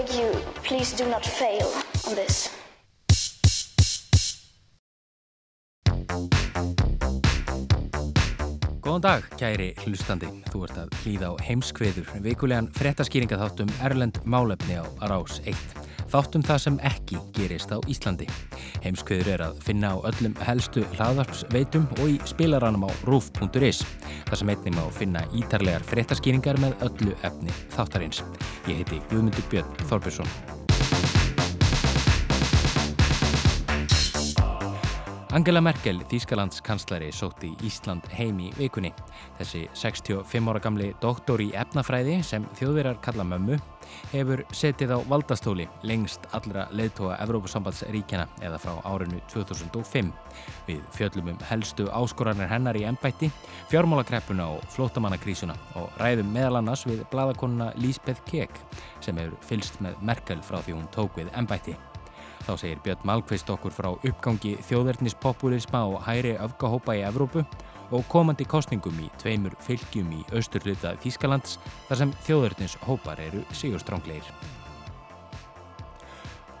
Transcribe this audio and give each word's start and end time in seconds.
beg 0.00 0.14
you, 0.14 0.32
please 0.62 0.96
do 0.96 1.08
not 1.10 1.24
fail 1.24 1.66
on 2.08 2.14
this. 2.14 2.48
Góðan 8.80 9.02
dag, 9.04 9.26
kæri 9.38 9.68
hlustandi. 9.84 10.30
Þú 10.50 10.64
ert 10.66 10.78
að 10.80 10.96
hlýða 11.02 11.30
á 11.30 11.34
heimskveður, 11.46 12.08
vikulegan 12.24 12.70
frettaskýringaþáttum 12.78 13.70
Erlend 13.84 14.22
Málefni 14.24 14.80
á 14.80 14.84
Rás 15.04 15.38
1. 15.44 15.89
Þáttum 16.10 16.42
það 16.42 16.62
sem 16.64 16.78
ekki 16.88 17.20
gerist 17.36 17.70
á 17.70 17.78
Íslandi. 17.90 18.26
Heimskveður 18.82 19.32
er 19.36 19.44
að 19.46 19.60
finna 19.62 19.92
á 19.94 19.96
öllum 20.10 20.34
helstu 20.42 20.82
hlaðvarpsveitum 20.96 21.86
og 22.00 22.06
í 22.08 22.16
spilaranum 22.26 22.88
á 22.88 22.90
roof.is. 23.06 23.84
Það 24.26 24.38
sem 24.42 24.54
einnig 24.54 24.74
má 24.74 24.84
finna 24.98 25.26
ítarlegar 25.38 25.86
frettaskýringar 25.86 26.58
með 26.62 26.82
öllu 26.88 27.14
efni 27.22 27.54
þáttarins. 27.76 28.24
Ég 28.66 28.82
heiti 28.82 29.04
Guðmundur 29.12 29.46
Björn 29.52 29.86
Þorbjörnsson. 29.86 30.59
Angela 35.30 35.60
Merkel, 35.62 36.00
Þýskalands 36.10 36.58
kanslari, 36.66 37.12
sótti 37.14 37.52
Ísland 37.62 38.08
heim 38.18 38.40
í 38.42 38.48
vikunni. 38.56 38.88
Þessi 39.38 39.60
65 39.78 40.48
ára 40.50 40.58
gamli 40.64 40.88
doktor 40.98 41.38
í 41.38 41.52
efnafræði 41.54 42.16
sem 42.26 42.48
þjóðverjar 42.58 42.98
kalla 43.04 43.22
mömmu 43.30 43.60
hefur 44.10 44.42
setið 44.50 44.96
á 44.96 44.98
valdastóli 45.06 45.68
lengst 45.86 46.26
allra 46.34 46.64
leðtóa 46.74 47.20
Evrópusambandsríkjana 47.22 48.24
eða 48.42 48.58
frá 48.58 48.72
árinu 48.90 49.20
2005. 49.30 50.10
Við 50.66 50.80
fjöllum 50.98 51.30
um 51.36 51.38
helstu 51.46 51.86
áskoranir 51.94 52.50
hennar 52.50 52.80
í 52.80 52.82
ennbætti, 52.90 53.30
fjármálakreppuna 53.70 54.48
og 54.56 54.66
flótamannakrísuna 54.74 55.54
og 55.78 55.94
ræðum 56.02 56.34
meðal 56.34 56.58
annars 56.58 56.82
við 56.90 57.06
bladakonuna 57.14 57.70
Lísbeth 57.78 58.26
Kek 58.26 58.58
sem 58.98 59.22
hefur 59.22 59.38
fylst 59.46 59.78
með 59.78 60.02
Merkel 60.02 60.42
frá 60.42 60.58
því 60.58 60.80
hún 60.80 60.90
tók 60.90 61.22
við 61.22 61.30
ennbætti. 61.38 61.78
Þá 62.46 62.52
segir 62.56 62.80
Björn 62.84 63.04
Malkvist 63.08 63.50
okkur 63.52 63.74
frá 63.74 63.90
uppgangi 63.94 64.56
þjóðverðnispopulisma 64.68 65.82
og 65.92 66.00
hæri 66.06 66.36
öfgahópa 66.40 66.96
í 66.98 67.04
Evrópu 67.06 67.44
og 67.90 68.06
komandi 68.10 68.46
kostningum 68.48 68.98
í 69.02 69.08
tveimur 69.20 69.56
fylgjum 69.64 70.12
í 70.14 70.22
austurluta 70.32 70.94
Þýskalands 71.02 71.58
þar 71.88 72.02
sem 72.02 72.14
þjóðverðnishópar 72.26 73.22
eru 73.26 73.42
sigurstrángleir. 73.52 74.26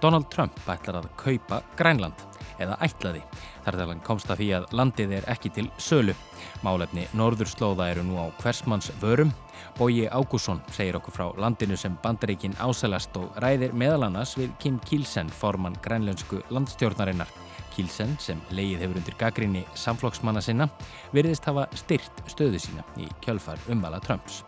Donald 0.00 0.30
Trump 0.32 0.56
ætlar 0.64 1.02
að 1.02 1.10
kaupa 1.20 1.62
Grænland 1.76 2.29
eða 2.60 2.78
ætlaði 2.84 3.22
þar 3.64 3.78
til 3.78 3.88
hann 3.92 4.02
komst 4.06 4.30
að 4.30 4.42
því 4.42 4.50
að 4.58 4.72
landið 4.80 5.14
er 5.18 5.28
ekki 5.32 5.52
til 5.56 5.68
sölu. 5.80 6.16
Málefni 6.64 7.06
Norðurslóða 7.16 7.90
eru 7.94 8.06
nú 8.06 8.20
á 8.20 8.26
hversmanns 8.42 8.92
vörum 9.02 9.32
Bóji 9.78 10.08
Ágússon 10.08 10.60
segir 10.72 10.96
okkur 10.98 11.14
frá 11.14 11.26
landinu 11.40 11.76
sem 11.76 11.96
bandaríkin 12.02 12.56
ásælast 12.60 13.16
og 13.16 13.36
ræðir 13.42 13.72
meðal 13.72 14.08
annars 14.08 14.34
við 14.38 14.50
Kim 14.60 14.80
Kielsen, 14.84 15.30
formann 15.30 15.78
grænlönsku 15.84 16.42
landstjórnarinnar. 16.50 17.30
Kielsen, 17.70 18.16
sem 18.18 18.40
leið 18.50 18.82
hefur 18.84 18.98
undir 19.00 19.16
gaggrinni 19.18 19.62
samflokksmanna 19.78 20.42
sinna, 20.42 20.68
virðist 21.14 21.46
hafa 21.48 21.68
styrt 21.78 22.24
stöðu 22.28 22.60
sína 22.60 22.84
í 22.98 23.08
kjölfar 23.24 23.62
umvala 23.70 24.02
Trumps. 24.04 24.42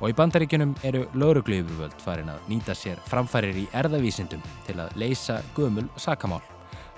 Og 0.00 0.10
í 0.10 0.16
bandaríkinum 0.16 0.74
eru 0.86 1.04
laurugluifurvöld 1.14 2.00
farin 2.02 2.32
að 2.32 2.48
nýta 2.50 2.74
sér 2.78 3.02
framfærir 3.10 3.64
í 3.64 3.68
erðavísindum 3.76 4.42
til 4.66 4.80
að 4.80 4.98
leysa 5.00 5.40
gömul 5.56 5.88
sakamál. 5.96 6.53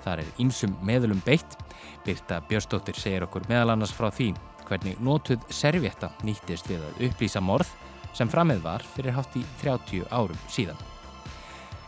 Þar 0.07 0.21
er 0.23 0.27
ýmsum 0.39 0.75
meðlum 0.87 1.19
beitt. 1.25 1.57
Birta 2.05 2.39
Björstóttir 2.47 2.95
segir 2.95 3.25
okkur 3.25 3.43
meðal 3.49 3.73
annars 3.73 3.91
frá 3.91 4.07
því 4.07 4.29
hvernig 4.67 4.99
notuð 5.03 5.43
servjetta 5.51 6.13
nýttist 6.23 6.69
við 6.71 6.85
að 6.87 7.01
upplýsa 7.09 7.41
morð 7.43 7.73
sem 8.15 8.29
framið 8.31 8.61
var 8.63 8.85
fyrir 8.95 9.15
hátt 9.17 9.35
í 9.35 9.43
30 9.61 10.07
árum 10.15 10.45
síðan. 10.51 10.79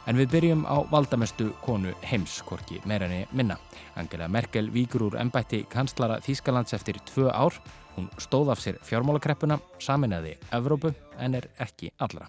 En 0.08 0.18
við 0.20 0.32
byrjum 0.34 0.66
á 0.68 0.84
valdamestu 0.92 1.52
konu 1.64 1.94
heimskorki 2.10 2.82
meirinni 2.90 3.22
minna. 3.32 3.60
Angela 3.96 4.28
Merkel 4.28 4.72
víkur 4.74 5.06
úr 5.08 5.20
ennbætti 5.22 5.62
kanslara 5.72 6.18
Þýskalands 6.26 6.76
eftir 6.76 7.00
tvö 7.14 7.30
ár. 7.32 7.56
Hún 7.96 8.10
stóð 8.20 8.52
af 8.56 8.64
sér 8.64 8.82
fjármálakreppuna, 8.84 9.60
saminnaði 9.80 10.36
Evrópu 10.56 10.92
en 11.20 11.40
er 11.40 11.52
ekki 11.62 11.94
allra. 12.00 12.28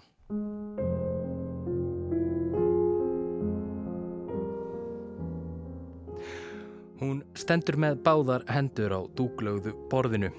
Stendur 7.37 7.77
með 7.79 8.01
báðar 8.05 8.45
hendur 8.51 8.95
á 8.95 9.01
dúglögðu 9.17 9.73
borðinu. 9.91 10.31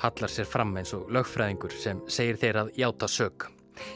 Hallar 0.00 0.32
sér 0.32 0.48
fram 0.48 0.76
eins 0.80 0.94
og 0.96 1.10
lögfræðingur 1.12 1.74
sem 1.76 2.00
segir 2.08 2.38
þeir 2.40 2.60
að 2.62 2.70
játa 2.80 3.08
sög. 3.10 3.48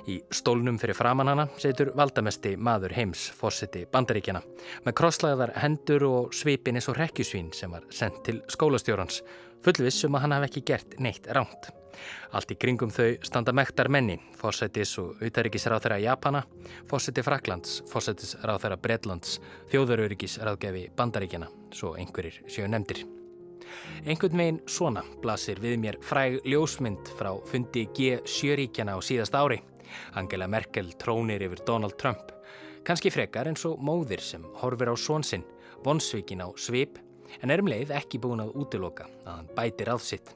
Í 0.09 0.19
stólnum 0.33 0.79
fyrir 0.81 0.97
framann 0.97 1.29
hana 1.33 1.47
setur 1.61 1.93
valdamesti 1.97 2.55
maður 2.57 2.95
heims, 2.97 3.27
fórseti 3.37 3.85
bandaríkjana, 3.93 4.43
með 4.87 4.99
krosslaðar 5.01 5.55
hendur 5.61 6.09
og 6.09 6.35
svipin 6.37 6.81
eins 6.81 6.89
og 6.93 6.99
rekkjusvín 7.01 7.53
sem 7.57 7.73
var 7.73 7.85
sendt 7.93 8.23
til 8.25 8.41
skólastjórans, 8.53 9.23
fullviss 9.65 10.05
um 10.09 10.17
að 10.17 10.27
hann 10.27 10.39
hafi 10.39 10.53
ekki 10.53 10.69
gert 10.73 11.01
neitt 11.01 11.29
ránt. 11.37 11.73
Allt 12.35 12.55
í 12.55 12.59
kringum 12.61 12.93
þau 12.95 13.17
standa 13.25 13.55
mektar 13.57 13.91
menni, 13.93 14.19
fórsetis 14.39 14.95
og 15.03 15.21
utaríkisráþæra 15.25 16.01
Japana, 16.03 16.45
fórseti 16.91 17.25
Fraklands, 17.25 17.83
fórsetisráþæra 17.91 18.79
Bredlands, 18.81 19.41
þjóðarauríkisráðgefi 19.73 20.89
Bandaríkjana, 20.97 21.51
svo 21.75 21.95
einhverjir 21.99 22.43
séu 22.49 22.69
nefndir. 22.71 23.05
Einhvern 24.05 24.39
veginn 24.39 24.61
svona 24.71 25.03
blasir 25.23 25.61
við 25.63 25.79
mér 25.83 25.99
fræg 26.05 26.41
ljósmynd 26.47 27.11
frá 27.19 27.33
fundi 27.49 27.87
G7 27.97 28.59
ríkjana 28.61 28.97
á 28.97 29.01
síðast 29.03 29.35
ári. 29.35 29.61
Angela 30.19 30.49
Merkel 30.51 30.93
trónir 30.99 31.43
yfir 31.47 31.65
Donald 31.67 31.97
Trump. 32.01 32.33
Kanski 32.85 33.11
frekar 33.13 33.49
eins 33.49 33.65
og 33.65 33.81
móðir 33.81 34.21
sem 34.21 34.45
horfir 34.61 34.93
á 34.93 34.97
svonsinn, 34.99 35.45
vonsvíkin 35.85 36.45
á 36.45 36.49
svip, 36.61 36.99
en 37.41 37.51
er 37.51 37.63
um 37.63 37.71
leið 37.71 37.95
ekki 37.97 38.21
búin 38.21 38.43
að 38.45 38.55
útiloka 38.61 39.09
að 39.25 39.31
hann 39.33 39.49
bætir 39.57 39.91
að 39.93 40.03
sitt. 40.05 40.35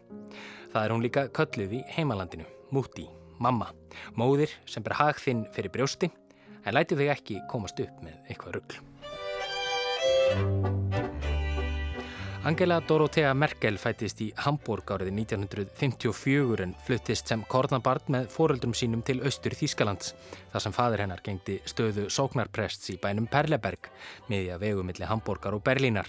Það 0.73 0.85
er 0.85 0.95
hún 0.95 1.05
líka 1.05 1.29
kölluð 1.33 1.79
í 1.79 1.85
heimalandinu, 1.97 2.47
múti, 2.75 3.07
mamma, 3.41 3.71
móðir 4.19 4.53
sem 4.69 4.85
ber 4.85 4.99
hag 4.99 5.21
þinn 5.23 5.47
fyrir 5.55 5.73
brjósti, 5.73 6.11
en 6.65 6.77
læti 6.77 6.99
þau 6.99 7.09
ekki 7.15 7.41
komast 7.49 7.81
upp 7.81 8.05
með 8.05 8.19
eitthvað 8.29 8.59
ruggl. 8.59 8.83
Angela 12.49 12.79
Dorothea 12.81 13.33
Merkel 13.35 13.77
fættist 13.77 14.21
í 14.25 14.29
Hamburg 14.45 14.89
árið 14.95 15.11
1954 15.11 16.63
en 16.65 16.77
fluttist 16.87 17.29
sem 17.29 17.43
kornabarn 17.51 18.15
með 18.15 18.31
foreldrum 18.33 18.73
sínum 18.79 19.03
til 19.05 19.19
austur 19.27 19.57
Þýskalands 19.59 20.15
þar 20.53 20.65
sem 20.65 20.77
fadur 20.77 21.03
hennar 21.03 21.25
gengdi 21.27 21.59
stöðu 21.69 22.07
sóknarprests 22.15 22.95
í 22.95 22.97
bænum 23.03 23.27
Perleberg 23.29 23.91
miðja 24.31 24.57
vegumilli 24.63 25.11
Hamburgar 25.11 25.59
og 25.59 25.67
Berlínar. 25.67 26.09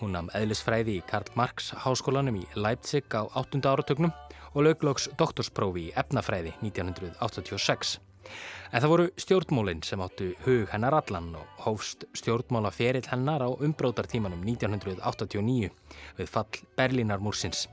Hún 0.00 0.16
namn 0.16 0.32
eðlisfræði 0.36 0.98
í 0.98 1.04
Karl 1.08 1.30
Marx 1.38 1.72
háskólanum 1.84 2.40
í 2.40 2.44
Leipzig 2.56 3.08
á 3.14 3.26
8. 3.28 3.62
áratögnum 3.64 4.12
og 4.54 4.66
lögloks 4.66 5.08
doktorsprófi 5.18 5.88
í 5.88 5.94
efnafræði 5.98 6.54
1986. 6.60 7.98
En 8.72 8.82
það 8.82 8.92
voru 8.92 9.06
stjórnmólinn 9.16 9.80
sem 9.86 10.00
áttu 10.04 10.28
hug 10.44 10.68
hennar 10.72 10.96
allan 10.98 11.30
og 11.38 11.60
hófst 11.64 12.04
stjórnmála 12.20 12.72
ferill 12.74 13.06
hennar 13.08 13.40
á 13.40 13.48
umbrótartímanum 13.48 14.42
1989 14.44 15.70
við 16.18 16.32
fall 16.32 16.60
Berlínarmúrsins. 16.76 17.66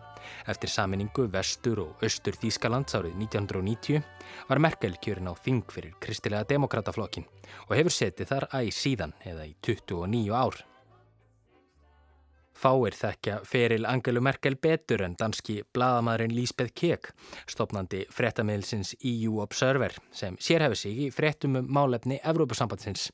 Eftir 0.50 0.72
saminningu 0.72 1.28
vestur 1.32 1.84
og 1.84 2.06
austur 2.06 2.38
Þýskalands 2.42 2.96
árið 2.98 3.18
1990 3.28 4.02
var 4.50 4.64
Merkel 4.64 4.96
kjörin 5.04 5.30
á 5.30 5.34
þing 5.36 5.66
fyrir 5.70 5.98
kristilega 6.02 6.48
demokrataflokkin 6.56 7.28
og 7.68 7.76
hefur 7.76 7.94
setið 7.94 8.32
þar 8.32 8.48
æg 8.62 8.72
síðan 8.74 9.14
eða 9.26 9.50
í 9.52 9.54
29 9.68 10.32
ár. 10.34 10.64
Fáir 12.56 12.96
þekkja 12.96 13.42
feril 13.44 13.84
Angelu 13.90 14.22
Merkel 14.24 14.56
betur 14.62 15.04
en 15.04 15.18
danski 15.20 15.58
bladamæðurinn 15.76 16.36
Lísbeth 16.36 16.72
Kek, 16.72 17.10
stopnandi 17.52 18.06
frettamilsins 18.16 18.94
EU 19.04 19.42
Observer, 19.44 19.98
sem 20.16 20.38
sérhefi 20.40 20.80
sig 20.80 21.02
í 21.06 21.10
frettum 21.12 21.60
um 21.60 21.68
málefni 21.68 22.22
Evrópusambandsins. 22.24 23.10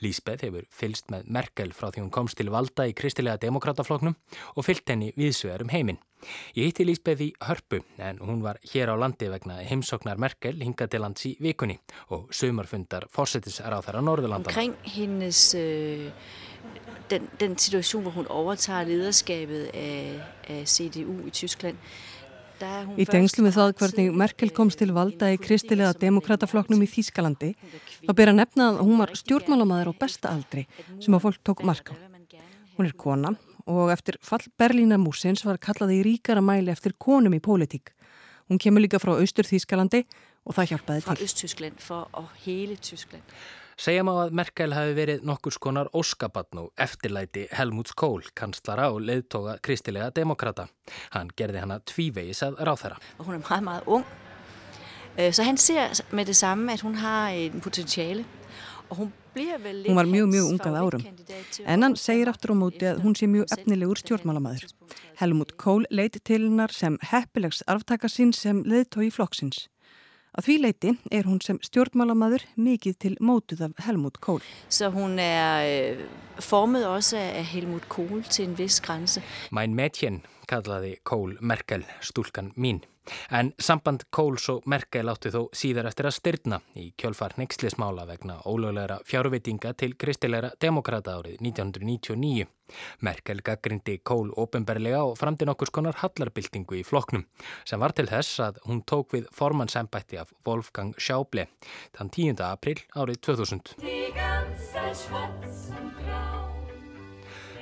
Lísbeth 0.00 0.46
hefur 0.46 0.64
fylst 0.72 1.12
með 1.12 1.28
Merkel 1.36 1.74
frá 1.76 1.90
því 1.90 2.06
hún 2.06 2.14
komst 2.14 2.40
til 2.40 2.48
valda 2.54 2.88
í 2.88 2.96
kristilega 2.96 3.40
demokratafloknum 3.44 4.16
og 4.56 4.64
fyllt 4.64 4.88
henni 4.88 5.12
viðsvegar 5.18 5.66
um 5.66 5.74
heiminn. 5.74 6.00
Ég 6.56 6.70
hitti 6.70 6.86
Lísbeð 6.88 7.22
í 7.26 7.28
Hörpu 7.46 7.82
en 7.98 8.18
hún 8.24 8.42
var 8.44 8.60
hér 8.72 8.92
á 8.92 8.96
landi 8.98 9.28
vegna 9.32 9.60
heimsóknar 9.66 10.20
Merkel 10.20 10.56
hingað 10.62 10.92
til 10.94 11.02
lands 11.04 11.28
í 11.28 11.36
vikunni 11.42 11.78
og 12.14 12.28
sumarfundar 12.34 13.08
fórsetisar 13.12 13.74
á 13.74 13.80
þeirra 13.84 14.04
Norðurlandan. 14.04 14.52
Omkring 14.52 14.76
hennes, 14.96 15.54
øh, 15.54 16.10
den, 17.10 17.30
den 17.40 17.58
situation, 17.58 18.02
hvor 18.02 18.16
hun 18.18 18.28
overtager 18.28 18.88
lederskabet 18.88 19.70
af, 19.74 20.20
af 20.48 20.66
CDU 20.66 21.26
i 21.26 21.30
Tyskland, 21.30 21.76
Í 22.96 23.04
tengslu 23.04 23.42
með 23.44 23.56
það 23.58 23.72
hvernig 23.80 24.14
Merkel 24.16 24.50
komst 24.56 24.80
til 24.80 24.88
valda 24.96 25.28
í 25.34 25.36
kristilega 25.40 25.92
demokratafloknum 26.00 26.86
í 26.86 26.88
Þýskalandi 26.88 27.50
þá 28.06 28.12
ber 28.16 28.32
að 28.32 28.38
nefna 28.38 28.68
að 28.70 28.78
hún 28.86 29.02
var 29.02 29.12
stjórnmálamæður 29.20 29.92
á 29.92 30.00
besta 30.00 30.32
aldri 30.32 30.64
sem 30.94 31.12
að 31.12 31.26
fólk 31.26 31.42
tók 31.44 31.60
mark 31.68 31.92
á. 31.92 31.94
Hún 32.78 32.88
er 32.88 32.96
kona 32.96 33.34
og 33.66 33.90
eftir 33.92 34.18
fall 34.22 34.46
Berlínamúsins 34.58 35.44
var 35.46 35.58
kallaði 35.62 36.00
í 36.00 36.06
ríkara 36.06 36.42
mæli 36.44 36.72
eftir 36.72 36.94
konum 36.98 37.34
í 37.34 37.42
pólitík. 37.42 37.92
Hún 38.46 38.62
kemur 38.62 38.84
líka 38.84 39.00
frá 39.02 39.16
Austur 39.16 39.46
Þýskalandi 39.48 40.04
og 40.46 40.54
það 40.54 40.72
hjálpaði 40.72 41.02
til. 41.02 41.10
Frá 41.10 41.24
Öst-Tyskland, 41.26 41.80
for 41.82 42.28
hele 42.44 42.76
Tyskland. 42.78 43.36
Segja 43.76 44.00
má 44.06 44.14
að 44.22 44.30
Merkel 44.32 44.72
hafi 44.72 44.94
verið 44.96 45.24
nokkur 45.28 45.52
skonar 45.52 45.90
óskabatn 45.92 46.62
og 46.62 46.70
eftirlæti 46.80 47.42
Helmuts 47.58 47.92
Kohl, 47.92 48.22
kanslara 48.32 48.86
og 48.88 49.02
leiðtoga 49.04 49.58
kristilega 49.60 50.08
demokrata. 50.16 50.64
Hann 51.12 51.28
gerði 51.36 51.60
hana 51.60 51.76
tvívegis 51.84 52.40
að 52.46 52.62
ráþæra. 52.64 52.96
Og 53.18 53.26
hún 53.26 53.36
er 53.36 53.42
meget, 53.44 53.64
meget 53.64 53.82
ung. 53.86 54.06
Øh, 55.18 55.32
så 55.32 55.42
hann 55.42 55.56
ser 55.56 55.92
með 56.10 56.24
det 56.24 56.36
samme, 56.36 56.72
at 56.72 56.80
hún 56.80 56.94
har 56.94 57.28
en 57.28 57.60
potentiale. 57.60 58.24
Hún 58.90 59.12
var 59.36 60.08
mjög, 60.10 60.28
mjög 60.32 60.50
ungað 60.50 60.78
árum. 60.80 61.06
En 61.66 61.82
hann 61.84 61.96
segir 62.00 62.30
aftur 62.32 62.54
á 62.54 62.56
móti 62.56 62.88
að 62.88 63.02
hún 63.04 63.16
sé 63.18 63.28
mjög 63.30 63.52
efnilegur 63.56 64.00
stjórnmálamæður. 64.00 64.66
Helmut 65.20 65.56
Kohl 65.60 65.86
leiti 65.90 66.20
til 66.20 66.42
hennar 66.48 66.72
sem 66.72 66.98
heppilegs 67.12 67.62
arftaka 67.68 68.08
sín 68.08 68.32
sem 68.36 68.64
leðtói 68.64 69.10
flokksins. 69.12 69.66
Að 70.36 70.44
því 70.44 70.56
leiti 70.60 70.90
er 71.16 71.24
hún 71.24 71.38
sem 71.40 71.56
stjórnmálamæður 71.64 72.44
mikið 72.60 72.96
til 73.00 73.14
mótuð 73.24 73.62
af 73.70 73.86
Helmut 73.86 74.18
Kohl. 74.20 74.42
Så 74.68 74.90
hún 74.92 75.16
er 75.22 75.64
øh, 75.64 76.02
formet 76.44 76.84
også 76.84 77.16
af 77.16 77.46
Helmut 77.54 77.88
Kohl 77.88 78.22
til 78.28 78.50
en 78.50 78.58
viss 78.58 78.80
grænse. 78.84 79.22
Mæn 79.50 79.72
Mädchen 79.78 80.20
kallaði 80.48 80.98
Kohl 81.04 81.38
Merkel 81.40 81.86
stúlkan 82.04 82.52
mín. 82.56 82.84
En 83.30 83.52
samband 83.58 84.06
Kóls 84.10 84.48
og 84.52 84.66
Merkel 84.70 85.08
átti 85.10 85.30
þó 85.34 85.46
síðar 85.54 85.88
eftir 85.90 86.08
að 86.08 86.16
styrna 86.18 86.60
í 86.78 86.92
kjölfar 86.98 87.36
nexlismála 87.40 88.06
vegna 88.08 88.40
ólöglegra 88.44 89.00
fjárvitinga 89.06 89.74
til 89.78 89.96
kristilegra 89.98 90.50
demokrata 90.60 91.16
árið 91.18 91.40
1999. 91.40 92.46
Merkel 93.06 93.42
gaggrindi 93.46 93.98
Kól 94.02 94.32
ofinberlega 94.36 95.04
og 95.06 95.18
framdi 95.20 95.46
nokkus 95.46 95.70
konar 95.70 95.98
hallarbyltingu 96.02 96.80
í 96.80 96.84
floknum 96.86 97.26
sem 97.64 97.80
var 97.80 97.94
til 97.96 98.08
þess 98.10 98.40
að 98.48 98.54
hún 98.66 98.82
tók 98.82 99.14
við 99.14 99.28
formannsembætti 99.34 100.18
af 100.22 100.32
Wolfgang 100.46 100.92
Schauble 100.98 101.46
þann 101.96 102.10
10. 102.10 102.42
april 102.48 102.78
árið 102.96 103.22
2000. 103.30 103.62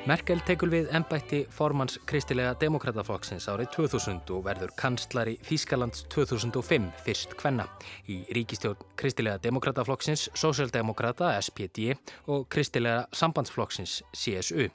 Merkel 0.04 0.42
tekur 0.44 0.68
við 0.68 0.90
ennbætti 0.92 1.38
formans 1.48 1.94
kristilega 2.04 2.50
demokrataflokksins 2.60 3.46
árið 3.48 3.70
2000 3.72 4.32
og 4.36 4.42
verður 4.44 4.74
kanslari 4.76 5.38
Þískalands 5.48 6.02
2005 6.12 6.90
fyrst 7.06 7.32
hvenna 7.40 7.64
í 8.12 8.18
ríkistjórn 8.36 8.84
kristilega 9.00 9.40
demokrataflokksins, 9.46 10.26
Sósjaldemokrata 10.36 11.32
SPD 11.40 11.96
og 12.28 12.44
kristilega 12.52 13.06
sambandsflokksins 13.16 14.02
CSU. 14.12 14.68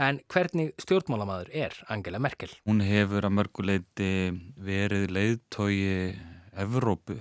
En 0.00 0.24
hvernig 0.32 0.72
stjórnmálamadur 0.80 1.52
er 1.52 1.76
Angela 1.92 2.16
Merkel? 2.16 2.56
Hún 2.64 2.80
hefur 2.80 3.28
að 3.28 3.36
mörguleiti 3.42 4.12
verið 4.56 5.12
leiðtogi 5.12 6.16
Evrópu 6.56 7.20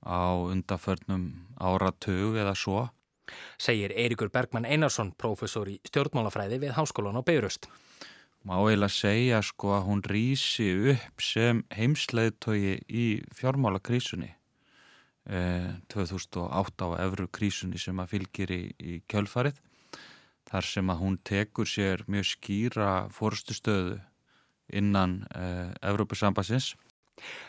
á 0.00 0.40
undaförnum 0.40 1.34
áratug 1.60 2.40
eða 2.40 2.56
svo 2.56 2.86
segir 3.58 3.94
Eirikur 3.96 4.30
Bergman 4.32 4.66
Einarsson, 4.68 5.12
professor 5.18 5.68
í 5.70 5.78
stjórnmálafræði 5.88 6.60
við 6.62 6.76
Háskólan 6.78 7.18
á 7.18 7.22
Beirust. 7.26 7.68
Má 8.46 8.60
eiginlega 8.62 8.94
segja 8.94 9.42
sko 9.42 9.72
að 9.74 9.86
hún 9.88 10.02
rýsi 10.06 10.68
upp 10.92 11.22
sem 11.24 11.64
heimsleiðtogi 11.74 12.76
í 12.86 13.06
fjármálakrísunni 13.34 14.30
eh, 15.26 15.72
2008 15.90 16.86
á 16.86 16.88
efru 17.08 17.26
krísunni 17.26 17.80
sem 17.82 17.98
að 17.98 18.12
fylgir 18.14 18.52
í, 18.54 18.62
í 18.78 19.00
kjölfarið 19.10 19.58
þar 20.46 20.68
sem 20.68 20.92
að 20.92 21.02
hún 21.02 21.18
tekur 21.26 21.66
sér 21.66 22.04
mjög 22.06 22.28
skýra 22.36 22.90
fórstu 23.14 23.56
stöðu 23.56 23.98
innan 24.70 25.24
eh, 25.34 25.74
Evrópusambassins 25.82 26.74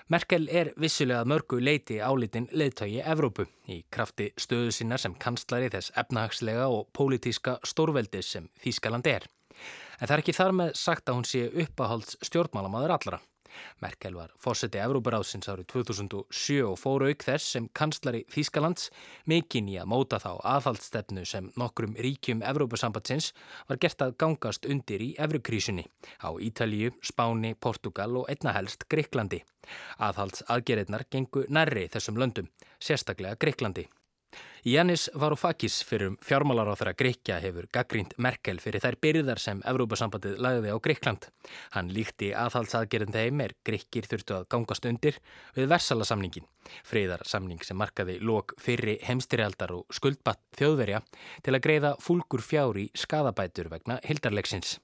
Merkel 0.08 0.48
er 0.50 0.72
vissulega 0.80 1.26
mörgu 1.28 1.60
leiti 1.60 2.00
álitin 2.00 2.48
leðtögi 2.52 3.02
Evrópu 3.04 3.48
í 3.68 3.82
krafti 3.92 4.30
stöðu 4.40 4.72
sinna 4.76 5.00
sem 5.02 5.16
kanslari 5.20 5.72
þess 5.74 5.92
efnahagslega 6.00 6.70
og 6.72 6.88
pólitíska 6.96 7.58
stórveldi 7.68 8.24
sem 8.24 8.48
Þískaland 8.64 9.10
er. 9.12 9.28
En 10.00 10.08
það 10.08 10.16
er 10.16 10.24
ekki 10.24 10.38
þar 10.38 10.54
með 10.60 10.76
sagt 10.78 11.10
að 11.10 11.20
hún 11.20 11.28
sé 11.28 11.48
uppáhalds 11.64 12.20
stjórnmálamaður 12.30 12.96
allara. 12.98 13.22
Merkel 13.84 14.16
var 14.18 14.32
fórseti 14.42 14.80
Evróparáðsins 14.82 15.50
árið 15.52 15.68
2007 15.74 16.64
og 16.68 16.78
fóru 16.82 17.10
auk 17.12 17.26
þess 17.28 17.56
sem 17.56 17.68
kanslari 17.78 18.24
Þýskalands 18.34 18.90
mikinn 19.30 19.70
í 19.72 19.78
að 19.82 19.90
móta 19.94 20.22
þá 20.24 20.32
aðhaldsstefnu 20.56 21.26
sem 21.28 21.52
nokkrum 21.60 21.98
ríkjum 22.00 22.44
Evrópasambatsins 22.46 23.34
var 23.70 23.82
gert 23.84 24.06
að 24.06 24.16
gangast 24.24 24.70
undir 24.70 25.04
í 25.04 25.12
Evrukrísunni 25.20 25.88
á 26.22 26.30
Ítalju, 26.38 26.94
Spáni, 27.02 27.56
Portugal 27.60 28.22
og 28.22 28.32
einna 28.32 28.56
helst 28.58 28.88
Greiklandi. 28.92 29.44
Aðhalds 30.00 30.46
aðgerðnar 30.48 31.08
gengu 31.12 31.46
nærri 31.50 31.88
þessum 31.92 32.20
löndum, 32.22 32.52
sérstaklega 32.80 33.40
Greiklandi. 33.42 33.88
Janis 34.68 35.10
Varoufakis 35.16 35.78
fyrir 35.88 36.18
fjármálaráþara 36.28 36.92
Greikja 36.94 37.38
hefur 37.40 37.70
gaggrínt 37.72 38.18
Merkel 38.20 38.58
fyrir 38.60 38.82
þær 38.84 38.98
byrðar 39.00 39.40
sem 39.40 39.62
Evrópasambandið 39.64 40.42
lagði 40.44 40.74
á 40.76 40.78
Greikland. 40.84 41.28
Hann 41.72 41.94
líkti 41.96 42.34
aðhaldsaðgerðin 42.36 43.14
þeim 43.16 43.44
er 43.46 43.54
Greikir 43.64 44.10
þurftu 44.12 44.34
að 44.36 44.50
gangast 44.52 44.84
undir 44.90 45.20
við 45.56 45.70
versalasamningin, 45.72 46.50
friðarsamning 46.84 47.64
sem 47.64 47.80
markaði 47.80 48.18
lók 48.20 48.52
fyrri 48.60 48.98
heimstyrjaldar 49.08 49.72
og 49.72 49.96
skuldbatt 49.96 50.42
þjóðverja 50.60 51.00
til 51.46 51.54
að 51.56 51.64
greiða 51.64 51.92
fúlgur 52.04 52.44
fjár 52.44 52.76
í 52.82 52.90
skadabætur 52.92 53.70
vegna 53.72 54.02
hildarleiksins. 54.04 54.82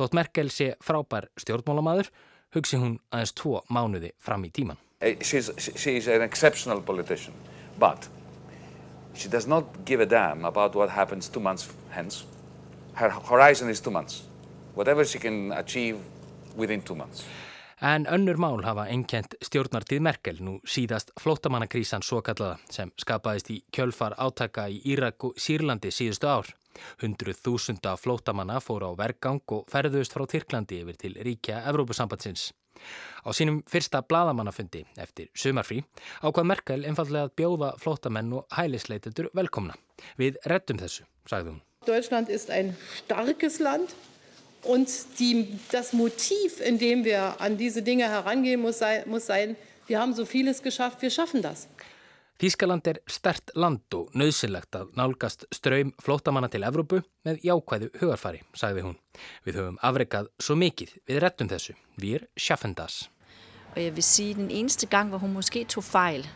Þótt 0.00 0.16
Merkel 0.18 0.50
sé 0.50 0.72
frábær 0.82 1.28
stjórnmálamadur, 1.38 2.10
hugsi 2.58 2.82
hún 2.82 2.98
aðeins 3.14 3.36
tvo 3.38 3.62
mánuði 3.70 4.10
fram 4.18 4.48
í 4.48 4.50
tíman. 4.50 4.82
She's, 5.22 5.52
she's 5.78 6.10
an 6.10 6.26
exceptional 6.26 6.82
politician, 6.82 7.38
but 7.78 8.10
She 9.14 9.28
does 9.28 9.46
not 9.46 9.64
give 9.84 10.00
a 10.00 10.06
damn 10.06 10.44
about 10.44 10.74
what 10.74 10.90
happens 10.90 11.28
two 11.28 11.40
months 11.40 11.68
hence. 11.90 12.24
Her 12.94 13.10
horizon 13.10 13.70
is 13.70 13.80
two 13.80 13.90
months. 13.90 14.22
Whatever 14.74 15.04
she 15.04 15.18
can 15.18 15.52
achieve 15.52 15.98
within 16.56 16.82
two 16.82 16.94
months. 16.94 17.24
En 17.82 18.06
önnur 18.06 18.36
mál 18.38 18.62
hafa 18.62 18.84
einkent 18.86 19.34
stjórnartið 19.42 20.02
Merkel 20.06 20.36
nú 20.38 20.60
síðast 20.62 21.10
flótamannakrísan 21.18 22.04
svo 22.06 22.20
kallaða 22.22 22.60
sem 22.70 22.92
skapaðist 22.94 23.50
í 23.50 23.56
kjölfar 23.74 24.14
átaka 24.22 24.68
í 24.70 24.78
Írak 24.94 25.26
og 25.26 25.34
Sýrlandi 25.34 25.90
síðustu 25.90 26.30
ár. 26.30 26.52
Hundruð 27.02 27.42
þúsunda 27.42 27.96
flótamanna 27.98 28.60
fóru 28.62 28.94
á 28.94 28.98
vergang 29.02 29.42
og 29.50 29.66
ferðust 29.66 30.14
frá 30.14 30.28
Tyrklandi 30.30 30.78
yfir 30.84 31.00
til 31.02 31.18
ríkja 31.26 31.64
Evrópusambandsins. 31.72 32.52
Á 33.22 33.30
sínum 33.30 33.60
fyrsta 33.70 34.02
bladamannafundi 34.02 34.84
eftir 34.98 35.28
sumarfrí 35.34 35.82
ákvað 36.22 36.48
Merkel 36.50 36.86
einfallega 36.88 37.28
að 37.28 37.36
bjóða 37.38 37.74
flótamenn 37.82 38.32
og 38.38 38.46
hælisleitendur 38.56 39.30
velkomna. 39.36 39.76
Við 40.18 40.40
rettum 40.50 40.80
þessu, 40.82 41.06
sagði 41.30 41.54
hún. 41.54 41.60
Deutschland 41.86 42.28
ist 42.28 42.50
ein 42.50 42.76
starkes 43.04 43.58
Land 43.58 43.94
und 44.62 44.88
die, 45.18 45.58
das 45.70 45.92
Motiv, 45.92 46.60
in 46.60 46.78
dem 46.78 47.04
wir 47.04 47.40
an 47.40 47.56
diese 47.58 47.82
Dinge 47.82 48.08
herangehen, 48.08 48.60
muss 48.60 48.78
sein, 48.78 49.02
muss 49.06 49.26
sein, 49.26 49.56
wir 49.86 50.00
haben 50.00 50.14
so 50.14 50.24
vieles 50.24 50.62
geschafft, 50.62 51.02
wir 51.02 51.10
schaffen 51.10 51.42
das. 51.42 51.68
Þískaland 52.40 52.88
er 52.90 52.98
stert 53.06 53.52
land 53.54 53.94
og 53.94 54.14
nöðsynlegt 54.18 54.74
að 54.74 54.92
nálgast 54.98 55.44
ströym 55.54 55.92
flótamanna 56.02 56.48
til 56.50 56.64
Evrópu 56.66 57.02
með 57.26 57.44
jákvæðu 57.46 57.90
hugarfari, 58.00 58.40
sagði 58.56 58.86
hún. 58.88 58.96
Við 59.46 59.60
höfum 59.60 59.78
afrekað 59.84 60.30
svo 60.42 60.56
mikið, 60.58 60.96
við 61.06 61.20
rettum 61.22 61.50
þessu. 61.52 61.76
Við 62.00 62.18
er 62.18 62.26
sjaffendas. 62.34 63.04
Og 63.72 63.78
ég 63.80 63.94
vil 63.94 64.04
sige, 64.04 64.34
den 64.40 64.50
eneste 64.50 64.88
gang, 64.90 65.12
hvor 65.12 65.22
hun 65.22 65.36
måske 65.36 65.64
tog 65.64 65.84
fejl, 65.86 66.26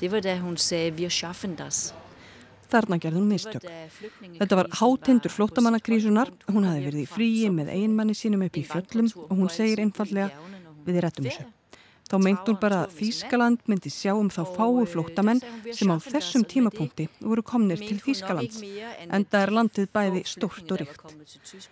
det 0.00 0.10
var 0.12 0.22
da 0.24 0.38
hun 0.40 0.56
sagði 0.60 0.94
við 1.00 1.10
er 1.10 1.16
sjaffendas. 1.18 1.82
Þarna 2.70 2.98
gerði 3.02 3.20
hún 3.20 3.28
mistök. 3.30 3.66
Þetta 4.38 4.58
var 4.58 4.70
hátendur 4.80 5.34
flótamannakrísunar, 5.34 6.32
hún 6.50 6.66
hafi 6.68 6.86
verið 6.88 7.04
í 7.04 7.10
fríi 7.10 7.50
með 7.52 7.74
einmanni 7.74 8.16
sínum 8.18 8.46
upp 8.46 8.56
í 8.58 8.64
fjöllum 8.66 9.10
og 9.26 9.34
hún 9.34 9.52
segir 9.52 9.82
einfallega 9.84 10.30
við 10.86 11.02
rettum 11.04 11.28
þessu. 11.28 11.46
Þá 12.04 12.16
meint 12.20 12.48
hún 12.48 12.58
bara 12.60 12.82
að 12.84 12.98
Þýskaland 12.98 13.62
myndi 13.70 13.90
sjá 13.92 14.12
um 14.12 14.28
þá 14.32 14.42
fáu 14.56 14.82
flóttamenn 14.92 15.40
sem 15.72 15.88
á 15.88 15.96
þessum 16.04 16.44
tímapunkti 16.44 17.08
voru 17.20 17.44
komnir 17.46 17.80
til 17.80 17.96
Þýskalands, 18.04 18.60
en 19.08 19.24
það 19.24 19.40
er 19.40 19.54
landið 19.58 19.90
bæði 19.96 20.22
stórt 20.28 20.74
og 20.74 20.82
ríkt. 20.82 21.16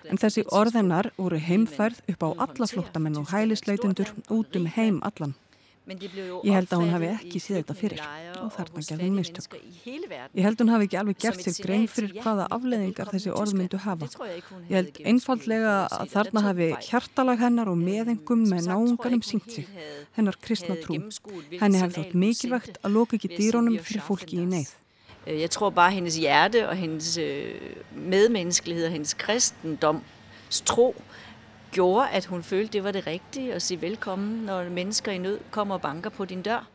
En 0.08 0.20
þessi 0.22 0.46
orðennar 0.48 1.12
voru 1.20 1.40
heimfærð 1.50 2.00
upp 2.14 2.26
á 2.26 2.28
alla 2.48 2.70
flóttamenn 2.72 3.20
og 3.20 3.28
hælisleitundur 3.34 4.14
út 4.32 4.56
um 4.56 4.68
heim 4.72 5.02
allan. 5.04 5.36
Ég 5.82 6.54
held 6.54 6.70
að 6.70 6.78
hún 6.78 6.92
hafi 6.94 7.08
ekki 7.10 7.40
síð 7.42 7.56
þetta 7.58 7.74
fyrir 7.74 8.02
og 8.38 8.52
þarna 8.54 8.82
gerði 8.86 9.06
hún 9.08 9.16
mistök. 9.18 9.56
Ég 9.82 10.44
held 10.46 10.54
að 10.54 10.62
hún 10.62 10.70
hafi 10.70 10.86
ekki 10.86 10.98
alveg 11.00 11.16
gert 11.24 11.42
sér 11.42 11.56
grein 11.58 11.86
fyrir 11.90 12.12
hvaða 12.22 12.44
afleðingar 12.54 13.10
þessi 13.10 13.32
orð 13.34 13.56
myndu 13.58 13.80
hafa. 13.82 14.06
Ég 14.70 14.76
held 14.76 15.00
einfallega 15.10 15.72
að 15.98 16.12
þarna 16.14 16.44
hafi 16.46 16.68
hjartalag 16.86 17.42
hennar 17.42 17.72
og 17.72 17.80
meðengum 17.82 18.44
með 18.52 18.70
náunganum 18.70 19.24
syngt 19.26 19.50
sig, 19.56 19.66
hennar 20.14 20.38
kristna 20.38 20.78
trú. 20.84 21.00
Henni 21.58 21.82
hafi 21.82 21.98
þátt 21.98 22.14
mikilvægt 22.14 22.78
að 22.78 22.94
loka 23.00 23.18
ekki 23.18 23.34
dýrónum 23.34 23.80
fyrir 23.82 24.06
fólki 24.06 24.38
í 24.38 24.46
neyð. 24.46 24.70
Jeg 25.26 25.50
tror 25.54 25.74
bare, 25.74 25.96
hendes 25.98 26.14
hjerte 26.18 26.62
og 26.68 26.78
hendes 26.78 27.18
medmenneskelighed 27.90 28.86
og 28.86 28.94
hendes 28.94 29.18
kristendomstro 29.18 30.92
gjorde, 31.72 32.08
at 32.12 32.28
hun 32.30 32.42
følte, 32.42 32.72
det 32.72 32.84
var 32.84 32.92
det 32.92 33.06
rigtige 33.06 33.54
at 33.54 33.62
sige 33.62 33.80
velkommen, 33.80 34.44
når 34.46 34.68
mennesker 34.70 35.12
i 35.12 35.18
nød 35.18 35.38
kommer 35.50 35.74
og 35.74 35.82
banker 35.82 36.10
på 36.10 36.24
din 36.24 36.42
dør. 36.42 36.68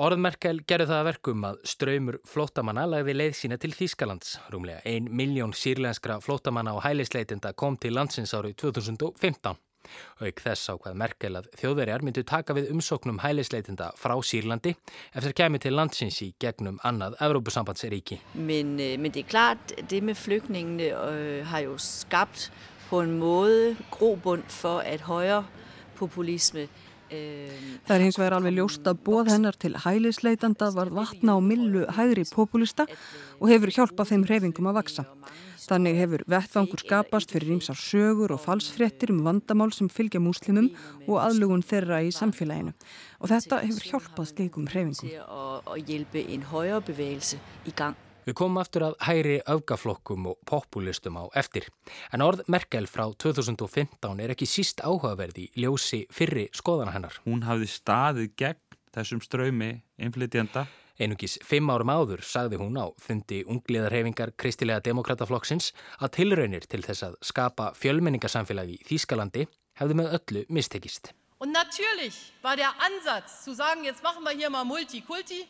Orð 0.00 0.18
Merkel 0.18 0.62
gerði 0.66 0.88
það 0.90 1.00
að 1.00 1.08
verkum 1.10 1.46
að 1.46 1.58
ströymur 1.68 2.18
flótamanna 2.26 2.86
lagði 2.90 3.14
leið 3.14 3.34
sína 3.38 3.58
til 3.60 3.74
Þýskalands. 3.76 4.38
Rúmlega 4.50 4.80
ein 4.88 5.10
miljón 5.14 5.52
sírlenskra 5.54 6.18
flótamanna 6.24 6.74
og 6.74 6.82
hælisleitenda 6.86 7.52
kom 7.52 7.76
til 7.76 7.94
landsins 7.94 8.34
árið 8.34 8.56
2015. 8.64 9.58
Auk 10.20 10.42
þess 10.44 10.70
á 10.70 10.74
hvað 10.76 10.98
Merkel 11.02 11.38
að 11.38 11.46
þjóðverjar 11.60 12.04
myndu 12.04 12.24
taka 12.28 12.54
við 12.56 12.68
umsóknum 12.74 13.22
hælisleitenda 13.22 13.92
frá 13.98 14.12
Sýrlandi 14.24 14.74
eftir 15.16 15.36
kemi 15.36 15.60
til 15.62 15.76
landsins 15.76 16.20
í 16.24 16.32
gegnum 16.42 16.80
annað 16.84 17.16
Evrópusambandsríki. 17.24 18.20
Men, 18.34 18.76
men 18.76 19.14
det 19.14 19.24
er 19.24 19.30
klart, 19.30 19.74
det 19.88 20.02
med 20.04 20.18
flygtningene 20.20 20.92
øh, 20.92 21.48
har 21.48 21.64
jo 21.68 21.78
skabt 21.80 22.50
på 22.90 23.00
en 23.00 23.18
måde 23.18 23.76
grobund 23.90 24.42
for 24.48 24.82
at 24.82 25.00
højre 25.06 25.44
populisme 25.96 26.68
Það 27.10 27.94
er 27.96 28.02
hins 28.04 28.16
vegar 28.20 28.36
alveg 28.36 28.54
ljóst 28.54 28.86
að 28.86 29.00
bóð 29.02 29.32
hennar 29.32 29.56
til 29.58 29.72
hælisleitanda 29.82 30.68
var 30.76 30.92
vatna 30.94 31.34
á 31.34 31.38
millu 31.42 31.82
hægri 31.96 32.22
populista 32.30 32.84
og 33.40 33.48
hefur 33.50 33.72
hjálpað 33.74 34.12
þeim 34.12 34.26
hreyfingum 34.28 34.68
að 34.70 34.76
vaksa. 34.78 35.04
Þannig 35.64 35.98
hefur 35.98 36.22
vettfangur 36.30 36.82
skapast 36.82 37.34
fyrir 37.34 37.50
ímsar 37.56 37.78
sögur 37.78 38.30
og 38.36 38.42
falsfrettir 38.44 39.10
um 39.10 39.24
vandamál 39.26 39.74
sem 39.74 39.90
fylgja 39.90 40.22
múslimum 40.22 40.70
og 41.08 41.18
aðlugun 41.24 41.66
þeirra 41.66 41.98
í 42.06 42.12
samfélaginu. 42.14 42.76
Og 43.18 43.32
þetta 43.32 43.58
hefur 43.64 43.88
hjálpað 43.90 44.30
slikum 44.30 44.70
hreyfingum. 44.70 45.10
Og 45.66 45.82
hjálpa 45.82 46.22
einn 46.22 46.46
højre 46.52 46.78
bevægelse 46.92 47.42
í 47.66 47.74
gang. 47.74 47.98
Við 48.26 48.36
komum 48.36 48.60
aftur 48.60 48.84
að 48.90 48.96
hægri 49.06 49.36
öfgaflokkum 49.48 50.26
og 50.32 50.40
populistum 50.48 51.16
á 51.16 51.24
eftir. 51.40 51.68
En 52.12 52.20
orð 52.24 52.42
Merkel 52.52 52.88
frá 52.90 53.06
2015 53.16 54.20
er 54.20 54.34
ekki 54.34 54.48
síst 54.48 54.82
áhugaverði 54.84 55.46
í 55.48 55.64
ljósi 55.64 56.02
fyrri 56.12 56.48
skoðana 56.56 56.92
hennar. 56.92 57.16
Hún 57.24 57.46
hafði 57.48 57.70
staðið 57.72 58.34
gegn 58.36 58.60
þessum 58.94 59.22
ströymi 59.24 59.70
innflytjenda. 60.00 60.66
Einungis 61.00 61.38
fimm 61.46 61.70
árum 61.72 61.88
áður 61.88 62.20
sagði 62.26 62.58
hún 62.60 62.76
á 62.76 62.92
fundi 63.00 63.40
ungliðarhefingar 63.48 64.34
Kristilega 64.36 64.82
Demokrataflokksins 64.84 65.70
að 65.96 66.12
tilraunir 66.18 66.66
til 66.68 66.82
þess 66.84 67.06
að 67.06 67.16
skapa 67.24 67.70
fjölmenningarsamfélagi 67.80 68.76
í 68.76 68.84
Þýskalandi 68.90 69.46
hefði 69.80 69.96
með 69.96 70.18
öllu 70.18 70.44
mistekist. 70.52 71.14
Og 71.40 71.48
natürlich 71.48 72.18
var 72.44 72.60
der 72.60 72.76
ansats 72.84 73.40
zu 73.46 73.54
sagen, 73.56 73.86
jetzt 73.88 74.04
machen 74.04 74.28
wir 74.28 74.36
hier 74.36 74.52
mal 74.52 74.66
Multikulti 74.68 75.46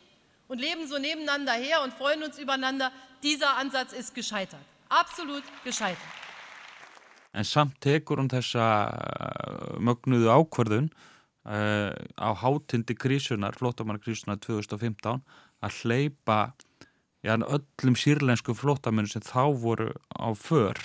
und 0.51 0.59
leben 0.59 0.85
so 0.85 0.97
nebeneinander 0.97 1.53
her 1.53 1.81
und 1.81 1.93
freuen 1.93 2.23
uns 2.23 2.37
übereinander. 2.37 2.91
Dieser 3.23 3.55
Ansatz 3.57 3.93
ist 3.93 4.13
gescheitert. 4.13 4.65
Absolut 4.89 5.43
gescheitert. 5.63 6.11
En 7.31 7.45
samt 7.47 7.77
tekur 7.79 8.19
hún 8.19 8.27
þessa 8.27 8.65
uh, 8.91 9.77
mögnuðu 9.79 10.27
ákvörðun 10.27 10.89
uh, 11.47 11.95
á 12.19 12.29
hátindi 12.43 12.97
krísunar, 12.99 13.55
flótamannakrísunar 13.55 14.41
2015 14.43 15.21
að 15.63 15.77
hleypa 15.79 16.39
já, 17.23 17.37
öllum 17.39 17.95
sírlensku 17.95 18.51
flótamennu 18.51 19.13
sem 19.13 19.23
þá 19.23 19.55
voru 19.55 19.93
á 20.11 20.35
för 20.35 20.75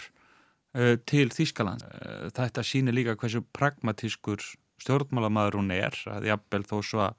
uh, 0.79 0.95
til 1.03 1.35
Þýskaland. 1.35 1.83
Uh, 1.83 2.29
þetta 2.39 2.63
sýnir 2.63 2.95
líka 2.95 3.19
hversu 3.19 3.43
pragmatískur 3.51 4.39
stjórnmálamæður 4.79 5.59
hún 5.59 5.75
er, 5.75 5.99
að 6.07 6.31
jafnvel 6.31 6.63
þó 6.71 6.79
svo 6.79 7.09
að 7.09 7.19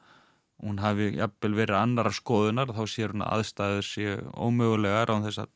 hún 0.63 0.79
hafi 0.81 1.11
jafnvel 1.17 1.53
verið 1.57 1.77
annara 1.79 2.13
skoðunar 2.13 2.73
þá 2.73 2.83
sér 2.89 3.13
hún 3.13 3.25
að 3.25 3.33
aðstæður 3.37 3.85
séu 3.85 4.15
ómögulegar 4.33 5.13
á 5.13 5.15
þess 5.27 5.43
að 5.43 5.53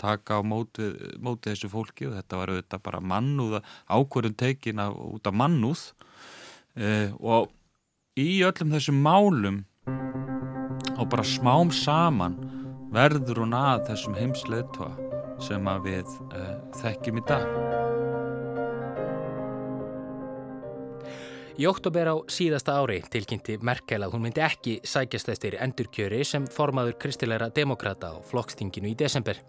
taka 0.00 0.38
á 0.38 0.42
móti, 0.46 0.90
móti 1.20 1.52
þessu 1.52 1.70
fólki 1.72 2.08
og 2.08 2.16
þetta 2.16 2.40
var 2.40 2.52
auðvitað 2.54 2.84
bara 2.86 3.02
mannúð 3.04 3.58
ákvörðun 3.90 4.38
tekin 4.40 4.80
af, 4.80 4.94
út 4.96 5.28
af 5.28 5.36
mannúð. 5.36 5.82
Eh, 6.78 7.10
og 7.20 7.50
í 8.16 8.40
öllum 8.46 8.72
þessum 8.72 9.02
málum 9.04 9.60
og 10.96 11.10
bara 11.10 11.26
smám 11.26 11.72
saman 11.74 12.38
verður 12.94 13.44
hún 13.44 13.56
að 13.56 13.90
þessum 13.90 14.16
heimsleitva 14.18 14.94
sem 15.42 15.68
að 15.72 15.90
við 15.90 16.16
eh, 16.36 16.56
þekkjum 16.80 17.20
í 17.20 17.26
dag 17.28 17.69
Í 21.60 21.66
oktober 21.68 22.08
á 22.08 22.16
síðasta 22.32 22.72
ári 22.80 23.02
tilkynnti 23.12 23.58
Merkel 23.68 23.98
að 24.00 24.14
hún 24.14 24.22
myndi 24.24 24.40
ekki 24.40 24.78
sækjast 24.88 25.28
eftir 25.28 25.58
endurkjöri 25.60 26.22
sem 26.24 26.46
formaður 26.48 26.96
kristilegra 27.02 27.50
demokrata 27.52 28.14
á 28.14 28.24
flokkstinginu 28.30 28.88
í 28.88 28.96
desember 28.96 29.42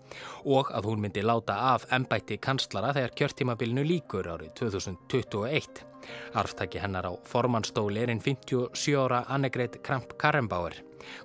og 0.43 0.73
að 0.75 0.89
hún 0.89 1.05
myndi 1.05 1.23
láta 1.23 1.55
af 1.69 1.85
ennbætti 1.95 2.35
kanslara 2.43 2.91
þegar 2.97 3.15
kjörtímabilinu 3.21 3.87
líkur 3.93 4.27
árið 4.33 4.51
2021. 4.59 5.90
Arftaki 6.37 6.81
hennar 6.81 7.07
á 7.09 7.13
formannstóli 7.27 8.01
er 8.03 8.13
einn 8.13 8.23
57 8.23 8.95
ára 8.97 9.25
Annegret 9.27 9.81
Kramp-Karrenbauer. 9.85 10.79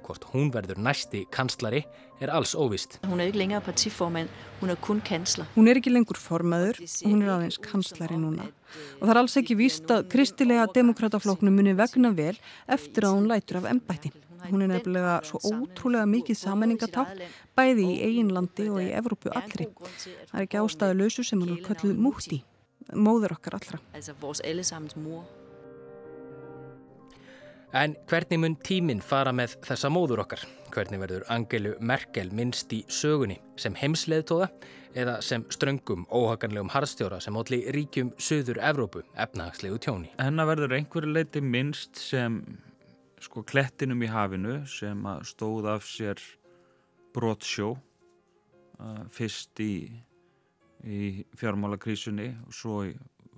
Hvort 0.07 0.25
hún 0.33 0.51
verður 0.55 0.81
næsti 0.81 1.27
kanslari 1.31 1.85
er 2.21 2.33
alls 2.33 2.55
óvist. 2.57 2.99
Hún 3.05 3.21
er 3.21 3.31
ekki 3.31 3.43
lengur 3.43 3.65
partiformand, 3.67 4.31
hún 4.61 4.73
er 4.73 4.79
kun 4.81 5.01
kanslar. 5.05 5.49
Hún 5.57 5.69
er 5.69 5.81
ekki 5.81 5.93
lengur 5.93 6.19
formaður, 6.21 6.81
hún 7.05 7.25
er 7.25 7.35
aðeins 7.35 7.59
kanslari 7.63 8.17
núna. 8.21 8.49
Og 9.01 9.05
það 9.05 9.15
er 9.15 9.21
alls 9.23 9.37
ekki 9.41 9.59
víst 9.59 9.93
að 9.93 10.07
kristilega 10.13 10.69
demokratafloknum 10.75 11.57
muni 11.57 11.77
vegna 11.77 12.15
vel 12.17 12.37
eftir 12.67 13.09
að 13.09 13.19
hún 13.19 13.29
lætur 13.31 13.61
af 13.61 13.69
ennbætti. 13.73 14.13
Hún 14.47 14.63
er 14.63 14.71
nefnilega 14.71 15.21
svo 15.27 15.41
ótrúlega 15.43 16.07
mikið 16.09 16.39
sammenningatátt 16.39 17.23
bæði 17.57 17.87
í 17.95 17.97
eiginlandi 18.07 18.69
og 18.71 18.83
í 18.85 18.91
Evrópu 18.95 19.33
allri. 19.35 19.69
Það 19.73 20.37
er 20.37 20.45
ekki 20.45 20.61
ástæðu 20.61 20.99
lausu 21.01 21.25
sem 21.27 21.43
hann 21.43 21.57
er 21.57 21.65
kölluð 21.65 21.97
múti, 21.99 22.43
móður 22.95 23.37
okkar 23.39 23.59
allra. 23.59 23.81
En 27.77 27.97
hvernig 28.09 28.39
mun 28.41 28.55
tíminn 28.65 29.03
fara 29.05 29.33
með 29.35 29.57
þessa 29.67 29.91
móður 29.93 30.23
okkar? 30.23 30.45
Hvernig 30.73 31.01
verður 31.03 31.27
Angelu 31.33 31.75
Merkel 31.81 32.31
minnst 32.35 32.73
í 32.73 32.83
sögunni 32.93 33.41
sem 33.61 33.75
heimsleðtóða 33.77 34.49
eða 34.97 35.17
sem 35.25 35.45
ströngum 35.53 36.07
óhaganlegum 36.09 36.71
harðstjóra 36.73 37.19
sem 37.21 37.37
allir 37.37 37.67
ríkjum 37.77 38.15
söður 38.23 38.63
Evrópu 38.65 39.03
efnahagslegu 39.19 39.81
tjóni? 39.83 40.13
Hennar 40.21 40.49
verður 40.49 40.77
einhverju 40.79 41.13
leiti 41.13 41.43
minnst 41.45 42.01
sem 42.01 42.41
sko 43.21 43.43
klettinum 43.45 44.05
í 44.05 44.11
hafinu 44.13 44.61
sem 44.71 45.03
stóð 45.27 45.69
af 45.75 45.87
sér 45.89 46.23
brotsjó 47.17 47.75
uh, 47.77 49.05
fyrst 49.13 49.61
í, 49.65 49.89
í 50.87 51.27
fjármálakrísunni 51.39 52.33
og 52.47 52.55
svo 52.55 52.81
í 52.87 52.95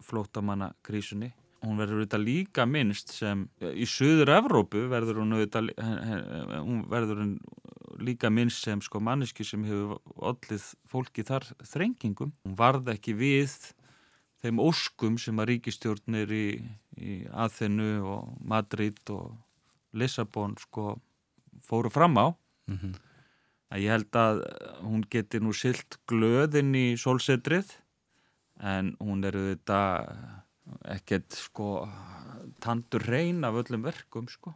flótamannakrísunni 0.08 1.32
hún 1.64 1.78
verður 1.80 2.02
auðvitað 2.04 2.22
líka 2.22 2.66
minnst 2.70 3.10
sem 3.16 3.48
í 3.58 3.86
söður 3.88 4.30
Evrópu 4.36 4.84
verður 4.92 5.22
hún 5.24 5.34
auðvitað 5.34 5.72
hún 6.62 6.84
verður 6.90 7.24
hún 7.24 7.32
líka 7.98 8.30
minnst 8.30 8.62
sem 8.64 8.80
sko 8.84 9.00
manneski 9.02 9.44
sem 9.46 9.64
hefur 9.66 9.98
allir 10.30 10.62
fólki 10.88 11.24
þar 11.26 11.46
þrengingum. 11.66 12.32
Hún 12.46 12.56
varð 12.58 12.92
ekki 12.94 13.14
við 13.18 13.56
þeim 14.42 14.62
óskum 14.62 15.18
sem 15.18 15.38
að 15.40 15.52
ríkistjórnir 15.52 16.32
í, 16.34 16.46
í 16.94 17.18
Aþenu 17.32 17.90
og 18.06 18.32
Madrid 18.38 19.00
og 19.10 19.34
Lissabon 19.98 20.54
sko 20.62 20.98
fóru 21.66 21.90
fram 21.90 22.18
á. 22.22 22.26
Mm 22.68 22.78
-hmm. 22.78 22.94
Að 23.68 23.84
ég 23.84 23.94
held 23.94 24.18
að 24.20 24.42
hún 24.82 25.04
geti 25.12 25.40
nú 25.42 25.54
silt 25.56 25.98
glöðin 26.08 26.74
í 26.78 26.86
sólsetrið 27.00 27.74
en 28.64 28.94
hún 29.02 29.26
er 29.28 29.36
auðvitað 29.38 30.14
ekkert 30.96 31.36
sko 31.36 31.68
tandur 32.64 33.04
reyn 33.08 33.44
af 33.46 33.60
öllum 33.62 33.84
verkum 33.86 34.28
sko. 34.30 34.54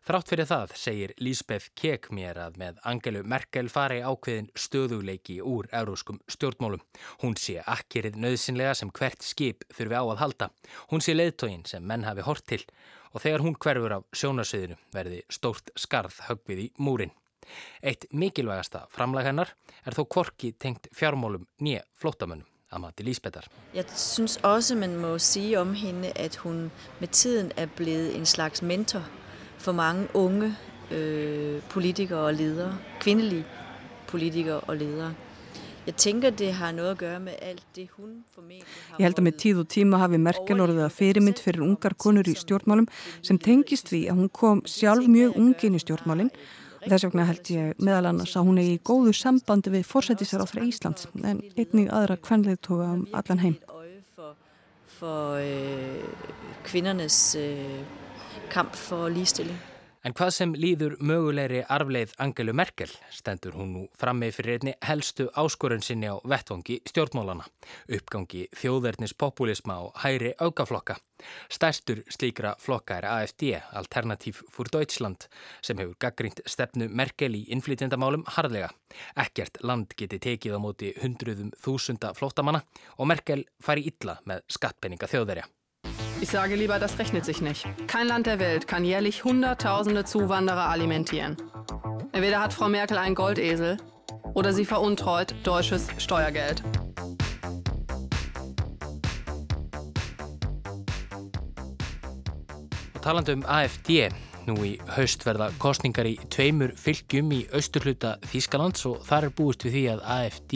Þrátt 0.00 0.30
fyrir 0.32 0.48
það 0.48 0.70
segir 0.80 1.12
Lísbeth 1.20 1.68
Kek 1.76 2.08
mér 2.16 2.38
að 2.40 2.56
með 2.58 2.78
Angelu 2.88 3.20
Merkel 3.28 3.68
fari 3.70 4.00
ákveðin 4.00 4.48
stöðuleiki 4.56 5.36
úr 5.44 5.68
euróskum 5.76 6.22
stjórnmálum. 6.24 6.80
Hún 7.20 7.36
sé 7.38 7.58
akkirið 7.60 8.16
nöðsynlega 8.18 8.72
sem 8.80 8.90
hvert 8.96 9.22
skip 9.22 9.66
þurfi 9.68 10.00
á 10.00 10.04
að 10.06 10.22
halda. 10.22 10.48
Hún 10.90 11.04
sé 11.04 11.14
leiðtógin 11.14 11.66
sem 11.68 11.84
menn 11.84 12.08
hafi 12.08 12.24
hort 12.24 12.46
til 12.48 12.62
og 13.12 13.20
þegar 13.20 13.44
hún 13.44 13.58
hverfur 13.60 13.96
á 13.96 14.00
sjónasviðinu 14.16 14.80
verði 14.96 15.20
stórt 15.28 15.70
skarð 15.76 16.16
högvið 16.30 16.64
í 16.64 16.68
múrin. 16.80 17.12
Eitt 17.82 18.06
mikilvægasta 18.12 18.86
framlag 18.90 19.26
hennar 19.30 19.54
er 19.84 19.96
þó 19.96 20.04
kvorki 20.04 20.52
tengt 20.52 20.88
fjármálum 20.96 21.46
nýja 21.62 21.84
flótamönnum. 21.98 22.46
Amati 22.72 23.02
Lisbethar. 23.02 23.48
Jeg 23.74 23.84
synes 23.96 24.36
også, 24.36 24.74
man 24.74 24.96
må 24.96 25.18
sige 25.18 25.60
om 25.60 25.74
hende, 25.74 26.12
at 26.16 26.36
hun 26.36 26.70
med 27.00 27.08
tiden 27.08 27.52
er 27.56 27.66
blevet 27.66 28.16
en 28.16 28.26
slags 28.26 28.62
mentor 28.62 29.02
for 29.58 29.72
mange 29.72 30.08
unge 30.14 30.56
øh, 30.90 31.62
politikere 31.62 32.18
og 32.18 32.34
ledere, 32.34 32.78
kvindelige 33.00 33.44
politikere 34.06 34.60
og 34.60 34.76
ledere. 34.76 35.14
Jeg 35.86 35.96
tænker, 35.96 36.30
det 36.30 36.52
har 36.52 36.72
noget 36.72 36.90
at 36.90 36.98
gøre 36.98 37.20
med 37.20 37.32
alt 37.42 37.62
det, 37.76 37.88
hun 37.96 38.24
formentlig 38.34 38.66
har... 38.88 38.96
Ég 38.98 39.02
held 39.02 39.18
að 39.18 39.24
með 39.24 39.36
tíð 39.42 39.60
og 39.62 39.68
tíma 39.72 39.98
hafi 39.98 40.18
Merkel 40.20 40.60
orðið 40.60 40.82
að 40.84 40.96
fyrirmynd 40.98 41.40
fyrir 41.40 41.64
ungar 41.64 41.96
konur 41.98 42.28
í 42.28 42.34
stjórnmálum 42.36 42.86
sem 43.26 43.38
tengist 43.40 43.88
því 43.90 44.04
að 44.12 44.20
hún 44.20 44.28
kom 44.28 44.60
sjálf 44.68 45.08
mjög 45.08 45.38
ungin 45.40 45.78
í 45.78 45.80
stjórnmálinn 45.82 46.30
Þess 46.80 47.06
vegna 47.08 47.26
held 47.28 47.50
ég 47.52 47.80
meðal 47.82 48.10
annars 48.10 48.36
að 48.38 48.46
hún 48.48 48.60
er 48.62 48.68
í 48.72 48.78
góðu 48.84 49.12
sambandi 49.16 49.72
við 49.74 49.88
fórsættisar 49.88 50.44
á 50.44 50.46
þrjá 50.48 50.62
Íslands 50.64 51.08
en 51.20 51.42
einnig 51.54 51.90
aðra 51.92 52.16
kvennleitóga 52.20 52.92
um 52.96 53.02
allan 53.16 53.42
heim. 53.44 53.56
For, 54.16 54.36
for 54.96 55.40
øh, 55.44 56.30
kvindernes 56.64 57.18
øh, 57.40 57.82
kamp 58.52 58.76
for 58.76 59.12
lístilling. 59.12 59.69
En 60.00 60.14
hvað 60.16 60.30
sem 60.32 60.52
líður 60.56 60.94
mögulegri 61.04 61.58
arfleið 61.68 62.14
Angelu 62.24 62.54
Merkel 62.56 62.88
stendur 63.12 63.52
hún 63.58 63.74
nú 63.74 63.82
frammi 64.00 64.30
fyrir 64.32 64.56
einni 64.56 64.72
helstu 64.88 65.26
áskorun 65.42 65.84
sinni 65.84 66.08
á 66.08 66.16
vettvangi 66.24 66.78
stjórnmálana, 66.88 67.44
uppgangi 67.98 68.46
þjóðverðnis 68.56 69.12
populisma 69.20 69.76
og 69.84 70.00
hæri 70.00 70.32
aukaflokka. 70.40 70.96
Stærstur 71.52 72.00
slíkra 72.08 72.54
flokka 72.56 72.96
er 72.96 73.10
AFD, 73.10 73.44
Alternativ 73.76 74.40
für 74.48 74.72
Deutschland, 74.72 75.28
sem 75.60 75.76
hefur 75.76 76.00
gaggrínt 76.00 76.40
stefnu 76.48 76.88
Merkel 76.88 77.36
í 77.36 77.44
innflytjendamálum 77.52 78.24
harðlega. 78.38 78.72
Ekkert 79.20 79.60
land 79.60 79.92
geti 80.00 80.16
tekið 80.16 80.56
á 80.56 80.64
móti 80.64 80.96
hundruðum 80.96 81.52
þúsunda 81.60 82.16
flótamanna 82.16 82.64
og 82.96 83.12
Merkel 83.12 83.44
fari 83.60 83.84
illa 83.92 84.16
með 84.24 84.46
skattpenninga 84.48 85.12
þjóðverja. 85.12 85.44
Ich 86.22 86.28
sage 86.28 86.54
lieber, 86.54 86.78
das 86.78 86.98
rechnet 86.98 87.24
sich 87.24 87.40
nicht. 87.40 87.66
Kein 87.86 88.06
Land 88.06 88.26
der 88.26 88.38
Welt 88.38 88.66
kann 88.68 88.84
jährlich 88.84 89.24
Hunderttausende 89.24 90.04
Zuwanderer 90.04 90.68
alimentieren. 90.68 91.38
Entweder 92.12 92.40
hat 92.40 92.52
Frau 92.52 92.68
Merkel 92.68 92.98
einen 92.98 93.14
Goldesel 93.14 93.78
oder 94.34 94.52
sie 94.52 94.66
veruntreut 94.66 95.34
deutsches 95.44 95.88
Steuergeld. 95.96 96.62
Og 102.94 103.00
talandu 103.00 103.32
um 103.32 103.44
AFD, 103.48 104.10
nú 104.44 104.58
í 104.60 104.74
haust 104.92 105.24
verða 105.24 105.48
kostningar 105.56 106.04
í 106.04 106.18
tveimur 106.28 106.74
fylgjum 106.76 107.32
í 107.32 107.40
austurhluta 107.56 108.18
Þýskalands 108.28 108.84
og 108.90 109.00
þar 109.08 109.30
er 109.30 109.34
búist 109.40 109.64
við 109.64 109.72
því 109.78 109.86
að 109.94 110.04
AFD 110.18 110.54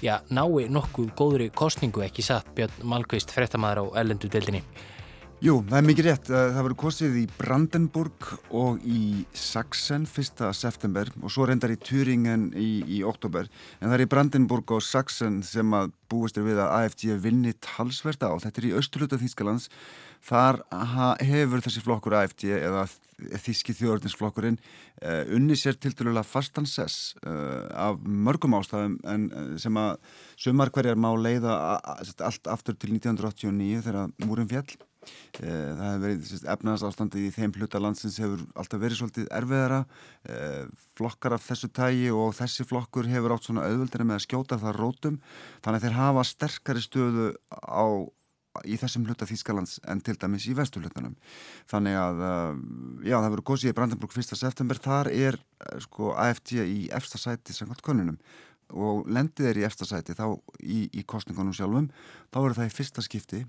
já, 0.00 0.14
nái 0.32 0.70
nokkuð 0.72 1.12
góðri 1.20 1.50
kostningu 1.52 2.00
ekki 2.08 2.24
satt 2.24 2.48
Björn 2.56 2.88
Malkvist 2.88 3.36
frettamæður 3.36 3.92
á 3.92 4.00
ellendu 4.00 4.32
deildinni. 4.32 4.64
Jú, 5.42 5.56
það 5.66 5.74
er 5.74 5.86
mikið 5.88 6.06
rétt. 6.06 6.28
Það 6.30 6.52
verður 6.54 6.78
kostið 6.78 7.14
í 7.18 7.22
Brandenburg 7.34 8.28
og 8.54 8.84
í 8.86 9.24
Sachsen 9.34 10.04
1. 10.06 10.44
september 10.54 11.08
og 11.18 11.32
svo 11.34 11.48
reyndar 11.50 11.72
í 11.74 11.78
Thüringen 11.82 12.44
í, 12.54 12.68
í 12.86 13.00
oktober. 13.02 13.48
En 13.80 13.90
það 13.90 13.96
er 13.96 14.04
í 14.04 14.06
Brandenburg 14.12 14.70
og 14.76 14.84
Sachsen 14.86 15.40
sem 15.42 15.74
að 15.74 15.90
búist 16.12 16.38
er 16.38 16.46
við 16.46 16.60
að 16.62 16.70
AFD 16.76 17.02
vinni 17.24 17.56
talsverda 17.58 18.30
á. 18.30 18.38
Þetta 18.44 18.62
er 18.62 18.68
í 18.68 18.70
austurluta 18.78 19.18
Þýskalands. 19.18 19.66
Þar 20.28 20.60
hefur 21.26 21.66
þessi 21.66 21.82
flokkur 21.88 22.16
AFD 22.20 22.46
eða 22.60 22.86
Þýski 23.42 23.74
þjóðarninsflokkurinn 23.80 24.60
uh, 24.62 25.24
unni 25.34 25.58
sér 25.58 25.74
til 25.74 25.90
dælulega 25.90 26.26
fastansess 26.26 27.16
uh, 27.26 27.32
eh, 27.32 27.66
af 27.88 27.98
mörgum 28.02 28.54
ástæðum 28.58 28.96
en 29.10 29.26
sem 29.62 29.78
að 29.78 29.98
sumar 30.38 30.70
hverjar 30.74 30.98
má 30.98 31.10
leiða 31.18 31.58
allt 31.82 32.50
aftur 32.50 32.78
til 32.78 32.94
1989 32.94 33.84
þegar 33.86 34.10
múrin 34.26 34.50
fjall 34.50 34.70
Eh, 34.70 34.91
það 35.34 35.82
hefur 35.82 36.02
verið 36.04 36.46
efnarsástandi 36.54 37.26
í 37.26 37.32
þeim 37.34 37.54
hluta 37.58 37.80
landsins 37.82 38.18
hefur 38.22 38.42
alltaf 38.58 38.82
verið 38.82 39.00
svolítið 39.00 39.28
erfiðara. 39.34 39.82
Eh, 40.28 40.64
flokkar 40.98 41.36
af 41.36 41.46
þessu 41.46 41.70
tægi 41.74 42.10
og 42.14 42.34
þessi 42.38 42.66
flokkur 42.68 43.08
hefur 43.10 43.34
átt 43.34 43.48
svona 43.48 43.66
auðvöldina 43.66 44.06
með 44.08 44.20
að 44.20 44.26
skjóta 44.26 44.58
það 44.62 44.78
rótum. 44.78 45.20
Þannig 45.64 45.78
að 45.80 45.86
þeir 45.86 45.98
hafa 45.98 46.26
sterkari 46.28 46.84
stöðu 46.84 47.30
á, 47.50 47.86
í 48.68 48.76
þessum 48.76 49.06
hluta 49.08 49.26
Þýskalands 49.26 49.78
en 49.88 50.02
til 50.04 50.14
dæmis 50.20 50.44
í 50.44 50.54
vestulutunum 50.54 51.14
þannig 51.72 51.96
að 51.96 52.22
eh, 52.28 52.62
já 53.08 53.16
það 53.16 53.30
verður 53.30 53.46
góðsíði 53.50 53.76
Brandenburg 53.78 54.16
1. 54.22 54.36
september. 54.38 54.82
Þar 54.82 55.12
er 55.16 55.40
sko 55.82 56.12
AFD 56.14 56.60
í 56.62 56.86
efsta 56.94 57.18
sæti 57.18 57.56
samkvæmt 57.56 57.84
konunum 57.86 58.20
og 58.72 59.08
lendið 59.10 59.50
er 59.50 59.58
í 59.60 59.64
efsta 59.66 59.84
sæti 59.84 60.14
þá 60.16 60.30
í, 60.60 60.86
í 60.92 61.02
kostningunum 61.04 61.56
sjálfum. 61.56 61.90
Þá 62.32 62.38
eru 62.44 62.56
það 62.60 62.70
í 62.70 62.76
fyrsta 62.76 63.04
skipti 63.04 63.42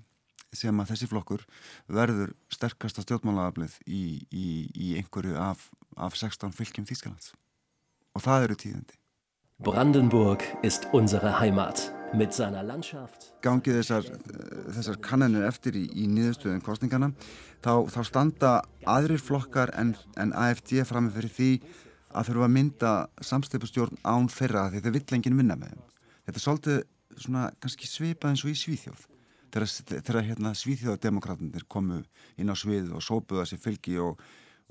sem 0.58 0.80
að 0.80 0.92
þessi 0.92 1.08
flokkur 1.10 1.46
verður 1.86 2.34
sterkasta 2.52 3.04
stjórnmálaaflið 3.04 3.78
í, 3.86 4.04
í, 4.30 4.48
í 4.74 4.92
einhverju 5.00 5.38
af, 5.40 5.68
af 5.96 6.18
16 6.18 6.54
fylgjum 6.56 6.86
Þýskalands. 6.88 7.32
Og 8.14 8.22
það 8.24 8.48
eru 8.48 8.60
tíðandi 8.64 9.00
Brandenburg 9.64 10.42
ist 10.66 10.88
unsere 10.92 11.30
Heimat. 11.40 11.92
Mit 12.14 12.34
seiner 12.34 12.62
Landschaft 12.62 13.32
Gangið 13.42 13.80
þessar, 13.80 14.08
þessar 14.74 14.98
kannanir 15.02 15.46
eftir 15.48 15.74
í, 15.78 15.84
í 15.98 16.04
niðurstöðum 16.10 16.60
kostningana 16.62 17.08
þá, 17.64 17.86
þá 17.90 18.00
standa 18.06 18.52
aðrir 18.86 19.22
flokkar 19.22 19.72
en, 19.78 19.94
en 20.20 20.34
AFD 20.38 20.84
framið 20.86 21.18
fyrir 21.18 21.34
því 21.38 21.48
að 22.14 22.28
þurfa 22.28 22.46
að 22.46 22.54
mynda 22.58 22.92
samstipustjórn 23.30 24.02
án 24.06 24.28
þeirra 24.30 24.68
því 24.70 24.84
þeir 24.84 24.96
vill 24.98 25.16
enginn 25.18 25.40
vinna 25.40 25.58
með 25.58 25.74
þeim. 25.74 25.88
Þetta 26.26 26.38
er 26.38 26.46
svolítið 26.46 26.78
svona 27.24 27.48
kannski 27.62 27.90
svipað 27.90 28.34
eins 28.34 28.44
og 28.46 28.52
í 28.52 28.58
Svíþjóð 28.58 29.08
þegar 29.54 30.24
hérna, 30.26 30.54
svíþjóðademokrátunir 30.58 31.66
komu 31.70 32.02
inn 32.40 32.50
á 32.50 32.56
svið 32.58 32.94
og 32.96 33.04
sópuða 33.04 33.46
sér 33.48 33.62
fylgi 33.62 34.00
og, 34.02 34.18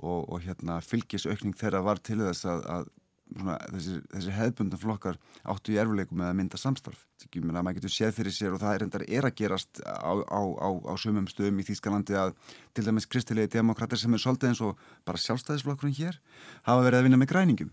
og, 0.01 0.27
og 0.27 0.43
hérna, 0.43 0.81
fylgisaukning 0.83 1.55
þeirra 1.57 1.83
var 1.85 2.01
til 2.03 2.19
þess 2.19 2.49
að, 2.49 2.67
að 2.75 2.91
svona, 3.33 3.55
þessi, 3.71 3.95
þessi 4.11 4.33
hefðbundum 4.35 4.81
flokkar 4.81 5.19
áttu 5.53 5.73
í 5.73 5.79
erfuleikum 5.81 6.19
með 6.19 6.31
að 6.31 6.37
mynda 6.39 6.59
samstarf. 6.59 7.05
Að 7.23 7.49
maður 7.55 7.77
getur 7.79 7.93
séð 7.93 8.15
fyrir 8.17 8.35
sér 8.35 8.55
og 8.55 8.61
það 8.61 8.75
er 8.75 8.85
endar 8.87 9.05
er 9.07 9.27
að 9.27 9.35
gerast 9.39 9.81
á, 9.83 10.11
á, 10.11 10.41
á, 10.59 10.69
á 10.91 10.93
sumum 10.99 11.27
stöðum 11.31 11.61
í 11.63 11.67
Þýskalandi 11.67 12.17
að 12.19 12.33
til 12.75 12.85
dæmis 12.87 13.07
kristilegi 13.09 13.53
demokrater 13.55 13.99
sem 13.99 14.13
er 14.13 14.21
svolítið 14.21 14.51
eins 14.51 14.63
og 14.65 14.81
bara 15.07 15.21
sjálfstæðisflokkurinn 15.23 15.97
hér 15.97 16.19
hafa 16.67 16.85
verið 16.85 16.99
að 16.99 17.07
vinna 17.07 17.21
með 17.21 17.31
græningum. 17.33 17.71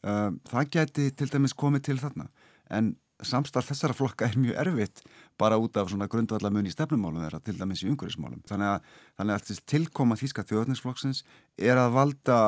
Uh, 0.00 0.32
það 0.48 0.74
geti 0.76 1.10
til 1.12 1.28
dæmis 1.32 1.56
komið 1.56 1.88
til 1.90 1.98
þarna 2.00 2.30
en 2.72 2.94
samstarf 3.26 3.68
þessara 3.68 3.96
flokka 3.96 4.30
er 4.30 4.38
mjög 4.40 4.60
erfitt 4.62 5.02
bara 5.40 5.58
út 5.60 5.76
af 5.80 5.90
svona 5.90 6.08
grundvallamun 6.10 6.68
í 6.68 6.72
stefnumálum 6.74 7.24
þeirra, 7.24 7.40
til 7.44 7.56
dæmis 7.58 7.84
í 7.84 7.90
umhverfismálum. 7.90 8.42
Þannig 8.48 8.74
að, 8.74 8.88
þannig 9.18 9.36
að 9.36 9.46
þessi 9.48 9.66
tilkoma 9.72 10.18
þýska 10.20 10.44
þjóðninsflokksins 10.50 11.22
er 11.70 11.80
að 11.80 11.94
valda, 11.96 12.38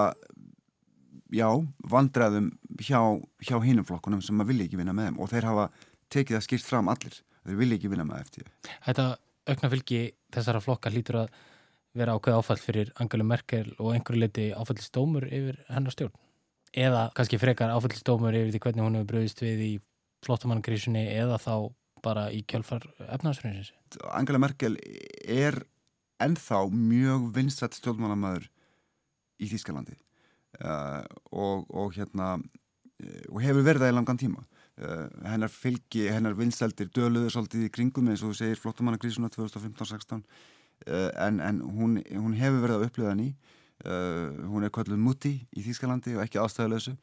já, 1.32 1.48
vandræðum 1.94 2.50
hjá, 2.80 3.00
hjá 3.44 3.56
hinum 3.64 3.88
flokkunum 3.88 4.22
sem 4.24 4.36
maður 4.36 4.52
vilja 4.52 4.68
ekki 4.68 4.80
vinna 4.82 4.96
með 4.96 5.10
þeim 5.10 5.22
og 5.22 5.32
þeir 5.32 5.48
hafa 5.50 5.68
tekið 6.12 6.38
það 6.38 6.46
skýrt 6.48 6.68
fram 6.68 6.92
allir. 6.92 7.20
Þeir 7.42 7.58
vilja 7.58 7.78
ekki 7.80 7.90
vinna 7.90 8.06
með 8.06 8.26
eftir. 8.26 8.50
Þetta 8.84 9.06
aukna 9.50 9.72
fylgi 9.72 10.02
þessara 10.32 10.62
flokka 10.62 10.92
lítur 10.92 11.24
að 11.24 11.40
vera 11.98 12.14
ákveð 12.16 12.38
áfall 12.38 12.60
fyrir 12.60 12.92
Angelu 13.02 13.24
Merkel 13.26 13.72
og 13.78 13.92
einhverju 13.92 14.22
leiti 14.22 14.44
áfallistómur 14.56 15.26
yfir 15.28 15.58
hennar 15.72 15.92
stjórn. 15.92 16.14
Eða 16.72 17.08
kannski 17.16 17.40
frekar 17.40 17.72
áfallistómur 17.74 18.36
yfir 18.36 18.54
því 18.54 18.60
hvernig 18.64 18.86
hún 18.86 18.96
hefur 18.96 19.10
bröðist 19.10 19.42
við 19.44 19.64
í 19.66 19.72
flottamannakrísunni 20.24 21.02
eða 21.12 21.36
þá 21.42 21.54
bara 22.04 22.28
í 22.34 22.42
kjálfar 22.48 22.86
efnaðsfrýnsins? 23.08 23.72
Angela 24.12 24.40
Merkel 24.42 24.78
er 25.22 25.62
ennþá 26.22 26.64
mjög 26.70 27.28
vinstrætt 27.36 27.76
stjórnmannamæður 27.78 28.48
í 29.42 29.50
Þýskalandi. 29.50 29.96
Uh, 30.62 31.02
og, 31.32 31.70
og 31.72 31.94
hérna 31.96 32.34
og 33.32 33.38
hefur 33.42 33.64
verið 33.66 33.86
það 33.86 33.92
í 33.92 33.96
langan 33.96 34.20
tíma. 34.20 34.44
Uh, 34.82 35.06
hennar 35.26 35.52
fylgi, 35.52 36.06
hennar 36.12 36.36
vinstældir 36.38 36.90
döluður 36.94 37.34
svolítið 37.34 37.66
í 37.66 37.72
kringum 37.72 38.12
eins 38.12 38.22
og 38.22 38.32
þú 38.32 38.38
segir 38.42 38.60
flottamannakrísuna 38.62 39.32
2015-16 39.34 40.20
uh, 40.20 41.10
en, 41.26 41.40
en 41.40 41.64
hún, 41.64 41.98
hún 42.12 42.38
hefur 42.38 42.62
verið 42.66 42.78
að 42.78 42.88
upplifa 42.90 43.16
henni. 43.16 43.34
Hún 43.82 44.62
er 44.62 44.70
kvölduð 44.70 45.00
muti 45.02 45.32
í 45.58 45.64
Þýskalandi 45.64 46.14
og 46.14 46.22
ekki 46.22 46.38
ástæðuleysu 46.38 46.94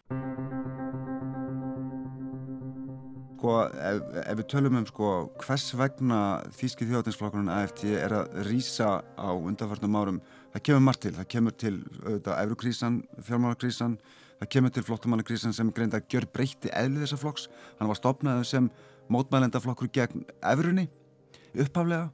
sko, 3.39 3.55
ef, 3.71 3.99
ef 4.19 4.37
við 4.41 4.47
tölum 4.51 4.77
um 4.81 4.85
sko 4.87 5.09
hvers 5.39 5.69
vegna 5.79 6.19
Þíski 6.57 6.87
þjóðatinsflokkurinn 6.89 7.51
AFT 7.53 7.85
er 7.95 8.15
að 8.17 8.39
rýsa 8.49 8.99
á 9.15 9.29
undanfarnum 9.31 9.95
árum, 9.95 10.21
það 10.51 10.65
kemur 10.67 10.83
margt 10.83 11.05
til. 11.05 11.13
Það 11.15 11.29
kemur 11.31 11.55
til 11.55 11.75
auðvitað 12.03 12.41
eurokrísan 12.43 12.97
fjármálakrísan, 13.23 13.97
það 14.41 14.51
kemur 14.55 14.73
til 14.75 14.83
flottumannakrísan 14.87 15.55
sem 15.55 15.71
greint 15.71 15.95
að 15.95 16.07
gjör 16.11 16.27
breytti 16.35 16.71
eðlið 16.75 17.05
þessa 17.05 17.19
flokks, 17.21 17.47
hann 17.79 17.91
var 17.91 17.99
stopnaðið 17.99 18.47
sem 18.49 18.71
mótmælendaflokkur 19.09 19.91
gegn 19.95 20.25
efrunni 20.45 20.89
upphaflega 21.55 22.09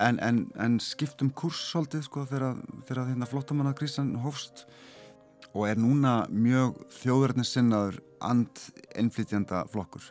en, 0.00 0.16
en, 0.24 0.46
en 0.58 0.78
skiptum 0.82 1.30
kurs 1.36 1.60
svolítið 1.70 2.06
sko 2.08 2.24
þegar, 2.28 2.56
þegar 2.88 3.10
hérna, 3.12 3.28
flottumannakrísan 3.28 4.14
hófst 4.24 4.64
og 5.52 5.66
er 5.68 5.78
núna 5.80 6.24
mjög 6.32 6.80
þjóðverðnisinnaður 7.02 8.00
and 8.30 8.64
innflytjanda 8.98 9.66
flokkur 9.70 10.08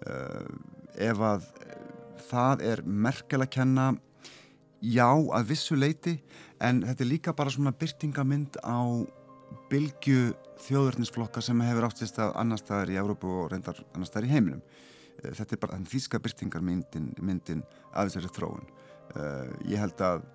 ef 0.00 1.20
að 1.20 1.44
það 2.30 2.62
er 2.64 2.82
merkel 2.84 3.42
að 3.44 3.52
kenna 3.56 3.86
já 4.80 5.08
að 5.08 5.50
vissu 5.50 5.76
leiti 5.76 6.16
en 6.60 6.82
þetta 6.86 7.04
er 7.04 7.10
líka 7.10 7.34
bara 7.36 7.52
svona 7.52 7.72
byrtingamind 7.76 8.56
á 8.64 8.80
bylgu 9.70 10.32
þjóðverðnisflokka 10.64 11.42
sem 11.44 11.60
hefur 11.64 11.88
átt 11.88 12.02
sérst 12.02 12.20
að 12.22 12.34
annar 12.40 12.60
staðar 12.60 12.92
í 12.92 12.98
Európu 13.00 13.30
og 13.42 13.50
reyndar 13.52 13.80
annar 13.94 14.08
staðar 14.08 14.28
í 14.28 14.34
heiminum 14.34 14.60
uh, 14.60 15.32
þetta 15.36 15.56
er 15.56 15.62
bara 15.62 15.78
þann 15.78 15.88
þýska 15.90 16.20
byrtingarmyndin 16.24 17.08
myndin 17.20 17.64
af 17.92 18.08
þessari 18.08 18.32
þróun 18.36 18.68
uh, 19.16 19.48
ég 19.68 19.80
held 19.80 20.04
að 20.04 20.26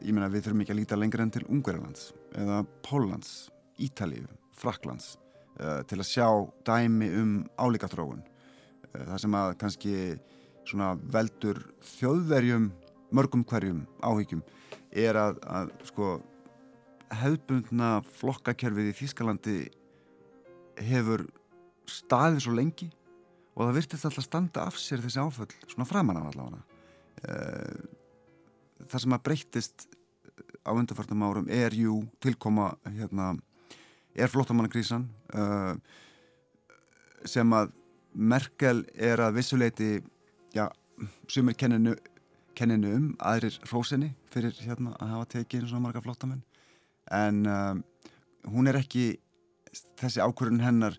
ég 0.00 0.14
meina 0.14 0.30
við 0.32 0.46
þurfum 0.46 0.64
ekki 0.64 0.74
að 0.74 0.80
líta 0.80 0.98
lengra 0.98 1.24
enn 1.26 1.34
til 1.34 1.46
Ungverðarlands 1.48 2.10
eða 2.40 2.62
Póllands, 2.86 3.32
Ítalíu, 3.80 4.26
Fraklands 4.56 5.14
uh, 5.60 5.80
til 5.88 6.00
að 6.00 6.08
sjá 6.08 6.28
dæmi 6.66 7.10
um 7.20 7.32
álíka 7.60 7.90
þróun. 7.90 8.22
Uh, 8.90 9.04
það 9.06 9.18
sem 9.24 9.36
að 9.38 9.52
kannski 9.60 9.96
svona 10.68 10.92
veldur 11.14 11.60
þjóðverjum 11.96 12.70
mörgum 13.16 13.44
hverjum 13.48 13.84
áhyggjum 14.04 14.42
er 14.90 15.18
að, 15.18 15.38
að 15.46 15.70
sko 15.88 16.08
hefðbundna 17.20 17.90
flokkakerfið 18.20 18.90
í 18.90 18.96
Þýskalandi 19.00 19.56
hefur 20.90 21.24
staðið 21.90 22.44
svo 22.44 22.54
lengi 22.54 22.90
og 23.56 23.64
það 23.64 23.78
virtist 23.80 24.06
alltaf 24.06 24.26
standa 24.26 24.66
af 24.70 24.78
sér 24.78 25.02
þessi 25.02 25.22
áföll 25.22 25.50
svona 25.66 25.88
framan 25.88 26.20
af 26.20 26.28
allavega. 26.30 26.62
Uh, 27.20 27.80
það 28.86 29.04
sem 29.04 29.16
að 29.16 29.24
breyttist 29.26 29.88
á 30.64 30.70
undarfartum 30.70 31.26
árum 31.26 31.50
er 31.50 31.74
jú 31.74 31.98
tilkoma 32.22 32.70
hérna, 32.86 33.32
er 34.14 34.30
flottamannakrísan 34.30 35.06
sem 37.28 37.52
að 37.56 37.72
Merkel 38.14 38.84
er 38.94 39.22
að 39.22 39.36
vissuleiti 39.38 39.90
já, 40.54 40.66
sumir 41.30 41.56
kenninu, 41.58 41.94
kenninu 42.58 42.94
um 42.96 43.08
aðrir 43.22 43.56
rósinni 43.70 44.12
fyrir 44.32 44.54
hérna, 44.64 44.96
að 44.98 45.14
hafa 45.14 45.30
tekið 45.36 45.64
eins 45.64 45.74
og 45.76 45.84
marga 45.84 46.02
flottamenn 46.04 46.42
en 47.14 47.42
uh, 47.46 47.74
hún 48.50 48.70
er 48.70 48.80
ekki 48.80 49.12
þessi 50.00 50.22
ákvörðun 50.22 50.64
hennar 50.64 50.98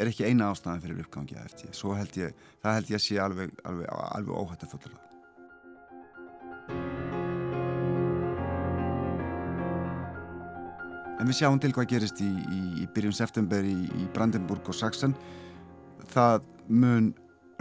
er 0.00 0.10
ekki 0.10 0.26
eina 0.26 0.50
ástæðan 0.50 0.82
fyrir 0.82 1.04
uppgangi 1.04 1.38
eftir, 1.42 1.70
svo 1.76 1.94
held 1.98 2.16
ég, 2.18 2.34
það 2.62 2.78
held 2.78 2.92
ég 2.92 3.00
að 3.00 3.06
sé 3.06 3.22
alveg, 3.22 3.56
alveg, 3.68 3.88
alveg 3.90 4.36
óhætt 4.38 4.66
að 4.66 4.76
fullera 4.76 5.02
En 11.22 11.28
við 11.30 11.36
sjáum 11.38 11.60
til 11.62 11.70
hvað 11.70 11.86
gerist 11.92 12.18
í, 12.18 12.26
í, 12.26 12.60
í 12.82 12.84
byrjun 12.90 13.14
september 13.14 13.62
í, 13.62 13.76
í 13.94 14.08
Brandenburg 14.10 14.66
og 14.66 14.74
Sachsen. 14.74 15.12
Það 16.12 16.46
mun 16.68 17.12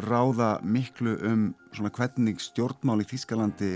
ráða 0.02 0.58
miklu 0.64 1.16
um 1.28 1.44
svona 1.72 1.92
hvernig 1.96 2.42
stjórnmál 2.42 3.04
í 3.04 3.08
Þýskalandi 3.08 3.72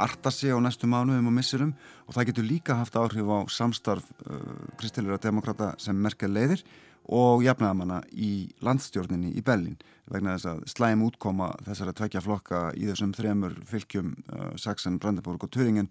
arta 0.00 0.30
sig 0.30 0.52
á 0.54 0.58
næstu 0.62 0.88
mánuðum 0.88 1.28
og 1.28 1.34
missurum 1.34 1.72
og 2.06 2.14
það 2.14 2.30
getur 2.30 2.46
líka 2.46 2.76
haft 2.78 2.96
áhrif 2.96 3.26
á 3.26 3.38
samstarf 3.50 4.06
uh, 4.26 4.38
kristilera 4.78 5.18
demokrata 5.20 5.74
sem 5.78 5.96
Merkel 5.96 6.32
leiðir 6.32 6.62
og 7.10 7.42
jafnaðamanna 7.44 8.00
í 8.12 8.50
landstjórninni 8.62 9.34
í 9.34 9.42
Bellin 9.42 9.76
vegna 10.10 10.36
þess 10.36 10.50
að 10.52 10.62
slæm 10.70 11.04
útkoma 11.08 11.50
þessara 11.66 11.96
tvekja 11.96 12.24
flokka 12.24 12.62
í 12.78 12.86
þessum 12.88 13.12
þremur 13.16 13.58
fylgjum 13.68 14.14
uh, 14.30 14.54
Sachsen, 14.56 15.00
Brandenburg 15.02 15.44
og 15.44 15.52
Turingen 15.52 15.90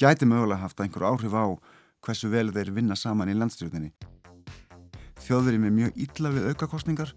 gæti 0.00 0.28
mögulega 0.28 0.62
haft 0.62 0.80
einhver 0.80 1.10
áhrif 1.10 1.34
á 1.34 1.46
hversu 2.02 2.30
vel 2.32 2.50
þeir 2.54 2.72
vinna 2.74 2.96
saman 2.98 3.30
í 3.30 3.36
landstjórninni. 3.38 3.92
Þjóðverið 5.22 5.60
með 5.62 5.74
mjög 5.76 5.98
illa 6.02 6.30
við 6.34 6.46
aukakostningar 6.50 7.12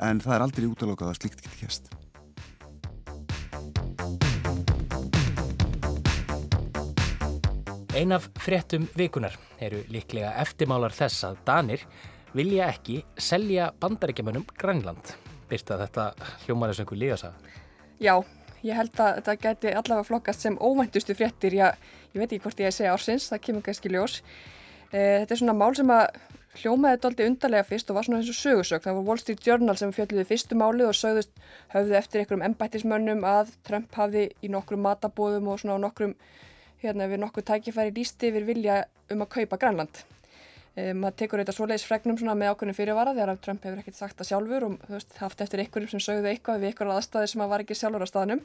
en 0.00 0.20
það 0.24 0.34
er 0.36 0.44
aldrei 0.46 0.68
útalokað 0.70 1.10
að 1.10 1.18
slíkt 1.18 1.42
geti 1.44 1.58
kæst. 1.60 1.90
Ein 8.00 8.14
af 8.16 8.30
fréttum 8.40 8.86
vikunar 8.96 9.34
eru 9.60 9.82
líklega 9.92 10.30
eftirmálar 10.40 10.94
þess 10.96 11.26
að 11.28 11.40
Danir 11.44 11.84
vilja 12.32 12.70
ekki 12.70 13.02
selja 13.20 13.68
bandaríkjamanum 13.82 14.46
Grænland. 14.56 15.12
Byrsta 15.50 15.76
þetta 15.82 16.06
hljómar 16.46 16.72
eins 16.72 16.80
og 16.80 16.86
einhver 16.86 17.00
líðasa? 17.02 17.32
Já, 18.00 18.14
ég 18.64 18.78
held 18.78 18.94
að 18.96 19.18
þetta 19.18 19.36
geti 19.44 19.74
allavega 19.74 20.08
flokkast 20.08 20.46
sem 20.46 20.56
óvæntustu 20.56 21.18
fréttir. 21.18 21.58
Já, 21.58 21.74
ég 22.14 22.22
veit 22.22 22.30
ekki 22.30 22.44
hvort 22.46 22.64
ég 22.64 22.72
segja 22.72 22.94
ársins, 22.94 23.28
það 23.28 23.44
kemur 23.48 23.66
kannski 23.68 23.92
ljós. 23.92 24.20
E, 24.88 25.26
þetta 25.26 25.34
er 25.34 25.42
svona 25.42 25.58
mál 25.58 25.74
sem 25.76 25.92
að 25.92 26.06
hljómaði 26.58 27.00
doldi 27.04 27.26
undarlega 27.30 27.66
fyrst 27.68 27.90
og 27.90 27.98
var 27.98 28.06
svona 28.06 28.20
eins 28.20 28.30
og 28.32 28.38
sögursök. 28.38 28.82
Það 28.84 28.96
var 28.98 29.08
Wall 29.08 29.20
Street 29.22 29.46
Journal 29.46 29.76
sem 29.78 29.92
fjalliði 29.94 30.26
fyrstu 30.26 30.58
máli 30.58 30.86
og 30.86 30.96
sögðust 30.98 31.32
höfðu 31.74 31.98
eftir 31.98 32.22
einhverjum 32.22 32.46
embættismönnum 32.48 33.26
að 33.28 33.52
Trump 33.66 33.94
hafði 33.94 34.28
í 34.42 34.50
nokkrum 34.52 34.82
matabóðum 34.86 35.50
og 35.52 35.60
svona 35.62 35.78
á 35.78 35.84
nokkrum, 35.86 36.16
hérna 36.82 37.06
við 37.10 37.22
nokkur 37.22 37.46
tækifæri 37.46 37.94
lísti 37.94 38.32
yfir 38.32 38.48
vilja 38.48 38.80
um 39.10 39.22
að 39.22 39.32
kaupa 39.36 39.60
Grænland. 39.62 40.02
E, 40.74 40.92
maður 40.94 41.16
tekur 41.22 41.42
þetta 41.42 41.54
svoleiðis 41.54 41.86
fregnum 41.86 42.18
svona 42.18 42.36
með 42.38 42.52
ákveðinu 42.52 42.76
fyrirvara 42.78 43.14
þegar 43.14 43.40
Trump 43.44 43.64
hefur 43.66 43.82
ekkert 43.82 43.98
sagt 43.98 44.20
það 44.20 44.30
sjálfur 44.30 44.66
og 44.66 44.76
veist, 44.90 45.16
haft 45.18 45.42
eftir 45.44 45.62
einhverjum 45.62 45.90
sem 45.94 46.04
sögðu 46.04 46.30
eitthvað 46.30 46.62
við 46.62 46.72
einhverja 46.72 46.98
aðstæði 47.00 47.32
sem 47.32 47.42
að 47.44 47.50
var 47.54 47.64
ekki 47.64 47.78
sjálfur 47.78 48.06
á 48.06 48.08
staðnum. 48.10 48.44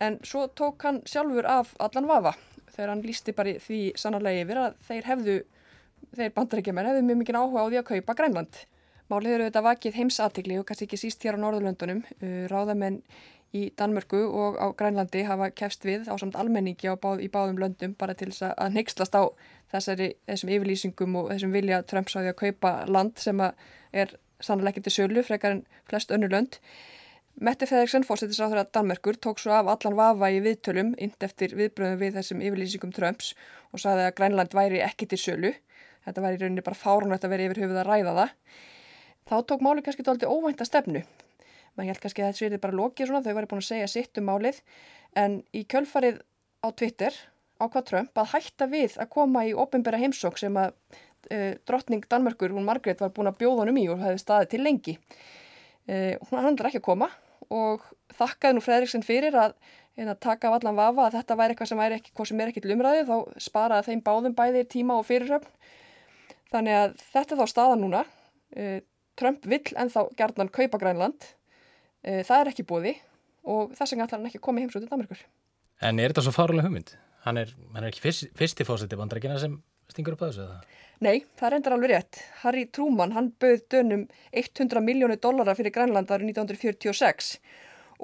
En 0.00 0.16
svo 0.24 0.46
tók 0.56 0.86
hann 0.88 1.02
sjálfur 1.08 1.48
af 1.48 1.74
allan 1.84 2.08
vafa 2.08 2.32
þegar 2.70 2.94
hann 2.94 3.04
lísti 3.04 3.34
bara 3.36 3.56
því 3.60 3.80
sannarlega 4.00 4.46
yfir 4.46 4.60
að 4.62 4.78
þeir 4.88 5.08
hefðu, 5.10 5.36
þeir 6.16 6.36
bandarækjumenn 6.36 6.90
hefðu 6.90 7.06
mjög 7.08 7.20
mikið 7.22 7.40
áhuga 7.40 7.64
á 7.64 7.66
því 7.68 7.80
að 7.80 7.88
kaupa 7.90 8.16
Grænland. 8.20 8.62
Málið 9.10 9.34
eru 9.34 9.48
þetta 9.48 9.66
vakið 9.66 9.98
heimsatikli 9.98 10.56
og 10.60 10.66
kannski 10.68 10.86
ekki 10.86 11.00
síst 11.00 11.24
hér 11.26 11.38
á 11.38 11.42
Norðurlöndunum. 11.42 12.04
Uh, 12.22 12.44
ráðamenn 12.50 13.00
í 13.56 13.64
Danmörku 13.74 14.20
og 14.28 14.58
á 14.62 14.70
Grænlandi 14.78 15.24
hafa 15.26 15.50
kefst 15.50 15.84
við 15.86 16.06
á 16.06 16.14
samt 16.20 16.38
almenningi 16.38 16.86
á 16.86 16.94
báð, 16.94 17.24
í 17.26 17.28
báðum 17.32 17.58
löndum 17.58 17.96
bara 17.98 18.14
til 18.14 18.30
þess 18.30 18.52
að 18.54 18.76
neykslast 18.76 19.16
á 19.18 19.26
þessari, 19.72 20.12
þessum 20.30 20.52
yfirlýsingum 20.54 21.16
og 21.18 21.32
þessum 21.32 21.54
vilja 21.56 21.82
Trumps 21.82 22.14
á 22.14 22.22
því 22.22 22.30
að 22.30 22.40
kaupa 22.44 22.72
land 22.86 23.18
sem 23.18 23.42
er 23.42 24.14
sannlega 24.40 24.76
ekki 24.76 24.84
til 24.86 24.94
sölu 24.94 25.24
frekar 25.26 25.56
en 25.56 25.64
flest 25.90 26.14
önnu 26.14 26.30
lönd. 26.30 26.60
Mette 27.40 27.66
Fredriksson, 27.66 28.04
fórsetisráður 28.04 28.62
að 28.62 28.72
Danmerkur, 28.76 29.16
tók 29.16 29.38
svo 29.40 29.54
af 29.56 29.68
allan 29.72 29.96
vafa 29.96 30.30
í 30.30 30.40
viðtölum 30.44 30.94
ind 30.98 31.24
eftir 31.24 31.54
viðbröðum 31.56 32.00
við 32.02 32.18
þessum 32.18 32.42
yfirlýsingum 32.44 32.94
Trumps 32.94 33.32
og 33.72 33.82
saði 33.82 34.06
að 34.06 34.16
Grænland 34.18 34.54
væri 34.54 34.82
ekki 34.84 35.08
til 35.10 35.20
sölu. 35.22 35.52
Þetta 36.06 36.24
væri 36.24 36.38
í 36.38 36.42
rauninni 36.42 36.64
bara 36.66 36.78
fárunvægt 36.80 37.26
að 37.26 37.34
vera 37.34 37.48
yfir 37.48 37.62
höfuð 37.64 37.80
að 37.82 37.90
ræða 37.90 38.14
það. 38.18 38.36
Þá 39.30 39.36
tók 39.50 39.64
máli 39.64 39.84
kannski 39.84 40.06
tólti 40.06 40.30
óvænta 40.30 40.66
stefnu. 40.66 41.02
Man 41.76 41.90
held 41.90 42.00
kannski 42.02 42.24
að 42.24 42.30
þetta 42.30 42.40
sverið 42.40 42.62
bara 42.64 42.78
lokið 42.78 43.10
svona, 43.10 43.22
þau 43.24 43.36
væri 43.36 43.50
búin 43.50 43.62
að 43.62 43.68
segja 43.68 43.90
sitt 43.90 44.18
um 44.20 44.26
málið, 44.26 44.58
en 45.20 45.36
í 45.54 45.62
kjölfarið 45.70 46.18
á 46.64 46.68
Twitter 46.76 47.20
ákvað 47.60 47.86
Trump 47.90 48.20
að 48.20 48.32
hætta 48.34 48.68
við 48.70 48.96
að 49.00 49.10
koma 49.12 49.44
í 49.46 49.54
ofinbæra 49.54 50.00
heimsók 50.00 50.40
sem 50.40 50.56
að 50.58 50.72
uh, 50.72 51.52
drottning 51.68 52.06
Danmerkur, 52.10 52.54
hún 52.56 52.66
Margret, 52.66 53.02
var 53.02 53.12
búin 53.14 53.30
að 53.30 53.38
bjóða 53.42 53.64
honum 53.64 53.80
í 53.80 53.86
og 53.92 54.00
hefði 54.02 54.22
staðið 54.24 54.52
til 54.54 54.62
lengi. 54.64 54.96
Uh, 55.86 56.16
hún 56.30 56.42
handlar 56.46 56.70
ekki 56.70 56.82
að 56.82 56.88
koma 56.88 57.10
og 57.50 57.84
þakkaði 58.18 58.56
nú 58.56 58.64
Fredriksson 58.64 59.06
fyrir 59.06 59.36
að, 59.38 59.54
að 60.00 60.16
taka 60.22 60.50
af 60.50 60.58
allan 60.58 60.78
vafa 60.78 61.06
að 61.06 61.16
þetta 61.18 61.38
væri 61.40 61.54
eitthvað 61.54 61.70
sem 61.72 61.84
ekki, 61.86 62.12
sem 62.30 62.42
er 62.42 62.52
ekki 62.52 62.64
til 62.64 62.74
umræði 62.76 63.06
þá 63.08 63.16
sparaði 63.42 63.90
þeim 63.90 64.02
báðum 64.06 64.36
bæðir 64.38 64.68
tíma 64.70 64.98
og 65.00 65.08
fyrirröfn 65.08 65.50
þannig 66.54 66.78
að 66.78 66.96
þetta 67.10 67.36
er 67.36 67.42
þá 67.42 67.52
staða 67.54 67.76
núna 67.80 68.04
uh, 68.06 68.78
Trump 69.20 69.44
vill 69.50 69.66
ennþá 69.76 70.06
gerðnan 70.18 70.52
kaupa 70.54 70.80
Grænland 70.82 71.28
uh, 71.28 72.22
það 72.26 72.38
er 72.38 72.52
ekki 72.54 72.68
búði 72.68 72.96
og 73.50 73.72
þess 73.76 73.94
vegna 73.94 74.08
ætlar 74.08 74.20
hann 74.20 74.30
ekki 74.30 74.40
að 74.40 74.46
koma 74.48 74.60
í 74.60 74.66
heimsótið 74.66 74.90
Danmarkur 74.92 75.22
En 75.80 76.00
er 76.00 76.12
þetta 76.12 76.26
svo 76.26 76.34
farulega 76.36 76.68
hugmynd? 76.68 76.92
Hann 77.24 77.40
er, 77.40 77.52
hann 77.72 77.84
er 77.84 77.88
ekki 77.88 78.02
fyrst, 78.04 78.28
fyrsti 78.36 78.66
fósiti 78.68 78.98
bandrækina 79.00 79.38
sem 79.40 79.56
stingur 79.88 80.16
upp 80.16 80.26
að 80.26 80.34
þessu 80.34 80.44
eða? 80.44 80.78
Nei, 81.00 81.22
það 81.40 81.52
reyndar 81.54 81.74
alveg 81.76 81.92
rétt. 81.94 82.20
Harry 82.42 82.66
Truman, 82.68 83.14
hann 83.16 83.30
bauð 83.40 83.62
dönum 83.72 84.02
100 84.36 84.82
miljónu 84.84 85.16
dollara 85.16 85.54
fyrir 85.56 85.72
Grænland 85.72 86.12
árið 86.12 86.34
1946 86.34 87.38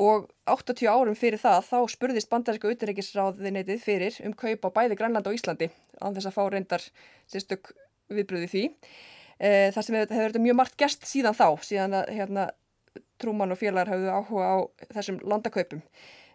og 0.07 0.31
80 0.49 0.89
árum 0.89 1.17
fyrir 1.17 1.41
það 1.41 1.69
þá 1.69 1.77
spurðist 1.93 2.33
bandaríska 2.33 2.73
utenreikisráðinetið 2.73 3.85
fyrir 3.85 4.17
um 4.25 4.37
kaup 4.37 4.69
á 4.69 4.71
bæði 4.81 4.97
Grænland 5.01 5.29
og 5.29 5.37
Íslandi 5.37 5.69
án 6.01 6.17
þess 6.17 6.31
að 6.31 6.37
fá 6.37 6.43
reyndar 6.53 6.85
sérstök 7.33 7.73
viðbröði 8.13 8.51
því. 8.53 8.65
E, 9.37 9.49
það 9.75 9.83
sem 9.83 9.99
hefur 10.01 10.23
verið 10.23 10.45
mjög 10.47 10.61
margt 10.61 10.79
gest 10.81 11.09
síðan 11.09 11.37
þá, 11.37 11.49
síðan 11.65 11.99
að 12.01 12.13
hérna, 12.17 12.51
Trúmann 13.21 13.53
og 13.53 13.61
félagar 13.61 13.89
hafðu 13.93 14.13
áhuga 14.13 14.47
á 14.53 14.57
þessum 14.93 15.19
landakaupum. 15.25 15.83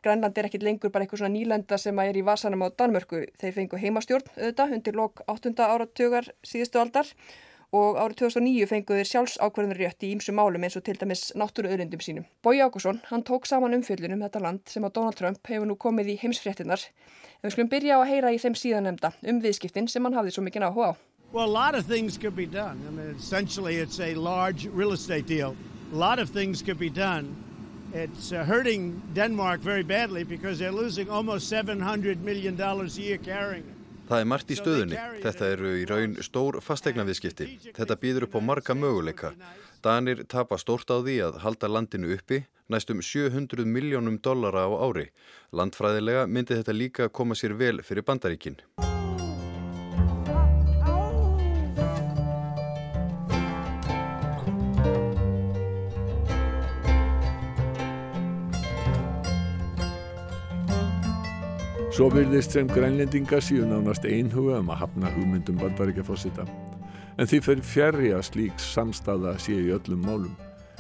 Grænland 0.01 0.38
er 0.38 0.47
ekkit 0.47 0.63
lengur 0.65 0.89
bara 0.89 1.05
eitthvað 1.05 1.21
svona 1.21 1.36
nýlenda 1.36 1.77
sem 1.77 1.99
er 2.01 2.17
í 2.17 2.23
vasanum 2.25 2.63
á 2.65 2.73
Danmörku. 2.73 3.21
Þeir 3.38 3.53
fengu 3.53 3.77
heimastjórn 3.77 4.31
auðvitað 4.34 4.75
undir 4.77 4.97
lok 4.97 5.21
8. 5.29 5.53
áratögar 5.62 6.31
síðustu 6.41 6.81
aldar 6.81 7.12
og 7.71 7.99
árið 8.01 8.17
2009 8.23 8.67
fengu 8.67 8.97
þeir 8.97 9.07
sjálfs 9.07 9.38
ákvarðanur 9.39 9.79
rétt 9.79 10.03
í 10.03 10.10
ímsu 10.15 10.34
málum 10.36 10.65
eins 10.65 10.75
og 10.75 10.84
til 10.88 10.97
dæmis 10.99 11.29
náttúruauðlindum 11.38 12.01
sínum. 12.03 12.25
Bói 12.43 12.60
Ákusson, 12.65 12.99
hann 13.12 13.23
tók 13.23 13.45
saman 13.47 13.77
umfjöldunum 13.77 14.25
þetta 14.25 14.41
land 14.43 14.65
sem 14.73 14.84
að 14.84 14.97
Donald 14.97 15.19
Trump 15.21 15.53
hefur 15.53 15.69
nú 15.69 15.77
komið 15.79 16.15
í 16.15 16.19
heimsfréttinnar. 16.25 16.84
En 17.39 17.47
við 17.47 17.55
skulum 17.55 17.71
byrja 17.71 17.95
á 17.95 17.99
að 18.01 18.12
heyra 18.12 18.34
í 18.34 18.41
þeim 18.41 18.57
síðanemda 18.60 19.13
um 19.21 19.39
viðskiptin 19.45 19.88
sem 19.88 20.03
hann 20.03 20.17
hafði 20.17 20.36
svo 20.36 20.43
mikið 20.49 20.67
áhuga 20.67 20.91
á. 20.91 21.11
Well, 21.33 21.45
a 21.45 21.47
lot 21.63 21.75
of 21.75 21.85
things 21.85 22.17
could 22.17 22.35
be 22.35 22.45
done. 22.45 22.77
I 22.87 22.91
mean, 22.91 23.15
essentially 23.17 23.77
it's 23.77 23.99
a 24.01 24.15
large 24.15 24.65
real 24.65 24.91
estate 24.91 25.27
deal. 25.27 25.55
A 25.93 25.95
lot 25.95 26.19
of 26.19 26.29
things 26.29 26.61
could 26.61 26.77
be 26.77 26.89
done. 26.89 27.35
It's 27.93 28.31
uh, 28.33 28.43
hurting 28.43 29.01
Denmark 29.13 29.61
very 29.61 29.83
badly 29.83 30.23
because 30.23 30.59
they're 30.59 30.71
losing 30.71 31.09
almost 31.09 31.47
700 31.47 32.21
million 32.23 32.55
dollars 32.57 32.97
a 32.97 33.01
year 33.01 33.17
carrying 33.17 33.63
it. 33.63 33.77
Það 34.11 34.19
er 34.19 34.27
margt 34.27 34.49
í 34.51 34.55
stöðunni. 34.59 34.97
Þetta 35.23 35.49
eru 35.53 35.69
í 35.79 35.83
raun 35.87 36.17
stór 36.19 36.57
fastegnaviðskipti. 36.59 37.45
Þetta 37.77 37.95
býður 37.95 38.25
upp 38.27 38.35
á 38.35 38.41
marga 38.43 38.75
möguleika. 38.75 39.31
Danir 39.79 40.25
tapa 40.27 40.59
stórt 40.59 40.91
á 40.91 40.99
því 40.99 41.15
að 41.29 41.39
halda 41.45 41.69
landinu 41.71 42.11
uppi, 42.17 42.43
næstum 42.67 42.99
700 42.99 43.63
miljónum 43.63 44.19
dollara 44.19 44.67
á 44.67 44.71
ári. 44.83 45.07
Landfræðilega 45.55 46.27
myndi 46.27 46.59
þetta 46.59 46.75
líka 46.75 47.07
koma 47.07 47.39
sér 47.39 47.55
vel 47.55 47.79
fyrir 47.87 48.03
bandaríkinn. 48.03 48.59
Svo 61.91 62.06
virðist 62.08 62.54
sem 62.56 62.69
grænlendingar 62.71 63.43
síu 63.43 63.65
nánast 63.67 64.06
einhuga 64.08 64.62
um 64.62 64.69
að 64.71 64.77
hafna 64.86 65.10
hugmyndum 65.12 65.58
bandaríkjafossita. 65.60 66.45
En 67.19 67.27
því 67.27 67.39
fyrir 67.43 67.67
fjari 67.67 68.12
að 68.15 68.23
slík 68.30 68.63
samstaða 68.63 69.34
sé 69.43 69.58
í 69.60 69.73
öllum 69.75 70.06
málum. 70.08 70.38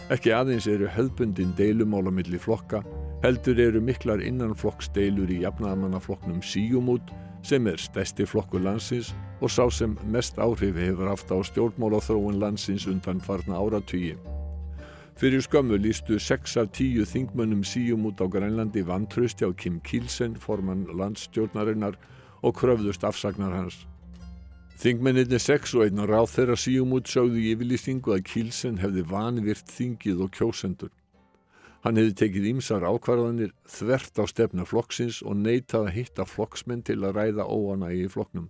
Ekki 0.07 0.31
aðeins 0.31 0.69
eru 0.71 0.87
höfbundin 0.87 1.51
deilumál 1.59 2.07
á 2.07 2.15
milli 2.15 2.39
flokka, 2.39 2.79
heldur 3.25 3.59
eru 3.59 3.83
miklar 3.83 4.23
innanflokksdeilur 4.23 5.35
í 5.35 5.41
jafnaðamannaflokknum 5.43 6.39
síumút 6.39 7.11
sem 7.43 7.67
er 7.67 7.75
stærsti 7.75 8.23
flokkur 8.23 8.63
landsins 8.63 9.11
og 9.43 9.51
sá 9.51 9.65
sem 9.67 9.99
mest 10.15 10.39
áhrif 10.39 10.79
hefur 10.79 11.11
haft 11.11 11.27
á 11.35 11.43
stjórnmálaþróun 11.43 12.39
landsins 12.39 12.87
undan 12.87 13.19
farna 13.19 13.59
áratvíi. 13.59 14.15
Fyrir 15.19 15.41
skömmu 15.41 15.77
lístu 15.77 16.19
6 16.19 16.57
af 16.57 16.71
10 16.73 17.05
þingmönnum 17.05 17.63
síum 17.67 18.05
út 18.09 18.21
á 18.23 18.25
Grænlandi 18.25 18.81
vantrösti 18.83 19.45
á 19.45 19.51
Kim 19.53 19.79
Kielsen, 19.79 20.35
formann 20.35 20.87
landstjórnarinnar 20.97 21.97
og 22.41 22.55
kröfðust 22.57 23.03
afsagnar 23.03 23.53
hans. 23.53 23.85
Þingmenninni 24.81 25.37
6 25.37 25.75
og 25.77 25.83
einn 25.85 26.01
ráð 26.09 26.31
þeirra 26.35 26.55
síum 26.57 26.95
út 26.97 27.11
sögðu 27.11 27.37
í 27.37 27.51
yfirlýstingu 27.53 28.15
að 28.15 28.23
Kielsen 28.31 28.79
hefði 28.81 29.03
vanvirt 29.11 29.69
þingið 29.69 30.23
og 30.25 30.31
kjósendur. 30.33 30.89
Hann 31.81 31.97
hefði 31.97 32.15
tekið 32.17 32.47
ímsar 32.55 32.85
ákvarðanir 32.85 33.53
þvert 33.69 34.17
á 34.21 34.25
stefna 34.29 34.65
flokksins 34.69 35.21
og 35.21 35.37
neitað 35.37 35.87
að 35.87 35.95
hitta 35.99 36.25
flokksmenn 36.29 36.81
til 36.85 36.99
að 37.01 37.15
ræða 37.17 37.45
óana 37.45 37.91
í 37.93 38.07
flokknum. 38.09 38.49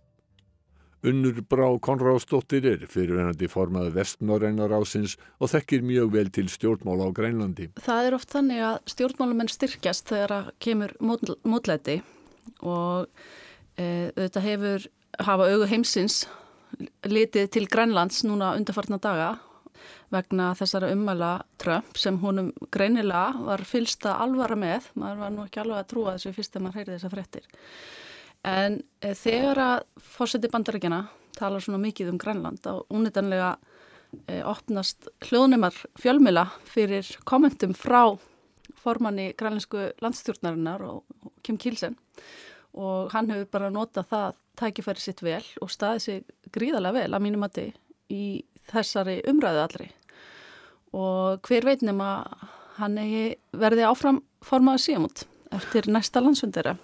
Unnur 1.02 1.40
Brá 1.50 1.66
Konráðsdóttir 1.82 2.66
er 2.70 2.84
fyrirvenandi 2.90 3.48
formaði 3.50 3.94
vestnorrænar 3.96 4.74
ásins 4.78 5.16
og 5.42 5.50
þekkir 5.50 5.86
mjög 5.86 6.12
vel 6.14 6.30
til 6.34 6.46
stjórnmála 6.54 7.08
á 7.10 7.12
Grænlandi. 7.18 7.72
Það 7.82 8.10
er 8.10 8.18
oft 8.18 8.34
þannig 8.36 8.62
að 8.68 8.76
stjórnmálamenn 8.94 9.50
styrkjast 9.50 10.12
þegar 10.12 10.36
að 10.36 10.52
kemur 10.62 10.94
mótlæti 11.02 12.02
og 12.62 13.10
e, 13.82 14.12
þetta 14.14 14.44
hefur 14.46 14.86
hafa 15.26 15.48
augu 15.50 15.70
heimsins 15.72 16.20
litið 17.10 17.50
til 17.58 17.66
Grænlands 17.72 18.22
núna 18.28 18.54
undarfartna 18.60 19.02
daga 19.02 19.32
vegna 20.14 20.52
þessara 20.60 20.92
ummæla 20.94 21.32
Trump 21.62 21.98
sem 21.98 22.20
honum 22.22 22.52
greinilega 22.70 23.42
var 23.48 23.66
fylsta 23.66 24.20
alvara 24.22 24.58
með, 24.60 24.92
maður 24.94 25.24
var 25.24 25.34
nú 25.34 25.46
ekki 25.48 25.64
alveg 25.64 25.82
að 25.82 25.90
trúa 25.96 26.16
þessu 26.16 26.36
fyrst 26.36 26.54
þegar 26.54 26.66
maður 26.68 26.80
heyrði 26.82 26.98
þessa 26.98 27.14
frettir. 27.16 27.50
En 28.48 28.80
e, 29.02 29.14
þegar 29.18 29.62
að 29.62 29.84
fórseti 30.02 30.50
bandaríkjana 30.52 31.04
talar 31.38 31.64
svona 31.64 31.82
mikið 31.82 32.14
um 32.14 32.20
Grænland 32.22 32.66
á 32.66 32.82
únitanlega 32.90 33.52
e, 34.28 34.42
opnast 34.42 35.10
hljóðnumar 35.28 35.76
fjölmila 36.02 36.48
fyrir 36.66 37.08
kommentum 37.26 37.76
frá 37.78 38.18
formanni 38.82 39.32
grænlensku 39.38 39.92
landstjórnarinnar 40.02 40.82
og, 40.88 41.04
og 41.22 41.34
Kim 41.46 41.60
Kielsen 41.62 41.98
og 42.74 43.12
hann 43.14 43.30
hefur 43.32 43.50
bara 43.52 43.72
notað 43.74 44.10
það 44.10 44.40
tækifæri 44.62 45.04
sitt 45.04 45.24
vel 45.26 45.44
og 45.62 45.72
staðið 45.72 46.06
sig 46.06 46.52
gríðarlega 46.56 47.04
vel 47.04 47.16
að 47.18 47.26
mínum 47.26 47.46
að 47.46 47.58
þið 47.58 47.72
í 48.16 48.24
þessari 48.72 49.18
umræðu 49.30 49.64
allri 49.66 49.90
og 50.98 51.48
hver 51.48 51.68
veitnum 51.68 52.02
að 52.04 52.48
hann 52.80 52.98
verði 53.62 53.88
áfram 53.88 54.22
formaðu 54.44 54.82
síðan 54.86 55.10
eftir 55.52 55.88
næsta 55.92 56.22
landsundera. 56.24 56.78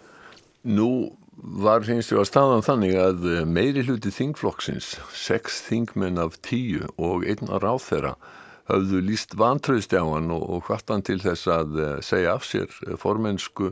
Nú 0.68 1.16
var 1.38 1.86
hins 1.86 2.10
vegar 2.12 2.28
staðan 2.28 2.66
þannig 2.66 2.96
að 2.98 3.26
eh, 3.30 3.46
meiri 3.46 3.84
hluti 3.86 4.12
þingflokksins, 4.14 4.96
sex 5.14 5.62
þingmenn 5.68 6.18
af 6.22 6.40
tíu 6.46 6.88
og 6.98 7.26
einna 7.30 7.60
ráð 7.62 7.84
þeirra 7.86 8.14
hafðu 8.68 9.02
líst 9.06 9.38
vantröðst 9.40 9.94
á 9.96 10.04
hann 10.04 10.32
og, 10.34 10.64
hvartan 10.68 11.06
til 11.06 11.22
þess 11.24 11.48
að 11.48 11.78
uh, 11.80 11.92
segja 12.04 12.34
af 12.36 12.44
sér 12.44 12.68
uh, 12.84 12.98
formensku 13.00 13.70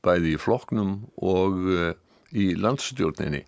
bæði 0.00 0.32
í 0.32 0.38
flokknum 0.40 0.94
og 1.20 1.58
í 2.32 2.44
landstjórninni. 2.56 3.42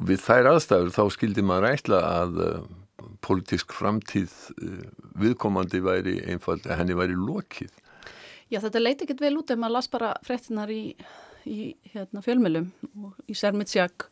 Við 0.00 0.22
þær 0.24 0.54
aðstæður 0.54 0.94
þá 0.94 1.02
skildi 1.12 1.44
maður 1.44 1.66
ætla 1.68 1.98
að 2.22 2.38
politísk 3.20 3.74
framtíð 3.76 4.32
viðkomandi 5.20 5.82
væri 5.84 6.14
einfald, 6.32 6.64
henni 6.64 6.96
væri 6.96 7.18
lokið. 7.18 7.74
Já 8.48 8.62
þetta 8.64 8.80
leiti 8.80 9.04
ekkert 9.04 9.20
vel 9.20 9.34
út 9.42 9.52
ef 9.52 9.60
maður 9.60 9.76
las 9.76 9.92
bara 9.92 10.14
frettinar 10.24 10.72
í 10.72 10.94
í 11.48 11.74
hérna, 11.92 12.22
fjölmjölum 12.24 12.70
og 13.02 13.18
í 13.30 13.36
Sermitsjak 13.38 14.08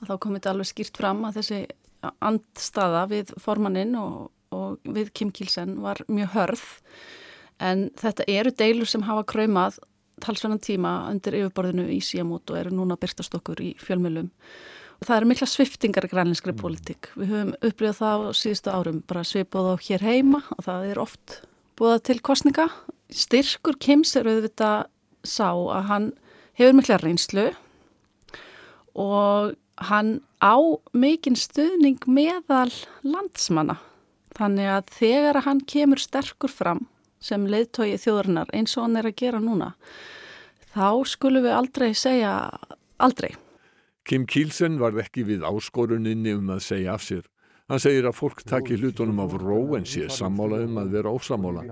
og 0.00 0.08
þá 0.08 0.14
kom 0.20 0.36
þetta 0.36 0.52
alveg 0.54 0.70
skýrt 0.70 1.00
fram 1.00 1.24
að 1.28 1.40
þessi 1.40 1.60
andstaða 2.24 3.06
við 3.12 3.32
formannin 3.40 3.94
og, 3.96 4.30
og 4.54 4.78
við 4.84 5.12
Kim 5.16 5.32
Kielsen 5.34 5.78
var 5.84 6.02
mjög 6.08 6.34
hörð 6.36 6.64
en 7.64 7.88
þetta 8.00 8.26
eru 8.28 8.52
deilur 8.52 8.90
sem 8.90 9.04
hafa 9.06 9.24
kræmað 9.34 9.80
talsvennan 10.22 10.62
tíma 10.62 10.94
undir 11.10 11.36
yfirborðinu 11.40 11.88
í 11.92 12.00
síamót 12.04 12.50
og 12.52 12.60
eru 12.60 12.74
núna 12.74 12.98
byrtast 13.00 13.34
okkur 13.38 13.62
í 13.64 13.74
fjölmjölum 13.82 14.30
og 14.94 15.08
það 15.08 15.16
eru 15.16 15.30
mikla 15.30 15.48
sviftingar 15.50 16.06
í 16.06 16.10
grænleinskri 16.12 16.54
mm. 16.54 16.60
politík. 16.60 17.10
Við 17.18 17.32
höfum 17.34 17.52
upplýðað 17.58 17.98
það 17.98 18.24
á 18.24 18.30
síðustu 18.38 18.74
árum, 18.74 19.00
bara 19.08 19.24
svipað 19.26 19.70
á 19.72 19.74
hér 19.88 20.04
heima 20.06 20.40
og 20.54 20.66
það 20.68 20.90
er 20.92 21.00
oft 21.02 21.38
búið 21.78 22.04
til 22.08 22.18
kostninga. 22.24 22.68
Styrkur 23.10 23.78
Kims 23.82 24.14
er 24.18 24.30
auðvitað 24.30 24.86
sá 25.26 25.50
að 25.50 25.88
hann 25.90 26.08
hefur 26.58 26.78
mikla 26.78 26.98
reynslu 27.02 27.50
og 28.94 29.54
hann 29.88 30.20
á 30.38 30.56
mikinn 30.94 31.36
stuðning 31.38 32.02
meðal 32.06 32.70
landsmanna. 33.02 33.78
Þannig 34.34 34.70
að 34.70 34.90
þegar 34.98 35.40
hann 35.46 35.62
kemur 35.66 36.02
sterkur 36.02 36.50
fram 36.50 36.84
sem 37.22 37.46
leiðtói 37.48 37.94
þjóðurnar 38.02 38.50
eins 38.54 38.74
og 38.76 38.86
hann 38.86 38.98
er 39.00 39.08
að 39.08 39.18
gera 39.22 39.40
núna, 39.40 39.72
þá 40.74 41.06
skulum 41.08 41.46
við 41.46 41.56
aldrei 41.56 41.92
segja 41.96 42.34
aldrei. 42.98 43.32
Kim 44.04 44.26
Kielsen 44.28 44.76
var 44.82 44.96
ekki 45.00 45.24
við 45.24 45.46
áskoruninni 45.48 46.34
um 46.36 46.50
að 46.52 46.66
segja 46.66 46.98
af 46.98 47.06
sér. 47.06 47.24
Hann 47.72 47.80
segir 47.80 48.04
að 48.04 48.18
fólk 48.18 48.42
takki 48.44 48.76
hlutunum 48.76 49.22
af 49.24 49.38
ró 49.40 49.58
en 49.78 49.86
sé 49.88 50.02
sammála 50.12 50.58
um 50.66 50.74
að 50.82 50.90
vera 50.98 51.12
ósamála. 51.16 51.62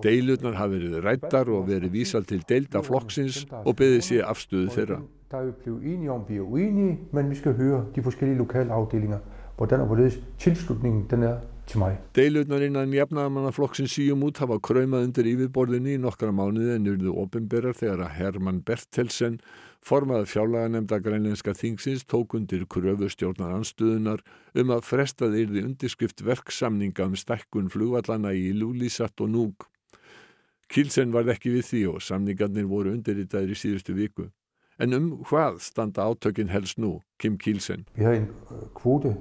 Deilurnar 0.00 0.54
hafi 0.56 0.78
verið 0.78 1.02
rættar 1.04 1.50
og 1.52 1.66
verið 1.68 1.92
vísal 1.92 2.24
til 2.24 2.38
deilda 2.48 2.80
flokksins 2.80 3.42
og 3.60 3.74
beðið 3.76 4.00
sé 4.06 4.22
afstöðu 4.24 4.70
þeirra. 4.72 4.96
Der 5.28 5.50
er 5.50 5.50
blevet 5.60 5.84
enige 5.92 6.14
om, 6.14 6.22
vi 6.24 6.38
er 6.40 6.46
uenige, 6.48 6.94
men 7.12 7.28
vi 7.28 7.36
skal 7.36 7.52
høre 7.58 7.82
de 7.92 8.04
forskellige 8.06 8.38
lokale 8.40 8.72
afdelinger, 8.72 9.20
hvordan 9.58 9.84
og 9.84 9.90
hvorledes 9.92 10.16
tilslutningen 10.40 11.04
den 11.10 11.28
er 11.28 11.36
til 11.68 11.82
mig. 11.84 11.98
Deilurnar 12.16 12.64
innan 12.64 12.96
jafnamannaflokksins 12.96 13.92
síum 13.92 14.24
út 14.24 14.40
hafa 14.40 14.56
kræmað 14.56 15.04
undir 15.10 15.28
yfirborðinni 15.34 15.98
í 15.98 16.00
nokkra 16.00 16.32
mánuði 16.32 16.78
en 16.78 16.88
urðu 16.94 17.12
ofinberar 17.26 17.76
þegar 17.76 18.06
að 18.06 18.16
Herman 18.22 18.64
Bertelsen 18.64 19.36
Formað 19.82 20.28
fjárlaganemnda 20.30 21.00
grænlenska 21.02 21.56
þingsins 21.58 22.04
tók 22.06 22.36
undir 22.38 22.62
kröfustjórnar 22.70 23.56
anstuðunar 23.56 24.20
um 24.54 24.70
að 24.70 24.84
frestað 24.86 25.34
yrði 25.40 25.64
undirskrift 25.66 26.22
verksamninga 26.22 27.08
um 27.08 27.16
stækkun 27.18 27.70
flugvallana 27.72 28.30
í 28.30 28.52
Lúlísatt 28.54 29.18
og 29.24 29.32
Núk. 29.32 29.66
Kilsen 30.70 31.10
var 31.12 31.26
ekki 31.34 31.50
við 31.56 31.66
því 31.66 31.82
og 31.90 31.98
samningarnir 32.06 32.70
voru 32.70 32.94
undirritaðir 32.94 33.56
í 33.56 33.58
síðustu 33.58 33.96
viku. 33.98 34.28
En 34.78 34.94
um 34.94 35.10
hvað 35.26 35.58
standa 35.66 36.06
átökinn 36.06 36.54
helst 36.54 36.78
nú, 36.78 37.00
Kim 37.18 37.34
Kilsen? 37.38 37.82
Vi 37.98 38.06
har 38.06 38.14
en 38.20 38.30
øh, 38.30 38.64
kvote 38.78 39.16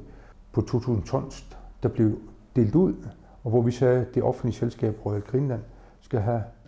på 0.54 0.62
2000 0.62 1.04
tons, 1.10 1.41
der 1.82 1.89
blev 1.89 2.19
delt 2.56 2.76
ud, 2.76 3.10
og 3.43 3.50
hvor 3.50 3.62
vi 3.62 3.71
sagde, 3.71 4.06
at 4.06 4.15
det 4.15 4.24
offentlige 4.24 4.60
selskab 4.60 5.06
Royal 5.06 5.21
Greenland 5.21 5.65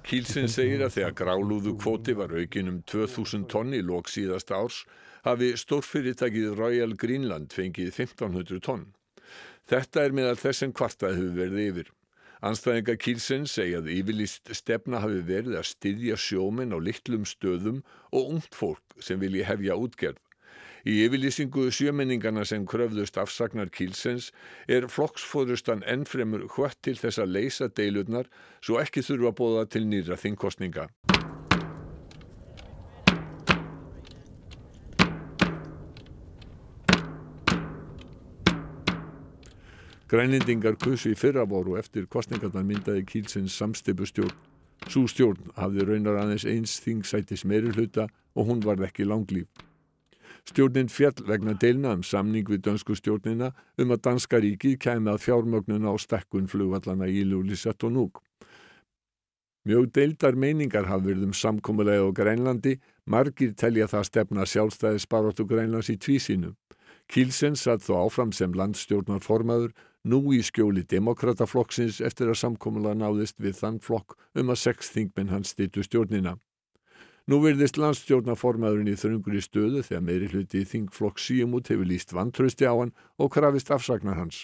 Kílsinn 0.03 0.49
segir 0.51 0.81
að 0.83 0.97
þegar 0.97 1.13
grálúðu 1.15 1.71
kvoti 1.79 2.13
var 2.19 2.33
aukin 2.35 2.67
um 2.67 2.79
2000 2.91 3.45
tonni 3.47 3.79
lók 3.79 4.09
síðasta 4.11 4.57
árs 4.59 4.81
hafi 5.23 5.53
stórfyrirtækið 5.55 6.57
Royal 6.59 6.95
Greenland 6.99 7.55
fengið 7.55 7.93
1500 7.93 8.59
tonn. 8.65 8.89
Þetta 9.71 10.03
er 10.03 10.15
meðal 10.17 10.35
þess 10.41 10.65
en 10.65 10.73
kvartað 10.75 11.15
hefur 11.21 11.37
verið 11.37 11.61
yfir. 11.69 11.93
Anstæðinga 12.43 12.97
Kílsinn 12.99 13.47
segja 13.47 13.79
að 13.79 13.93
yfirlýst 13.93 14.51
stefna 14.51 14.99
hafi 14.99 15.21
verið 15.23 15.55
að 15.61 15.69
styðja 15.69 16.19
sjóminn 16.19 16.75
á 16.75 16.79
litlum 16.83 17.23
stöðum 17.23 17.79
og 18.11 18.35
ungt 18.35 18.59
fólk 18.59 18.97
sem 18.99 19.21
vilji 19.23 19.45
hefja 19.47 19.79
útgerð. 19.79 20.19
Í 20.83 20.97
yfirlýsingu 21.05 21.69
sjömenningarna 21.71 22.43
sem 22.43 22.65
kröfðust 22.67 23.15
afsagnar 23.21 23.69
Kílsens 23.71 24.33
er 24.67 24.89
flokksfóðustan 24.91 25.85
ennfremur 25.87 26.43
hvött 26.57 26.75
til 26.83 26.97
þess 26.99 27.21
að 27.23 27.31
leysa 27.37 27.69
deilurnar 27.71 28.27
svo 28.59 28.81
ekki 28.83 29.05
þurfa 29.07 29.31
að 29.31 29.37
bóða 29.39 29.63
til 29.71 29.85
nýra 29.87 30.19
þingkostninga. 30.19 30.89
Grænlendingar 40.11 40.75
kusu 40.83 41.15
í 41.15 41.17
fyrravoru 41.17 41.79
eftir 41.79 42.11
kostningarnar 42.11 42.67
myndaði 42.67 43.07
Kílsens 43.07 43.55
samstipustjórn. 43.55 44.35
Sú 44.91 45.07
stjórn 45.07 45.53
hafði 45.55 45.87
raunar 45.87 46.25
aðeins 46.27 46.43
eins 46.43 46.81
þingsætis 46.83 47.47
meiri 47.47 47.71
hluta 47.71 48.11
og 48.35 48.51
hún 48.51 48.67
varð 48.67 48.91
ekki 48.91 49.07
langlýf. 49.07 49.47
Stjórnin 50.43 50.89
fjall 50.91 51.23
vegna 51.27 51.53
deilna 51.55 51.93
um 51.95 52.03
samning 52.03 52.49
við 52.51 52.65
dönsku 52.65 52.97
stjórnina 52.99 53.53
um 53.79 53.93
að 53.95 54.01
Danska 54.09 54.41
ríkið 54.43 54.75
kæmi 54.85 55.13
að 55.13 55.21
fjármögnuna 55.23 55.93
á 55.93 55.95
stekkun 55.95 56.49
flugvallana 56.51 57.07
í 57.07 57.23
Lúlisett 57.23 57.83
og 57.87 57.93
Núk. 57.95 58.19
Mjög 59.63 59.93
deildar 59.95 60.35
meiningar 60.35 60.89
hafði 60.89 61.13
verið 61.13 61.29
um 61.29 61.37
samkómulega 61.39 62.03
á 62.03 62.11
Grænlandi, 62.11 62.73
margir 63.07 63.53
telja 63.55 63.87
það 63.87 64.09
stefna 64.09 64.43
sjálfstæði 64.43 64.99
sparóttu 64.99 65.47
Grænlands 65.47 65.87
í 65.93 65.95
tvísinu. 65.95 66.51
Kílsen 67.07 67.55
satt 67.55 67.87
þó 67.87 68.03
áfram 68.03 68.33
sem 68.35 68.51
landstjórnarformaður, 68.51 69.71
nú 70.03 70.19
í 70.35 70.41
skjóli 70.43 70.83
demokrataflokksins 70.83 72.01
eftir 72.03 72.27
að 72.27 72.41
samkómulega 72.41 72.99
náðist 72.99 73.39
við 73.39 73.55
þann 73.61 73.79
flokk 73.79 74.17
um 74.35 74.51
að 74.51 74.59
sex 74.67 74.91
þingmenn 74.91 75.31
hans 75.31 75.55
stýttu 75.55 75.87
stjórnina. 75.87 76.35
Nú 77.31 77.37
verðist 77.39 77.77
landstjórnaformaðurinn 77.79 78.89
í 78.91 78.97
þröngur 78.99 79.37
í 79.39 79.41
stöðu 79.43 79.83
þegar 79.87 80.01
meiri 80.03 80.27
hluti 80.27 80.59
í 80.59 80.67
þingflokk 80.67 81.21
síumút 81.23 81.69
hefur 81.71 81.87
líst 81.87 82.11
vantrösti 82.11 82.67
á 82.67 82.75
hann 82.75 82.91
og 83.15 83.29
krafist 83.31 83.71
afsagnar 83.71 84.19
hans. 84.19 84.41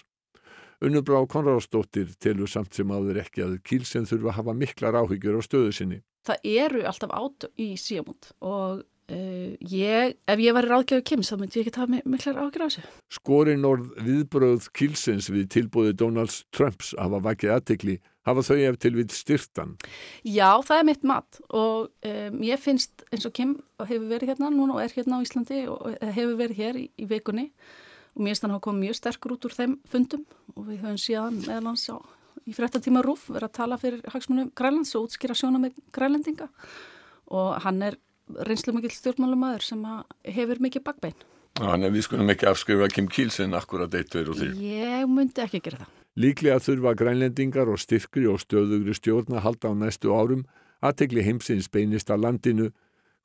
Unnubrá 0.79 1.19
Konráðsdóttir 1.27 2.13
telur 2.23 2.47
samt 2.47 2.71
sem 2.77 2.87
áður 2.87 3.19
ekki 3.19 3.43
að 3.43 3.57
Kílsen 3.67 4.07
þurfa 4.07 4.31
að 4.31 4.37
hafa 4.37 4.55
miklar 4.61 4.95
áhyggjur 4.95 5.35
á 5.35 5.41
stöðu 5.43 5.73
sinni. 5.75 5.99
Það 6.23 6.47
eru 6.47 6.85
alltaf 6.87 7.11
át 7.11 7.49
í 7.59 7.67
síumút 7.75 8.31
og 8.39 8.85
Uh, 9.09 9.55
ég, 9.65 10.11
ef 10.29 10.41
ég 10.43 10.53
var 10.53 10.67
ráðgjöfu 10.69 11.01
Kims 11.09 11.31
þá 11.31 11.39
myndi 11.39 11.57
ég 11.57 11.67
ekki 11.71 11.81
hafa 11.81 12.01
miklar 12.05 12.35
ágjör 12.43 12.61
á 12.61 12.67
þessu 12.67 12.81
Skorin 13.15 13.63
orð 13.65 13.87
viðbröð 14.05 14.67
Kilsens 14.77 15.31
við 15.33 15.47
tilbúði 15.55 15.95
Donalds 15.97 16.43
Trumps 16.53 16.91
hafa 16.93 17.17
vakið 17.25 17.55
aðtekli, 17.55 17.95
hafa 18.29 18.43
þau 18.45 18.59
ef 18.67 18.75
til 18.77 18.91
við 18.99 19.15
styrtan? 19.17 19.71
Já, 20.21 20.61
það 20.61 20.75
er 20.75 20.85
mitt 20.91 21.07
mat 21.09 21.39
og 21.49 21.89
um, 22.05 22.37
ég 22.45 22.61
finnst 22.61 23.01
eins 23.09 23.25
og 23.25 23.33
Kim 23.39 23.55
hefur 23.81 24.05
verið 24.11 24.35
hérna 24.35 24.51
núna 24.53 24.75
og 24.77 24.83
er 24.83 24.93
hérna 24.93 25.17
á 25.17 25.25
Íslandi 25.25 25.63
og 25.73 25.87
hefur 26.03 26.35
verið 26.43 26.61
hér 26.61 26.77
í, 26.77 26.85
í 26.93 27.07
vikunni 27.09 27.47
og 28.13 28.21
mér 28.21 28.35
finnst 28.35 28.45
hann 28.45 28.53
hafa 28.53 28.65
komið 28.67 28.83
mjög 28.83 28.99
sterkur 28.99 29.33
út 29.39 29.47
úr 29.49 29.55
þeim 29.57 29.73
fundum 29.89 30.27
og 30.53 30.67
við 30.67 30.83
höfum 30.83 31.01
síðan 31.01 31.41
meðlans 31.47 31.87
á 31.89 31.97
í 32.45 32.53
fréttatíma 32.53 33.01
rúf 33.01 33.25
verið 33.31 33.49
að 33.49 33.57
tala 33.57 33.81
fyrir 33.81 34.05
hagsmunum 34.13 34.53
Grænlands 34.53 34.93
og 34.99 35.09
útskýra 35.09 35.33
sjóna 35.33 35.57
með 35.65 35.81
grænlendinga 35.97 36.51
og 37.33 37.57
hann 37.65 37.81
er 37.89 37.97
reynslu 38.47 38.73
mikill 38.75 38.95
stjórnmálumæður 38.95 39.65
sem 39.65 39.85
hefur 40.23 40.63
mikið 40.63 40.85
bakbein. 40.85 41.17
Þannig 41.59 41.89
að 41.89 41.95
við 41.97 42.05
skulum 42.05 42.31
ekki 42.31 42.47
afskrifa 42.49 42.87
Kim 42.93 43.07
Kielsen 43.11 43.57
akkurat 43.57 43.95
eitt, 43.97 44.11
tveir 44.13 44.29
og 44.31 44.37
þrjú. 44.39 44.53
Ég 44.63 45.09
myndi 45.09 45.43
ekki 45.43 45.63
gera 45.65 45.81
það. 45.81 45.95
Líklega 46.19 46.61
þurfa 46.63 46.95
grænlendingar 46.99 47.69
og 47.71 47.79
styrkri 47.79 48.25
og 48.29 48.39
stöðugri 48.43 48.95
stjórn 48.97 49.35
að 49.37 49.45
halda 49.45 49.71
á 49.71 49.73
næstu 49.77 50.13
árum 50.15 50.45
aðtegli 50.85 51.23
heimsins 51.25 51.69
beinist 51.71 52.11
að 52.11 52.23
landinu. 52.25 52.69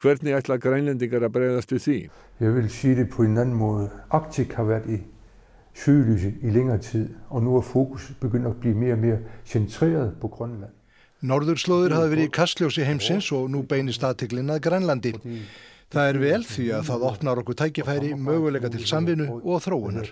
Hvernig 0.03 0.37
ætla 0.37 0.59
grænlendingar 0.61 1.25
að 1.25 1.35
bregðast 1.37 1.75
við 1.75 1.83
því? 1.85 1.99
Ég 2.43 2.55
vil 2.57 2.71
sige 2.71 2.95
det 3.01 3.09
på 3.15 3.25
en 3.25 3.39
anden 3.39 3.57
måde. 3.57 3.91
Arktik 4.11 4.57
har 4.59 4.65
været 4.69 4.91
i 4.91 4.99
søgelyset 5.75 6.43
i 6.43 6.51
længere 6.51 6.79
tid, 6.79 7.15
og 7.31 7.43
nu 7.43 7.57
er 7.57 7.63
fokus 7.63 8.13
begyndt 8.21 8.47
at 8.47 8.61
blive 8.61 8.75
mere 8.75 8.93
og 8.93 8.99
mere 8.99 9.19
centreret 9.45 10.17
på 10.21 10.29
Grønland. 10.29 10.73
Norðurslóður 11.25 11.95
hafi 11.97 12.09
verið 12.13 12.27
í 12.29 12.33
kastljósi 12.37 12.85
heimsins 12.85 13.31
og 13.33 13.47
nú 13.49 13.63
beinist 13.65 14.03
aðteglinn 14.05 14.53
að 14.53 14.59
Grænlandi. 14.67 15.13
Það 15.95 16.09
er 16.11 16.19
vel 16.21 16.43
því 16.45 16.67
að 16.77 16.83
það 16.91 17.07
opnar 17.09 17.41
okkur 17.41 17.57
tækifæri 17.63 18.11
möguleika 18.21 18.69
til 18.75 18.85
samvinnu 18.85 19.39
og 19.41 19.63
þróunar. 19.65 20.11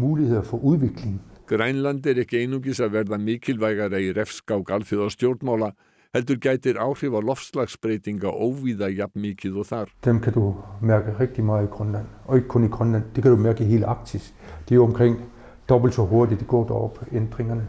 Múliðar 0.00 0.46
for 0.48 0.64
útvikling. 0.64 1.18
Grænland 1.52 2.08
er 2.08 2.22
ekki 2.22 2.40
einungis 2.46 2.80
að 2.80 2.94
verða 2.96 3.20
mikilvægara 3.20 4.00
í 4.00 4.08
refskák 4.16 4.72
alþjóð 4.72 5.04
og 5.04 5.12
stjórnmála, 5.12 5.72
heldur 6.16 6.40
gætir 6.40 6.80
áhrif 6.80 7.12
á 7.12 7.20
lofslagsbreytinga 7.28 8.32
óvíða 8.32 8.88
jafn 8.88 9.20
mikið 9.20 9.58
og 9.60 9.68
þar. 9.68 9.92
Dem 10.06 10.24
kan 10.24 10.32
du 10.32 10.54
mærke 10.80 11.12
rigtig 11.20 11.44
meget 11.44 11.68
i 11.68 11.72
Grønland, 11.76 12.08
og 12.24 12.40
ikke 12.40 12.54
kun 12.56 12.64
i 12.64 12.72
Grønland, 12.72 13.12
det 13.12 13.24
kan 13.24 13.36
du 13.36 13.42
mærke 13.42 13.66
i 13.66 13.68
hele 13.68 13.86
Arktis. 13.86 14.32
Det 14.64 14.72
er 14.72 14.80
jo 14.80 14.88
omkring 14.88 15.20
dobbelt 15.68 15.94
så 15.94 16.06
hurtigt, 16.08 16.40
det 16.40 16.48
går 16.48 16.64
deroppe, 16.72 17.04
ændringerne. 17.12 17.68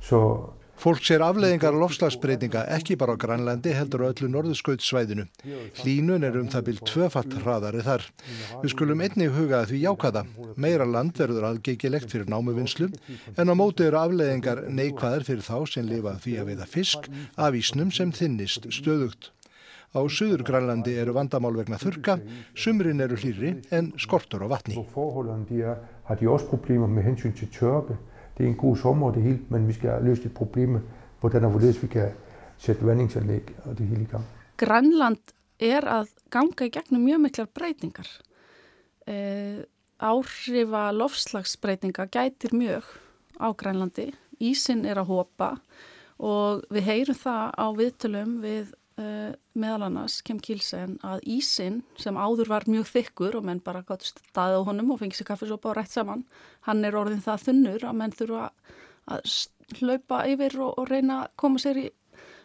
Så 0.00 0.20
Fólk 0.82 1.04
sér 1.06 1.22
afleðingar 1.22 1.76
lofslagsbreytinga 1.78 2.64
ekki 2.74 2.96
bara 2.98 3.14
á 3.14 3.22
Grænlandi 3.22 3.70
heldur 3.70 4.02
á 4.02 4.10
öllu 4.10 4.26
norðurskautsvæðinu. 4.32 5.28
Hlínun 5.78 6.26
er 6.26 6.34
um 6.40 6.48
það 6.50 6.64
byrj 6.68 6.80
tvöfatt 6.88 7.36
hraðari 7.44 7.84
þar. 7.86 8.08
Við 8.64 8.72
skulum 8.74 9.04
einnig 9.04 9.30
huga 9.30 9.60
því 9.70 9.78
jákvæða. 9.84 10.24
Meira 10.58 10.88
land 10.88 11.14
verður 11.22 11.46
aðgengilegt 11.52 12.10
fyrir 12.10 12.26
námuvinnslu 12.34 12.90
en 13.36 13.46
á 13.46 13.54
móti 13.54 13.86
eru 13.86 14.00
afleðingar 14.00 14.64
neikvæðar 14.74 15.28
fyrir 15.28 15.46
þá 15.46 15.56
sem 15.70 15.86
lifa 15.86 16.16
því 16.24 16.34
að 16.42 16.50
veiða 16.50 16.70
fisk 16.74 17.06
af 17.38 17.62
ísnum 17.62 17.94
sem 17.94 18.10
þinnist 18.10 18.66
stöðugt. 18.74 19.30
Á 19.94 20.02
Suður 20.08 20.42
Grænlandi 20.42 20.96
eru 20.98 21.14
vandamál 21.14 21.52
vegna 21.54 21.78
þurka, 21.78 22.16
sumrin 22.58 23.04
eru 23.04 23.14
hlýri 23.22 23.58
en 23.70 23.92
skortur 24.00 24.42
á 24.42 24.50
vatni. 24.50 24.74
Med 28.32 28.38
det 28.38 28.44
er 28.44 28.50
en 28.50 28.56
god 28.56 28.76
sommer 28.76 29.06
og 29.06 29.14
det 29.14 29.22
hele, 29.22 29.38
men 29.48 29.68
vi 29.68 29.72
skal 29.72 30.02
løse 30.02 30.24
et 30.24 30.34
problem, 30.34 30.78
hvordan 31.20 31.44
og 31.44 31.50
hvorledes 31.50 31.82
vi 31.82 31.86
kan 31.86 32.08
sætte 32.58 32.86
vandingsanlæg 32.86 33.54
og 33.64 33.78
det 33.78 33.86
hele 33.86 34.02
i 34.02 34.10
gang. 34.10 34.24
Grænland 34.56 35.18
er 35.60 35.84
að 35.84 36.08
ganga 36.30 36.66
í 36.66 36.72
gegnum 36.72 37.04
mjög 37.04 37.20
miklar 37.20 37.48
breytingar. 37.54 38.08
Eh, 39.06 39.62
áhrifa 40.00 40.90
lofslagsbreytinga 40.92 42.06
gætir 42.06 42.54
mjög 42.54 42.82
á 43.38 43.52
Grænlandi. 43.52 44.12
Ísin 44.40 44.86
er 44.86 44.98
að 44.98 45.10
hopa 45.10 45.56
og 46.18 46.64
við 46.70 46.82
heyrum 46.86 47.18
það 47.18 47.52
á 47.54 47.66
viðtölum 47.78 48.40
við 48.42 48.72
uh, 49.00 49.32
meðal 49.54 49.86
annars 49.88 50.20
Kim 50.26 50.40
Kielsen 50.42 50.98
að 51.06 51.24
ísin 51.36 51.80
sem 52.00 52.18
áður 52.18 52.50
var 52.52 52.68
mjög 52.70 52.90
þykkur 52.90 53.38
og 53.38 53.46
menn 53.48 53.62
bara 53.64 53.84
gátt 53.88 54.08
staðið 54.08 54.62
á 54.64 54.68
honum 54.68 54.92
og 54.94 55.02
fengið 55.02 55.20
sér 55.20 55.30
kaffesopa 55.32 55.72
og 55.72 55.78
rætt 55.78 55.94
saman 55.94 56.26
hann 56.68 56.84
er 56.84 56.98
orðin 56.98 57.24
það 57.24 57.46
þunnur 57.48 57.88
að 57.88 57.98
menn 58.00 58.16
þurfa 58.18 58.44
að 59.12 59.36
hlaupa 59.80 60.22
yfir 60.30 60.58
og, 60.60 60.76
og 60.78 60.90
reyna 60.90 61.22
að 61.24 61.32
koma 61.42 61.62
sér 61.62 61.82
í, 61.82 61.86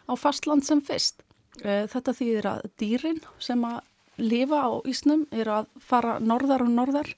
á 0.08 0.12
fastland 0.18 0.66
sem 0.66 0.80
fyrst. 0.84 1.22
Uh, 1.64 1.84
þetta 1.90 2.16
þýðir 2.16 2.50
að 2.52 2.66
dýrin 2.80 3.22
sem 3.42 3.62
að 3.66 3.80
lifa 4.18 4.64
á 4.66 4.70
ísnum 4.90 5.26
er 5.30 5.50
að 5.52 5.70
fara 5.82 6.18
norðar 6.18 6.64
og 6.64 6.74
norðar 6.74 7.12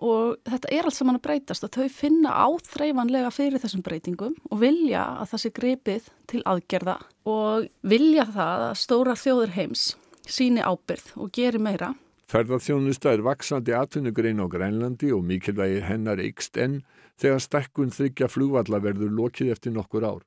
og 0.00 0.38
þetta 0.48 0.70
er 0.72 0.88
allt 0.88 0.96
saman 0.96 1.18
að 1.18 1.24
breytast 1.28 1.66
og 1.66 1.72
þau 1.76 1.88
finna 1.92 2.34
áþreifanlega 2.46 3.32
fyrir 3.34 3.62
þessum 3.62 3.84
breytingum 3.86 4.36
og 4.50 4.62
vilja 4.62 5.04
að 5.20 5.32
það 5.32 5.42
sé 5.44 5.52
greipið 5.60 6.12
til 6.32 6.44
aðgerða 6.48 6.96
og 7.28 7.66
vilja 7.82 8.26
það 8.32 8.68
að 8.70 8.78
stóra 8.80 9.16
þjóður 9.20 9.56
heims 9.58 9.90
síni 10.30 10.62
ábyrð 10.62 11.12
og 11.20 11.32
geri 11.34 11.60
meira. 11.62 11.92
Ferðarþjónusta 12.30 13.10
er 13.10 13.24
vaksandi 13.26 13.74
atvinnugrein 13.74 14.38
á 14.38 14.46
Grænlandi 14.46 15.10
og 15.10 15.24
mikilvægir 15.26 15.88
hennar 15.88 16.20
ykst 16.22 16.60
enn 16.62 16.80
þegar 17.18 17.42
stekkun 17.42 17.90
þryggja 17.94 18.28
flúvalla 18.30 18.78
verður 18.82 19.10
lokið 19.16 19.50
eftir 19.56 19.74
nokkur 19.74 20.06
ár. 20.06 20.20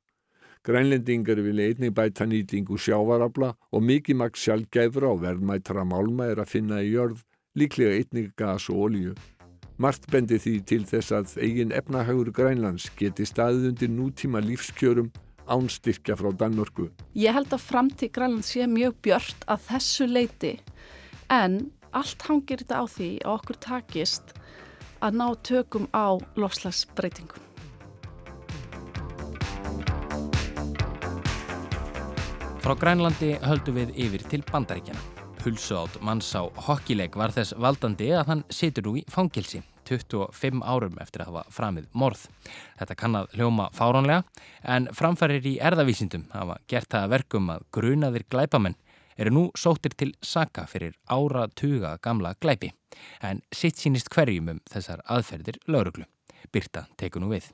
Grænlendingar 0.64 1.40
vilja 1.44 1.70
einnig 1.72 1.94
bæta 1.96 2.28
nýtingu 2.28 2.78
sjávarabla 2.80 3.54
og 3.72 3.84
mikið 3.84 4.20
maks 4.20 4.44
sjálfgæfra 4.46 5.10
og 5.12 5.24
verðmættra 5.24 5.84
málma 5.88 6.30
er 6.32 6.44
að 6.44 6.52
finna 6.54 6.80
í 6.84 6.94
jörð, 6.94 7.24
líklega 7.56 7.98
einnig 8.00 8.30
gas 8.40 8.70
og 8.72 8.86
olju. 8.88 9.16
Margt 9.82 10.06
bendi 10.14 10.38
því 10.38 10.54
til 10.70 10.84
þess 10.86 11.14
að 11.18 11.32
eigin 11.42 11.72
efnahagur 11.74 12.30
Grænlands 12.36 12.92
geti 13.00 13.26
staðið 13.26 13.72
undir 13.72 13.90
nútíma 13.90 14.42
lífskjörum 14.46 15.10
ánstyrkja 15.50 16.14
frá 16.20 16.30
Danmörku. 16.30 16.92
Ég 17.18 17.34
held 17.34 17.50
að 17.56 17.66
framtíð 17.66 18.12
Grænlands 18.14 18.52
sé 18.54 18.68
mjög 18.70 19.00
björt 19.02 19.48
að 19.50 19.66
þessu 19.72 20.08
leiti 20.12 20.54
en 21.34 21.72
allt 21.90 22.22
hangir 22.30 22.62
þetta 22.62 22.84
á 22.84 22.86
því 22.86 23.10
að 23.24 23.34
okkur 23.34 23.60
takist 23.66 24.36
að 25.02 25.18
ná 25.18 25.26
tökum 25.42 25.90
á 25.90 26.22
lofslagsbreytingum. 26.38 27.42
Frá 32.64 32.78
Grænlandi 32.80 33.34
höldum 33.44 33.82
við 33.82 33.98
yfir 34.06 34.30
til 34.32 34.46
bandaríkjana. 34.54 35.23
Pulsu 35.44 35.76
átt 35.76 35.98
manns 36.00 36.30
á 36.40 36.48
hokkileik 36.48 37.18
var 37.20 37.34
þess 37.36 37.52
valdandi 37.60 38.06
að 38.16 38.30
hann 38.30 38.44
situr 38.48 38.86
nú 38.88 38.94
í 38.96 39.02
fangilsi 39.12 39.60
25 39.90 40.62
árum 40.64 40.96
eftir 41.04 41.26
að 41.26 41.34
hafa 41.34 41.52
framið 41.52 41.90
morð. 42.00 42.22
Þetta 42.80 42.96
kann 43.02 43.18
að 43.20 43.36
hljóma 43.36 43.66
fáránlega 43.76 44.22
en 44.64 44.88
framfærir 44.96 45.44
í 45.44 45.58
erðavísindum 45.60 46.30
hafa 46.32 46.56
gert 46.72 46.88
það 46.96 47.10
að 47.10 47.14
verkum 47.18 47.52
að 47.52 47.68
grunaðir 47.76 48.28
glæpamenn 48.32 48.80
eru 49.20 49.36
nú 49.36 49.44
sóttir 49.60 50.00
til 50.00 50.14
saka 50.24 50.64
fyrir 50.64 50.96
ára 51.12 51.50
tuga 51.52 51.98
gamla 52.00 52.38
glæpi 52.40 52.72
en 53.20 53.44
sitt 53.52 53.84
sínist 53.84 54.08
hverjum 54.16 54.48
um 54.56 54.64
þessar 54.72 55.04
aðferðir 55.12 55.60
lauruglu. 55.68 56.08
Birta 56.56 56.88
teku 56.96 57.20
nú 57.20 57.36
við. 57.36 57.52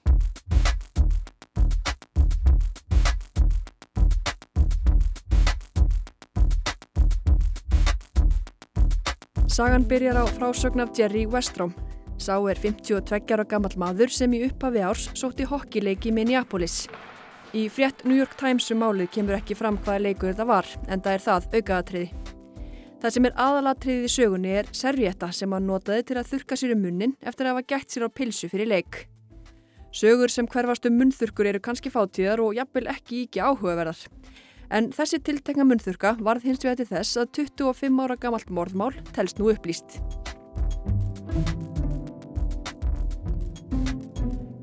Sagan 9.50 9.82
byrjar 9.90 10.18
á 10.22 10.26
frásögn 10.30 10.80
af 10.80 10.94
Jerry 10.94 11.26
Westrom. 11.26 11.74
Sá 12.22 12.38
er 12.52 12.58
52 12.62 13.34
ára 13.34 13.44
gammal 13.50 13.74
maður 13.82 14.12
sem 14.14 14.34
í 14.38 14.44
upphafi 14.46 14.84
árs 14.86 15.08
sótti 15.18 15.48
hokkileik 15.50 16.06
í 16.06 16.12
Minneapolis. 16.14 16.84
Í 17.58 17.66
frétt 17.74 18.04
New 18.06 18.14
York 18.14 18.38
Times 18.38 18.70
um 18.70 18.84
málið 18.84 19.10
kemur 19.16 19.40
ekki 19.40 19.58
fram 19.58 19.80
hvaða 19.82 20.04
leikur 20.06 20.30
þetta 20.30 20.46
var, 20.46 20.70
en 20.86 21.02
það 21.02 21.16
er 21.16 21.26
það 21.26 21.48
aukaðatriði. 21.56 22.10
Það 23.02 23.16
sem 23.16 23.26
er 23.26 23.38
aðalatriðið 23.48 24.06
í 24.06 24.14
sögunni 24.14 24.54
er 24.62 24.70
serjetta 24.84 25.32
sem 25.34 25.58
hann 25.58 25.66
notaði 25.66 26.06
til 26.06 26.20
að 26.22 26.30
þurka 26.36 26.60
sér 26.62 26.76
um 26.76 26.86
munnin 26.86 27.18
eftir 27.26 27.50
að 27.50 27.56
hafa 27.56 27.68
gætt 27.74 27.96
sér 27.96 28.06
á 28.06 28.10
pilsu 28.22 28.52
fyrir 28.54 28.70
leik. 28.70 29.08
Sögur 29.90 30.30
sem 30.30 30.46
hverfast 30.46 30.86
um 30.86 31.02
munnþurkur 31.02 31.50
eru 31.50 31.64
kannski 31.66 31.90
fátíðar 31.90 32.46
og 32.46 32.54
jafnvel 32.54 32.86
ekki 32.94 33.26
ekki 33.26 33.42
áhugaverðar. 33.42 34.06
En 34.70 34.92
þessi 34.94 35.18
tiltekna 35.26 35.66
munnþurka 35.66 36.16
varð 36.22 36.46
hins 36.46 36.62
vegar 36.62 36.78
til 36.78 36.90
þess 36.92 37.18
að 37.18 37.32
25 37.42 38.04
ára 38.04 38.18
gamalt 38.22 38.52
morðmál 38.54 38.94
telst 39.16 39.42
nú 39.42 39.50
upplýst. 39.50 39.98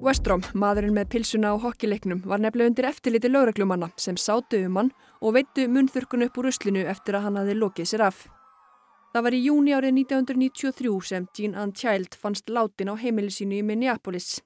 Westrom, 0.06 0.44
maðurinn 0.54 0.94
með 0.94 1.08
pilsuna 1.16 1.50
á 1.50 1.58
hokkileiknum, 1.58 2.20
var 2.30 2.38
nefnilega 2.38 2.70
undir 2.70 2.86
eftirliti 2.86 3.26
lögreglumanna 3.26 3.88
sem 3.98 4.14
sátu 4.14 4.60
um 4.68 4.78
hann 4.78 4.92
og 5.18 5.34
veittu 5.34 5.64
munnþurkun 5.66 6.22
upp 6.28 6.38
úr 6.38 6.52
uslinu 6.52 6.84
eftir 6.86 7.18
að 7.18 7.26
hann 7.26 7.40
hafi 7.40 7.56
lokið 7.58 7.90
sér 7.90 8.04
af. 8.06 8.20
Það 9.10 9.26
var 9.26 9.34
í 9.34 9.42
júni 9.42 9.74
árið 9.74 9.98
1993 10.04 10.94
sem 11.10 11.26
Jean 11.34 11.58
Ann 11.58 11.74
Child 11.74 12.14
fannst 12.20 12.46
látin 12.52 12.92
á 12.92 12.94
heimili 12.94 13.34
sínu 13.34 13.58
í 13.58 13.66
Minneapolis. 13.66 14.42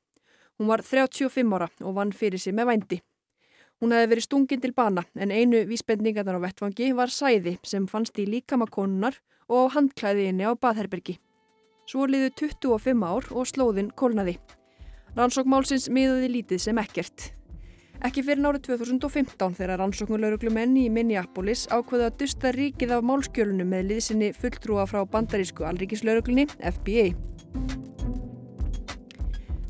Hún 0.57 0.73
var 0.73 0.81
35 0.81 1.53
ára 1.53 1.69
og 1.85 1.97
vann 1.99 2.17
fyrir 2.17 2.41
sig 2.41 2.57
með 2.57 2.73
vændi. 2.73 3.01
Hún 3.81 3.95
hefði 3.97 4.11
verið 4.13 4.25
stungin 4.27 4.61
til 4.61 4.75
bana 4.77 5.07
en 5.17 5.31
einu 5.33 5.63
vísbendingarnar 5.65 6.37
á 6.37 6.45
vettfangi 6.45 6.91
var 6.93 7.09
sæði 7.09 7.57
sem 7.65 7.87
fannst 7.89 8.19
í 8.21 8.27
líkamakonunar 8.29 9.17
og 9.49 9.73
á 9.73 9.73
handklæðinni 9.79 10.45
á 10.45 10.53
baðherbergi. 10.53 11.17
Svo 11.89 12.05
liðu 12.05 12.29
25 12.43 13.07
ár 13.09 13.31
og 13.33 13.49
slóðin 13.49 13.89
kólnaði. 13.97 14.37
Rannsókmálsins 15.17 15.89
miðuði 15.89 16.29
lítið 16.37 16.61
sem 16.67 16.79
ekkert. 16.83 17.31
Ekki 18.05 18.23
fyrir 18.25 18.45
nárið 18.45 18.69
2015 18.69 19.57
þegar 19.57 19.81
rannsóknulöruglumenn 19.81 20.77
í 20.81 20.87
Minneapolis 20.93 21.67
ákveða 21.73 22.13
að 22.13 22.21
dusta 22.23 22.53
ríkið 22.57 22.95
af 22.97 23.05
málskjölunum 23.09 23.73
með 23.75 23.91
liðsinni 23.95 24.31
fulltrúa 24.37 24.87
frá 24.89 25.03
bandarísku 25.09 25.65
alríkislöruglunni 25.69 26.47
FBA. 26.61 27.11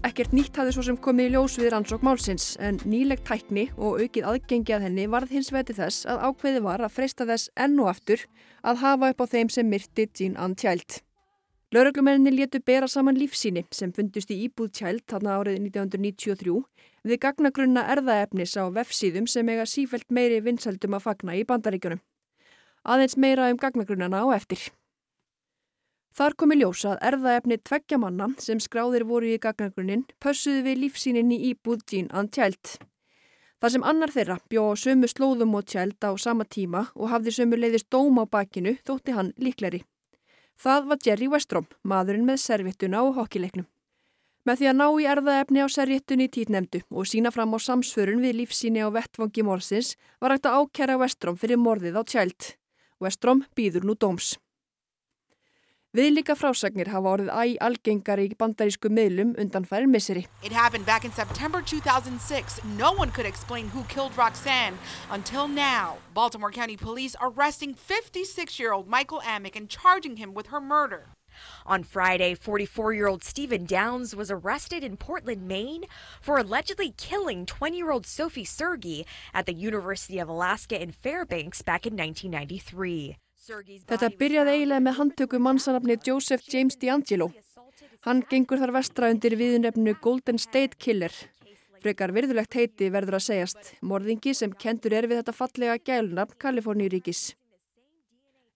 Ekkert 0.01 0.33
nýtt 0.33 0.57
hafði 0.57 0.73
svo 0.73 0.83
sem 0.87 0.97
komið 0.97 1.27
í 1.29 1.33
ljós 1.35 1.55
við 1.61 1.69
rannsók 1.75 2.05
málsins 2.07 2.55
en 2.65 2.79
nýleg 2.89 3.21
tækni 3.29 3.67
og 3.77 3.99
aukið 4.01 4.29
aðgengi 4.31 4.73
að 4.73 4.87
henni 4.87 5.05
varð 5.13 5.35
hins 5.37 5.51
veti 5.53 5.77
þess 5.77 6.07
að 6.09 6.23
ákveði 6.25 6.63
var 6.65 6.81
að 6.81 6.95
freysta 6.95 7.27
þess 7.29 7.51
enn 7.61 7.77
og 7.85 7.91
aftur 7.93 8.25
að 8.65 8.81
hafa 8.81 9.11
upp 9.13 9.21
á 9.21 9.27
þeim 9.35 9.53
sem 9.53 9.69
myrti 9.69 10.09
Jean 10.09 10.39
Ann 10.41 10.57
Child. 10.57 11.03
Lauruglumenninni 11.77 12.33
létu 12.33 12.63
bera 12.65 12.89
saman 12.89 13.21
lífsíni 13.21 13.67
sem 13.77 13.93
fundust 13.93 14.33
í 14.33 14.41
íbúð 14.47 14.73
Child 14.81 15.05
þarna 15.13 15.37
árið 15.37 15.61
1993 15.69 16.57
við 17.05 17.21
gagnagrunna 17.21 17.85
erðaefnis 17.93 18.57
á 18.57 18.73
vefsíðum 18.73 19.29
sem 19.29 19.53
eiga 19.53 19.69
sífelt 19.69 20.09
meiri 20.09 20.41
vinsaldum 20.41 20.97
að 20.97 21.11
fagna 21.11 21.37
í 21.37 21.45
bandaríkjunum. 21.45 22.01
Aðeins 22.89 23.21
meira 23.21 23.53
um 23.53 23.61
gagnagrunnana 23.61 24.25
á 24.25 24.33
eftir. 24.33 24.71
Þar 26.11 26.35
komi 26.35 26.57
ljósa 26.59 26.97
að 26.97 27.03
erðaefni 27.09 27.57
tveggja 27.63 27.99
manna 28.03 28.27
sem 28.43 28.59
skráðir 28.59 29.05
voru 29.07 29.31
í 29.31 29.39
gagnagrunin 29.39 30.07
pössuði 30.23 30.65
við 30.67 30.81
lífsíninni 30.85 31.39
í 31.47 31.53
búð 31.55 31.85
Jean 31.87 32.09
Ann 32.11 32.31
Child. 32.35 32.81
Það 33.61 33.75
sem 33.75 33.85
annar 33.87 34.11
þeirra 34.11 34.39
bjó 34.51 34.65
sömu 34.83 35.09
slóðum 35.13 35.55
og 35.55 35.69
Child 35.71 36.03
á 36.03 36.11
sama 36.19 36.47
tíma 36.49 36.87
og 36.97 37.13
hafði 37.13 37.37
sömu 37.37 37.61
leiðist 37.61 37.91
dóm 37.93 38.19
á 38.19 38.25
bakinu 38.27 38.75
þótti 38.89 39.15
hann 39.15 39.35
líkleri. 39.39 39.85
Það 40.61 40.89
var 40.91 41.01
Jerry 41.07 41.29
Westrom, 41.31 41.69
maðurinn 41.85 42.27
með 42.27 42.43
servittuna 42.43 43.05
og 43.07 43.15
hokkileiknum. 43.21 43.69
Með 44.49 44.61
því 44.61 44.69
að 44.71 44.79
ná 44.81 44.87
í 44.89 45.09
erðaefni 45.13 45.63
á 45.63 45.69
serjettunni 45.69 46.27
í 46.27 46.33
títnemdu 46.33 46.81
og 46.91 47.07
sína 47.07 47.31
fram 47.31 47.53
á 47.55 47.59
samsförun 47.61 48.25
við 48.25 48.41
lífsíni 48.41 48.81
á 48.81 48.89
vettvangi 48.91 49.45
morsins 49.45 49.95
var 50.19 50.35
hægt 50.35 50.49
að 50.49 50.65
ákjæra 50.65 50.97
Westrom 51.01 51.37
fyrir 51.37 51.61
morðið 51.61 52.01
á 52.01 52.03
Child. 52.03 52.55
Westrom 52.99 53.45
býður 53.55 53.87
nú 53.87 53.95
dóms. 53.95 54.39
Viðlíka 55.91 56.37
frásagnir 56.39 56.87
hafa 56.87 57.09
orðið 57.17 57.31
æg 57.35 57.55
algengari 57.67 58.29
í 58.31 58.37
bandarísku 58.39 58.87
miðlum 58.95 59.33
undan 59.43 59.65
færir 59.67 59.89
misseri. 59.91 60.21
It 60.41 60.53
happened 60.53 60.87
back 60.87 61.05
in 61.05 61.11
September 61.11 61.61
2006. 61.61 62.61
No 62.79 62.93
one 62.93 63.11
could 63.11 63.27
explain 63.27 63.67
who 63.67 63.83
killed 63.89 64.17
Roxanne 64.17 64.79
until 65.11 65.49
now. 65.49 65.97
Baltimore 66.15 66.53
County 66.53 66.77
Police 66.77 67.17
arresting 67.21 67.75
56-year-old 67.75 68.87
Michael 68.87 69.21
Amick 69.23 69.57
and 69.57 69.69
charging 69.69 70.15
him 70.15 70.33
with 70.33 70.55
her 70.55 70.61
murder. 70.61 71.07
On 71.67 71.83
Friday, 71.83 72.37
44 72.37 72.93
year 72.93 73.09
old 73.09 73.25
Stephen 73.25 73.65
Downs 73.67 74.15
was 74.15 74.31
arrested 74.31 74.85
in 74.85 74.97
Portland, 74.97 75.49
Maine 75.49 75.87
for 76.21 76.39
allegedly 76.39 76.95
killing 76.99 77.45
20 77.47 77.77
year 77.77 77.91
old 77.91 78.07
Sophie 78.07 78.45
Sergey 78.45 79.05
at 79.35 79.47
the 79.47 79.55
University 79.55 80.21
of 80.21 80.29
Alaska 80.29 80.81
in 80.81 80.93
Fairbanks 80.93 81.63
back 81.63 81.85
in 81.85 81.97
1993. 81.97 83.17
Þetta 83.51 84.09
byrjaði 84.21 84.53
eiginlega 84.55 84.83
með 84.85 84.97
handtöku 85.01 85.39
mannsanafni 85.43 85.97
Joseph 86.07 86.47
James 86.53 86.77
D'Angelo. 86.79 87.31
Hann 88.07 88.23
gengur 88.31 88.61
þar 88.61 88.73
vestra 88.77 89.11
undir 89.11 89.35
viðnefnu 89.37 89.97
Golden 90.05 90.39
State 90.39 90.79
Killer. 90.79 91.13
Frekar 91.81 92.13
virðulegt 92.15 92.55
heiti 92.55 92.91
verður 92.93 93.19
að 93.19 93.27
segjast, 93.27 93.73
morðingi 93.81 94.35
sem 94.37 94.53
kentur 94.53 94.95
er 94.95 95.09
við 95.09 95.23
þetta 95.23 95.35
fallega 95.35 95.79
gælunarn 95.81 96.37
Kaliforníuríkis. 96.39 97.23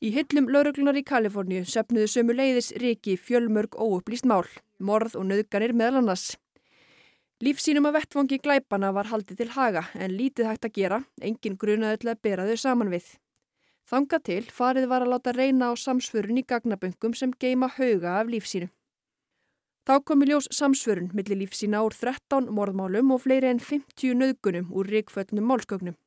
Í 0.04 0.12
hyllum 0.12 0.50
lauruglunar 0.52 0.98
í 1.00 1.04
Kaliforníu 1.08 1.64
söpnuðu 1.64 2.10
sömu 2.12 2.36
leiðis 2.36 2.70
ríki 2.78 3.16
fjölmörg 3.16 3.78
óupplýst 3.80 4.28
mál, 4.28 4.44
morð 4.78 5.16
og 5.16 5.26
nöðganir 5.30 5.72
meðal 5.72 6.02
annars. 6.02 6.34
Lífsínum 7.42 7.88
að 7.88 7.98
vettvangi 7.98 8.38
glæpana 8.44 8.92
var 8.94 9.08
haldið 9.10 9.42
til 9.42 9.50
haga 9.56 9.86
en 9.96 10.14
lítið 10.14 10.52
hægt 10.52 10.68
að 10.68 10.76
gera, 10.78 11.02
engin 11.20 11.58
grunaði 11.58 12.04
til 12.04 12.12
að 12.12 12.24
bera 12.28 12.46
þau 12.46 12.60
saman 12.60 12.92
við. 12.92 13.08
Þanga 13.90 14.18
til 14.24 14.44
farið 14.48 14.86
var 14.88 15.04
að 15.04 15.12
láta 15.12 15.32
reyna 15.36 15.68
á 15.68 15.72
samsförun 15.76 16.40
í 16.40 16.44
gagnaböngum 16.48 17.14
sem 17.18 17.34
geima 17.36 17.68
hauga 17.76 18.14
af 18.20 18.30
lífsínu. 18.32 18.70
Þá 19.84 19.94
kom 20.08 20.24
í 20.24 20.30
ljós 20.30 20.48
samsförun 20.56 21.10
millir 21.12 21.36
lífsína 21.42 21.82
úr 21.84 21.92
13 21.92 22.48
morðmálum 22.48 23.12
og 23.12 23.20
fleiri 23.26 23.50
en 23.52 23.60
50 23.60 24.16
nöðgunum 24.16 24.70
úr 24.72 24.88
ríkföllnum 24.88 25.44
málskögnum. 25.50 25.98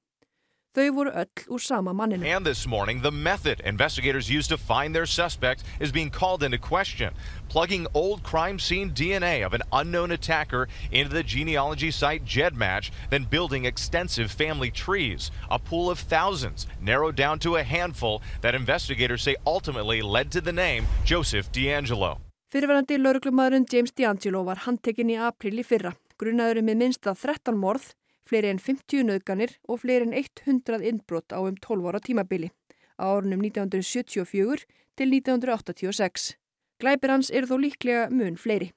Þau 0.78 0.91
voru 0.93 1.09
öll 1.09 1.47
úr 1.49 1.59
sama 1.59 1.91
manninu. 1.91 2.23
And 2.23 2.45
this 2.45 2.67
morning, 2.67 3.01
the 3.01 3.11
method 3.11 3.61
investigators 3.65 4.30
used 4.30 4.49
to 4.49 4.59
find 4.59 4.93
their 4.93 5.07
suspect 5.07 5.63
is 5.80 5.91
being 5.91 6.11
called 6.11 6.43
into 6.43 6.59
question. 6.59 7.15
Plugging 7.49 7.88
old 7.95 8.21
crime 8.21 8.59
scene 8.59 8.91
DNA 8.91 9.43
of 9.43 9.55
an 9.55 9.63
unknown 9.73 10.11
attacker 10.11 10.67
into 10.91 11.09
the 11.09 11.23
genealogy 11.23 11.89
site 11.89 12.23
GEDmatch, 12.25 12.91
then 13.09 13.23
building 13.23 13.65
extensive 13.65 14.30
family 14.30 14.69
trees. 14.69 15.32
A 15.49 15.57
pool 15.57 15.89
of 15.89 15.97
thousands, 15.97 16.67
narrowed 16.80 17.15
down 17.15 17.39
to 17.39 17.55
a 17.55 17.63
handful 17.63 18.21
that 18.41 18.53
investigators 18.53 19.23
say 19.23 19.36
ultimately 19.47 20.03
led 20.03 20.32
to 20.32 20.41
the 20.41 20.53
name 20.53 20.86
Joseph 21.03 21.51
D'Angelo. 21.51 22.19
Fyrirverandi 22.53 23.01
lauruglumadurinn 23.01 23.65
James 23.67 23.89
D'Angelo 23.91 24.43
var 24.43 24.67
handtekinn 24.67 25.09
í 25.09 25.17
april 25.17 25.57
í 25.57 25.65
fyrra. 25.65 25.97
Grunaðurinn 26.21 26.69
með 26.69 26.84
minnsta 26.86 27.17
13 27.17 27.57
morð 27.57 27.95
fleiri 28.30 28.51
en 28.51 28.61
50 28.61 29.07
nöðganir 29.07 29.57
og 29.67 29.82
fleiri 29.84 30.09
en 30.09 30.15
100 30.17 30.84
innbrott 30.86 31.34
á 31.34 31.39
um 31.39 31.55
12 31.55 31.88
ára 31.89 32.01
tímabili 32.03 32.51
á 32.97 33.05
árunum 33.07 33.41
1974 33.45 34.65
til 34.97 35.13
1986. 35.13 36.36
Glæpir 36.82 37.13
hans 37.13 37.32
eru 37.32 37.49
þó 37.49 37.57
líklega 37.61 38.09
mun 38.09 38.38
fleiri. 38.38 38.71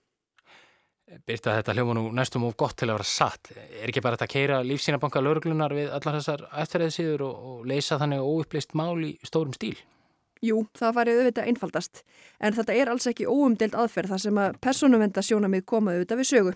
Byrta 1.27 1.57
þetta 1.59 1.75
hljóma 1.75 1.95
nú 1.99 2.03
næstum 2.15 2.45
og 2.47 2.55
gott 2.57 2.77
til 2.79 2.87
að 2.87 3.01
vera 3.01 3.09
satt. 3.11 3.51
Er 3.51 3.91
ekki 3.91 4.03
bara 4.05 4.15
þetta 4.15 4.29
að 4.29 4.35
keira 4.35 4.59
lífsínabanka 4.63 5.23
lauruglunar 5.23 5.75
við 5.75 5.91
allar 5.91 6.21
þessar 6.21 6.45
eftirreðsíður 6.63 7.25
og, 7.27 7.49
og 7.51 7.65
leysa 7.67 7.99
þannig 7.99 8.23
óupplist 8.23 8.77
mál 8.79 8.95
í 9.03 9.17
stórum 9.27 9.57
stíl? 9.57 9.75
Jú, 10.41 10.63
það 10.79 10.95
farið 10.97 11.19
auðvitað 11.19 11.49
einfaldast. 11.51 12.03
En 12.39 12.55
þetta 12.57 12.77
er 12.79 12.93
alls 12.93 13.09
ekki 13.11 13.27
óumdelt 13.29 13.75
aðferð 13.77 14.15
þar 14.15 14.23
sem 14.23 14.39
að 14.41 14.61
personumvenda 14.65 15.25
sjónamið 15.27 15.67
komaðu 15.69 16.01
auðvitað 16.01 16.23
við 16.23 16.31
sögu. 16.31 16.55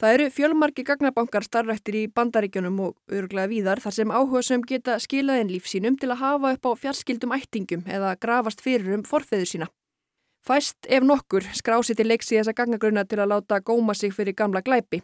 Það 0.00 0.14
eru 0.16 0.26
fjölmarki 0.32 0.80
gagnabankar 0.88 1.44
starfrættir 1.44 1.96
í 1.98 2.02
bandaríkjunum 2.16 2.78
og 2.80 3.12
öruglega 3.12 3.50
víðar 3.50 3.82
þar 3.84 3.92
sem 3.92 4.12
áhuga 4.14 4.40
sem 4.46 4.62
geta 4.64 4.94
skilaðin 4.96 5.50
lífsínum 5.52 5.98
til 6.00 6.08
að 6.14 6.22
hafa 6.22 6.52
upp 6.54 6.68
á 6.68 6.72
fjarskildum 6.84 7.34
ættingum 7.36 7.82
eða 7.84 8.14
grafast 8.16 8.64
fyrir 8.64 8.94
um 8.96 9.02
forfeður 9.04 9.50
sína. 9.50 9.68
Fæst 10.40 10.88
ef 10.88 11.04
nokkur 11.04 11.44
skrási 11.52 11.92
til 11.98 12.06
leiks 12.08 12.32
í 12.32 12.38
þessa 12.38 12.54
gagnagrunna 12.56 13.04
til 13.04 13.18
að 13.20 13.28
láta 13.34 13.58
góma 13.60 13.92
sig 13.92 14.14
fyrir 14.16 14.32
gamla 14.38 14.62
glæpi 14.64 15.02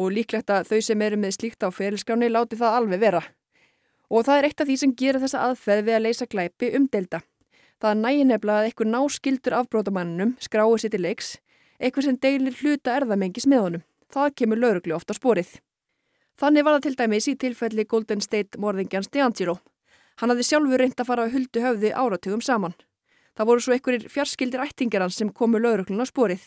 og 0.00 0.08
líklegt 0.16 0.48
að 0.48 0.72
þau 0.72 0.80
sem 0.88 1.04
eru 1.04 1.20
með 1.20 1.36
slíkt 1.36 1.60
á 1.60 1.68
ferilskráni 1.68 2.32
láti 2.32 2.56
það 2.56 2.78
alveg 2.78 3.04
vera. 3.04 3.22
Og 4.08 4.24
það 4.24 4.38
er 4.38 4.48
eitt 4.48 4.64
af 4.64 4.72
því 4.72 4.78
sem 4.80 4.96
gerir 4.96 5.20
þessa 5.20 5.44
aðferð 5.50 5.84
við 5.90 5.98
að 5.98 6.04
leysa 6.06 6.30
glæpi 6.32 6.72
umdelda. 6.80 7.20
Það 7.76 8.02
nægir 8.06 8.32
nefnilega 8.32 8.64
að 8.64 8.70
einhver 8.70 8.92
náskildur 8.96 9.60
afbrótamannunum 9.60 10.34
skrái 10.40 10.80
sér 10.80 10.96
til 10.96 11.04
leiks, 11.04 11.36
eitthvað 11.76 12.08
sem 12.08 12.20
deilir 12.24 12.56
hluta 12.64 12.96
erðamengis 12.96 13.44
með 13.44 13.66
honum. 13.68 13.86
Það 14.10 14.32
kemur 14.40 14.58
lauruglu 14.58 14.94
ofta 14.96 15.14
spórið. 15.14 15.56
Þannig 16.40 16.64
var 16.66 16.78
það 16.78 16.86
til 16.86 16.96
dæmis 16.98 17.28
í 17.28 17.34
tilfelli 17.38 17.84
Golden 17.84 18.22
State 18.24 18.58
morðingjans 18.58 19.10
DeAngelo. 19.12 19.58
Hann 20.20 20.32
hafði 20.32 20.46
sjálfur 20.48 20.80
reynd 20.80 21.00
að 21.00 21.08
fara 21.10 21.26
að 21.26 21.34
huldu 21.36 21.62
höfði 21.64 21.92
áratugum 21.94 22.42
saman. 22.44 22.74
Það 23.36 23.48
voru 23.50 23.64
svo 23.64 23.76
einhverjir 23.76 24.08
fjarskildir 24.12 24.64
ættingar 24.64 25.06
sem 25.14 25.30
komu 25.32 25.60
lauruglun 25.60 26.02
á 26.02 26.06
spórið. 26.08 26.42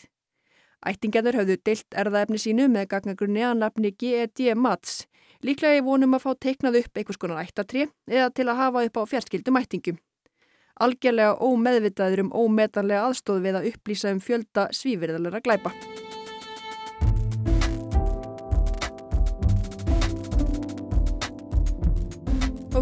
Ættingarnir 0.84 1.38
höfðu 1.40 1.56
deilt 1.64 1.96
erðaefni 1.96 2.38
sínu 2.42 2.68
með 2.68 2.90
gagnagrunni 2.92 3.46
að 3.46 3.56
nafni 3.62 3.94
GED 3.96 4.52
Mats, 4.60 5.06
líklega 5.40 5.80
í 5.80 5.86
vonum 5.86 6.18
að 6.18 6.26
fá 6.26 6.30
teiknað 6.46 6.82
upp 6.82 7.00
einhvers 7.00 7.20
konar 7.22 7.40
ættatri 7.46 7.88
eða 8.10 8.28
til 8.36 8.48
að 8.50 8.60
hafa 8.60 8.84
upp 8.90 9.00
á 9.00 9.02
fjarskildum 9.14 9.60
ættingum. 9.62 9.98
Algjörlega 10.84 11.38
ómeðvitaður 11.38 12.26
um 12.26 12.32
ómetanlega 12.34 13.08
aðstóð 13.08 13.44
við 13.46 13.60
að 13.60 13.68
upplýsa 13.72 14.12
um 14.12 14.20
fjölda 14.20 14.68
svívirðalara 14.74 15.40
glæpa. 15.40 15.72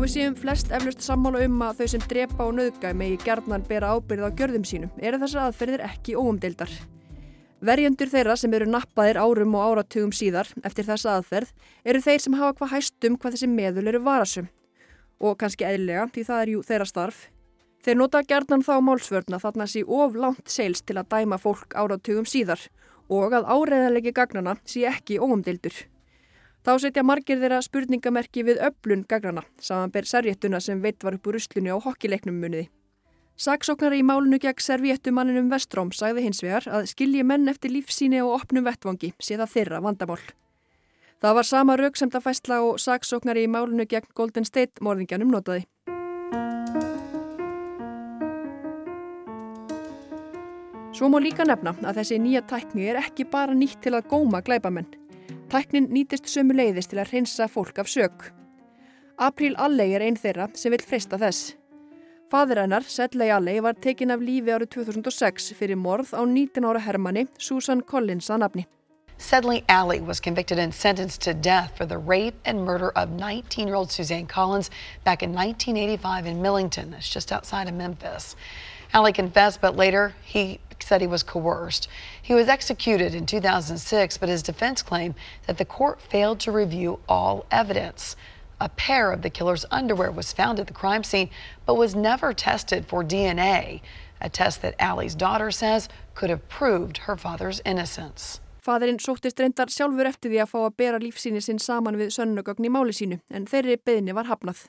Við 0.03 0.11
séum 0.17 0.35
flest 0.35 0.73
eflust 0.75 1.03
sammála 1.05 1.45
um 1.47 1.61
að 1.63 1.83
þau 1.83 1.91
sem 1.93 2.03
drepa 2.11 2.47
og 2.49 2.57
nöðga 2.57 2.91
megi 2.99 3.19
gerðnan 3.23 3.63
bera 3.69 3.93
ábyrð 3.95 4.25
á 4.27 4.31
gjörðum 4.35 4.65
sínum 4.67 4.91
eru 4.99 5.21
þessar 5.21 5.45
aðferðir 5.45 5.85
ekki 5.87 6.17
óumdeildar. 6.19 6.73
Verjendur 7.63 8.11
þeirra 8.11 8.35
sem 8.41 8.55
eru 8.57 8.67
nappaðir 8.67 9.21
árum 9.23 9.55
og 9.55 9.63
áratugum 9.69 10.11
síðar 10.11 10.51
eftir 10.67 10.89
þessa 10.89 11.21
aðferð 11.21 11.53
eru 11.87 12.03
þeir 12.03 12.25
sem 12.25 12.39
hafa 12.41 12.57
hvað 12.59 12.73
hæstum 12.73 13.21
hvað 13.21 13.37
þessi 13.37 13.51
meðul 13.53 13.87
eru 13.93 14.03
varasum. 14.03 14.51
Og 15.23 15.39
kannski 15.39 15.69
eðlega 15.69 16.09
því 16.17 16.27
það 16.33 16.43
er 16.43 16.53
jú 16.57 16.65
þeirra 16.73 16.89
starf. 16.91 17.23
Þeir 17.87 18.01
nota 18.03 18.27
gerðnan 18.27 18.67
þá 18.67 18.75
málsvörna 18.83 19.43
þarna 19.45 19.69
sé 19.71 19.85
of 19.87 20.19
langt 20.19 20.51
seils 20.51 20.83
til 20.83 20.99
að 20.99 21.15
dæma 21.15 21.39
fólk 21.39 21.79
áratugum 21.79 22.27
síðar 22.27 22.67
og 23.07 23.39
að 23.39 23.47
áreðanlegi 23.47 24.17
gagnana 24.19 24.59
sé 24.67 24.83
ekki 24.91 25.23
óumdeildur. 25.23 25.85
Þá 26.63 26.77
setja 26.79 27.03
margir 27.03 27.41
þeirra 27.43 27.59
spurningamerki 27.65 28.45
við 28.47 28.61
öflun 28.63 29.03
gagnana, 29.11 29.43
samanber 29.59 30.07
servéttuna 30.07 30.61
sem 30.63 30.79
veitt 30.83 31.03
var 31.03 31.17
upp 31.17 31.27
úr 31.27 31.35
ruslunni 31.35 31.75
á 31.75 31.79
hokkileiknum 31.83 32.39
muniði. 32.39 32.69
Saksóknari 33.35 33.99
í 33.99 34.05
málunu 34.07 34.39
gegn 34.39 34.63
servéttumanninum 34.63 35.49
Vestróm 35.51 35.91
sagði 35.91 36.29
hins 36.29 36.43
vegar 36.45 36.69
að 36.71 36.87
skilji 36.93 37.25
menn 37.27 37.51
eftir 37.51 37.75
lífsíni 37.75 38.21
og 38.23 38.37
opnum 38.37 38.69
vettvangi 38.69 39.11
sé 39.19 39.41
það 39.41 39.53
þeirra 39.57 39.83
vandamál. 39.83 40.21
Það 41.23 41.37
var 41.41 41.51
sama 41.51 41.77
rauk 41.81 41.99
sem 41.99 42.11
það 42.15 42.27
fæstla 42.29 42.61
og 42.63 42.79
saksóknari 42.79 43.43
í 43.49 43.51
málunu 43.51 43.89
gegn 43.91 44.15
Golden 44.15 44.47
State 44.47 44.79
morðingjanum 44.79 45.35
notaði. 45.35 45.67
Svo 50.95 51.11
má 51.11 51.19
líka 51.19 51.43
nefna 51.43 51.75
að 51.83 52.03
þessi 52.03 52.23
nýja 52.23 52.47
tækni 52.47 52.91
er 52.93 53.03
ekki 53.03 53.27
bara 53.27 53.57
nýtt 53.57 53.81
til 53.83 53.97
að 53.97 54.07
góma 54.13 54.45
glæbamenn. 54.45 55.02
Tæknin 55.53 55.91
nýtist 55.93 56.31
sömu 56.33 56.55
leiðist 56.57 56.89
til 56.95 56.99
að 57.03 57.11
hreinsa 57.11 57.45
fólk 57.45 57.77
af 57.83 57.89
sök. 57.93 58.31
April 59.21 59.53
Alley 59.61 59.93
er 59.93 60.01
einn 60.01 60.17
þeirra 60.17 60.47
sem 60.57 60.73
vil 60.73 60.81
freysta 60.81 61.19
þess. 61.21 61.51
Fadur 62.33 62.63
hennar, 62.63 62.87
Sedley 62.89 63.29
Alley, 63.29 63.61
var 63.61 63.77
tekin 63.77 64.15
af 64.15 64.25
lífi 64.25 64.49
árið 64.49 64.71
2006 64.79 65.51
fyrir 65.59 65.77
morð 65.77 66.15
á 66.17 66.25
19 66.25 66.65
ára 66.65 66.81
hermanni 66.81 67.27
Susan 67.37 67.83
Collins 67.85 68.31
að 68.33 68.41
nafni. 68.47 68.65
Sedley 69.19 69.61
Alley 69.69 70.01
was 70.01 70.25
convicted 70.25 70.59
and 70.59 70.73
sentenced 70.73 71.21
to 71.21 71.35
death 71.35 71.77
for 71.77 71.85
the 71.85 71.99
rape 71.99 72.41
and 72.47 72.65
murder 72.65 72.89
of 72.97 73.11
19-year-old 73.11 73.93
Suzanne 73.93 74.27
Collins 74.27 74.71
back 75.05 75.23
in 75.23 75.35
1985 75.35 76.27
in 76.27 76.41
Millington, 76.41 76.93
that's 76.93 77.11
just 77.11 77.31
outside 77.31 77.69
of 77.69 77.75
Memphis. 77.75 78.37
Alley 78.95 79.13
confessed, 79.13 79.61
but 79.61 79.77
later 79.77 80.15
he 80.25 80.61
said 80.83 81.01
he 81.01 81.07
was 81.07 81.23
coerced. 81.23 81.89
He 82.21 82.35
was 82.35 82.49
executed 82.49 83.15
in 83.15 83.27
2006, 83.27 84.19
but 84.19 84.29
his 84.29 84.43
defense 84.43 84.83
claimed 84.83 85.15
that 85.47 85.59
the 85.59 85.65
court 85.65 86.01
failed 86.01 86.41
to 86.41 86.53
review 86.53 87.01
all 87.09 87.47
evidence. 87.51 88.17
A 88.61 88.69
pair 88.69 89.11
of 89.11 89.23
the 89.23 89.31
killer's 89.31 89.67
underwear 89.71 90.13
was 90.13 90.33
found 90.33 90.61
at 90.61 90.67
the 90.67 90.73
crime 90.73 91.03
scene, 91.03 91.31
but 91.67 91.75
was 91.75 91.97
never 91.97 92.33
tested 92.33 92.87
for 92.87 93.03
DNA, 93.03 93.81
a 94.21 94.29
test 94.29 94.63
that 94.63 94.77
Allie's 94.79 95.17
daughter 95.17 95.51
says 95.51 95.89
could 96.15 96.31
have 96.31 96.49
proved 96.49 96.99
her 96.99 97.17
father's 97.17 97.61
innocence. 97.65 98.41
Fadurinn 98.65 99.01
sóttist 99.03 99.41
reyndar 99.43 99.67
sjálfur 99.67 100.07
eftir 100.07 100.31
því 100.31 100.45
að 100.45 100.51
fá 100.53 100.59
að 100.63 100.77
bera 100.79 101.01
lífsíni 101.03 101.43
sinn 101.43 101.59
saman 101.59 101.99
við 101.99 102.13
sönnugögn 102.15 102.69
í 102.69 102.71
máli 102.71 102.95
sínu, 102.95 103.19
en 103.35 103.49
þeirri 103.51 103.75
beðni 103.83 104.15
var 104.15 104.31
hafnað. 104.31 104.69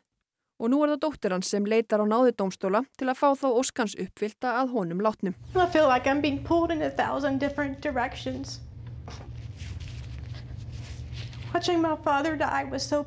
Og 0.60 0.70
nú 0.72 0.82
er 0.84 0.94
það 0.94 1.02
dóttir 1.06 1.34
hans 1.36 1.50
sem 1.54 1.66
leitar 1.66 2.04
á 2.04 2.06
náði 2.06 2.34
dómstóla 2.38 2.84
til 2.98 3.10
að 3.10 3.20
fá 3.20 3.30
þá 3.38 3.48
óskans 3.52 3.96
uppfylta 4.00 4.58
að 4.62 4.74
honum 4.76 5.02
látnum. 5.02 5.36
I 5.56 5.68
feel 5.68 5.88
like 5.88 6.08
I'm 6.08 6.22
being 6.22 6.44
pulled 6.44 6.72
in 6.72 6.82
a 6.82 6.90
thousand 6.90 7.40
different 7.40 7.82
directions. 7.82 8.60
Watching 11.54 11.82
my 11.82 11.96
father 12.04 12.36
die 12.36 12.64
was 12.70 12.82
so 12.82 13.06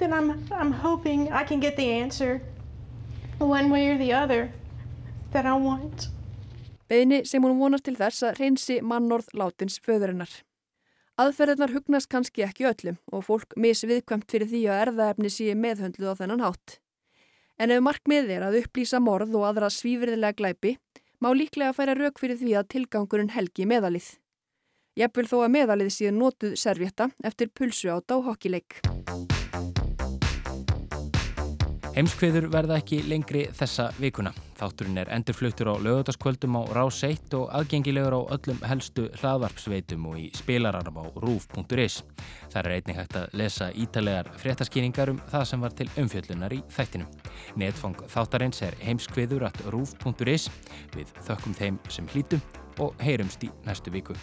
I'm, 0.00 0.46
I'm 0.52 0.72
hoping 0.72 1.32
I 1.32 1.44
can 1.44 1.60
get 1.60 1.76
the 1.76 1.90
answer 1.90 2.40
one 3.38 3.70
way 3.70 3.88
or 3.88 3.98
the 3.98 4.12
other 4.12 4.50
that 5.32 5.46
I 5.46 5.54
want. 5.54 6.08
Beðni 6.88 7.24
sem 7.26 7.42
hún 7.42 7.58
vonast 7.58 7.86
til 7.86 7.96
þess 7.96 8.22
að 8.28 8.40
reynsi 8.40 8.80
mannorð 8.84 9.30
látins 9.34 9.78
föðurinnar. 9.82 10.30
Aðferðirnar 11.14 11.70
hugnast 11.70 12.08
kannski 12.10 12.42
ekki 12.42 12.64
öllum 12.66 12.96
og 13.14 13.22
fólk 13.28 13.52
misviðkvæmt 13.54 14.32
fyrir 14.34 14.48
því 14.50 14.62
að 14.66 14.80
erðaefni 14.84 15.30
sé 15.30 15.54
meðhöndluð 15.54 16.10
á 16.10 16.18
þennan 16.18 16.42
hátt. 16.42 16.80
En 17.54 17.70
ef 17.70 17.84
markmið 17.86 18.32
er 18.34 18.42
að 18.48 18.58
upplýsa 18.64 18.98
morð 18.98 19.36
og 19.38 19.46
aðra 19.46 19.70
svífriðilega 19.70 20.34
glæpi, 20.40 20.74
má 21.22 21.30
líklega 21.30 21.70
færa 21.76 21.94
rauk 21.94 22.18
fyrir 22.18 22.40
því 22.42 22.58
að 22.58 22.70
tilgangurinn 22.74 23.30
helgi 23.30 23.70
meðalið. 23.70 24.10
Jafnvel 24.98 25.28
þó 25.30 25.38
að 25.44 25.54
meðalið 25.54 25.94
sé 25.94 26.10
notuð 26.10 26.58
servjetta 26.58 27.12
eftir 27.22 27.54
pulsu 27.54 27.94
á 27.94 28.02
hokkileik. 28.02 28.82
Heimskveður 31.94 32.48
verða 32.50 32.80
ekki 32.80 32.96
lengri 33.06 33.44
þessa 33.54 33.84
vikuna. 34.02 34.32
Þátturinn 34.58 34.98
er 34.98 35.12
endurfluttur 35.14 35.68
á 35.70 35.78
lögutaskvöldum 35.78 36.56
á 36.58 36.62
Rás 36.74 36.98
1 37.06 37.36
og 37.38 37.44
aðgengilegur 37.54 38.16
á 38.18 38.34
öllum 38.34 38.58
helstu 38.66 39.04
hlaðvarpsveitum 39.20 40.08
og 40.10 40.18
í 40.18 40.26
spilaranum 40.34 40.98
á 40.98 41.04
rúf.is. 41.22 42.00
Það 42.50 42.60
er 42.64 42.74
einnig 42.80 42.98
hægt 42.98 43.20
að 43.22 43.38
lesa 43.38 43.70
ítalegar 43.78 44.34
fréttaskýningar 44.42 45.14
um 45.14 45.22
það 45.30 45.48
sem 45.52 45.62
var 45.62 45.78
til 45.78 45.90
umfjöllunar 46.02 46.58
í 46.58 46.62
þættinum. 46.74 47.16
Netfang 47.62 48.06
þáttarins 48.10 48.64
er 48.66 48.74
heimskveður 48.82 49.46
at 49.52 49.66
rúf.is. 49.70 50.50
Við 50.98 51.14
þökkum 51.28 51.60
þeim 51.62 51.82
sem 51.86 52.10
hlítum 52.10 52.42
og 52.82 52.98
heyrumst 52.98 53.46
í 53.46 53.54
næstu 53.68 53.94
viku. 53.94 54.18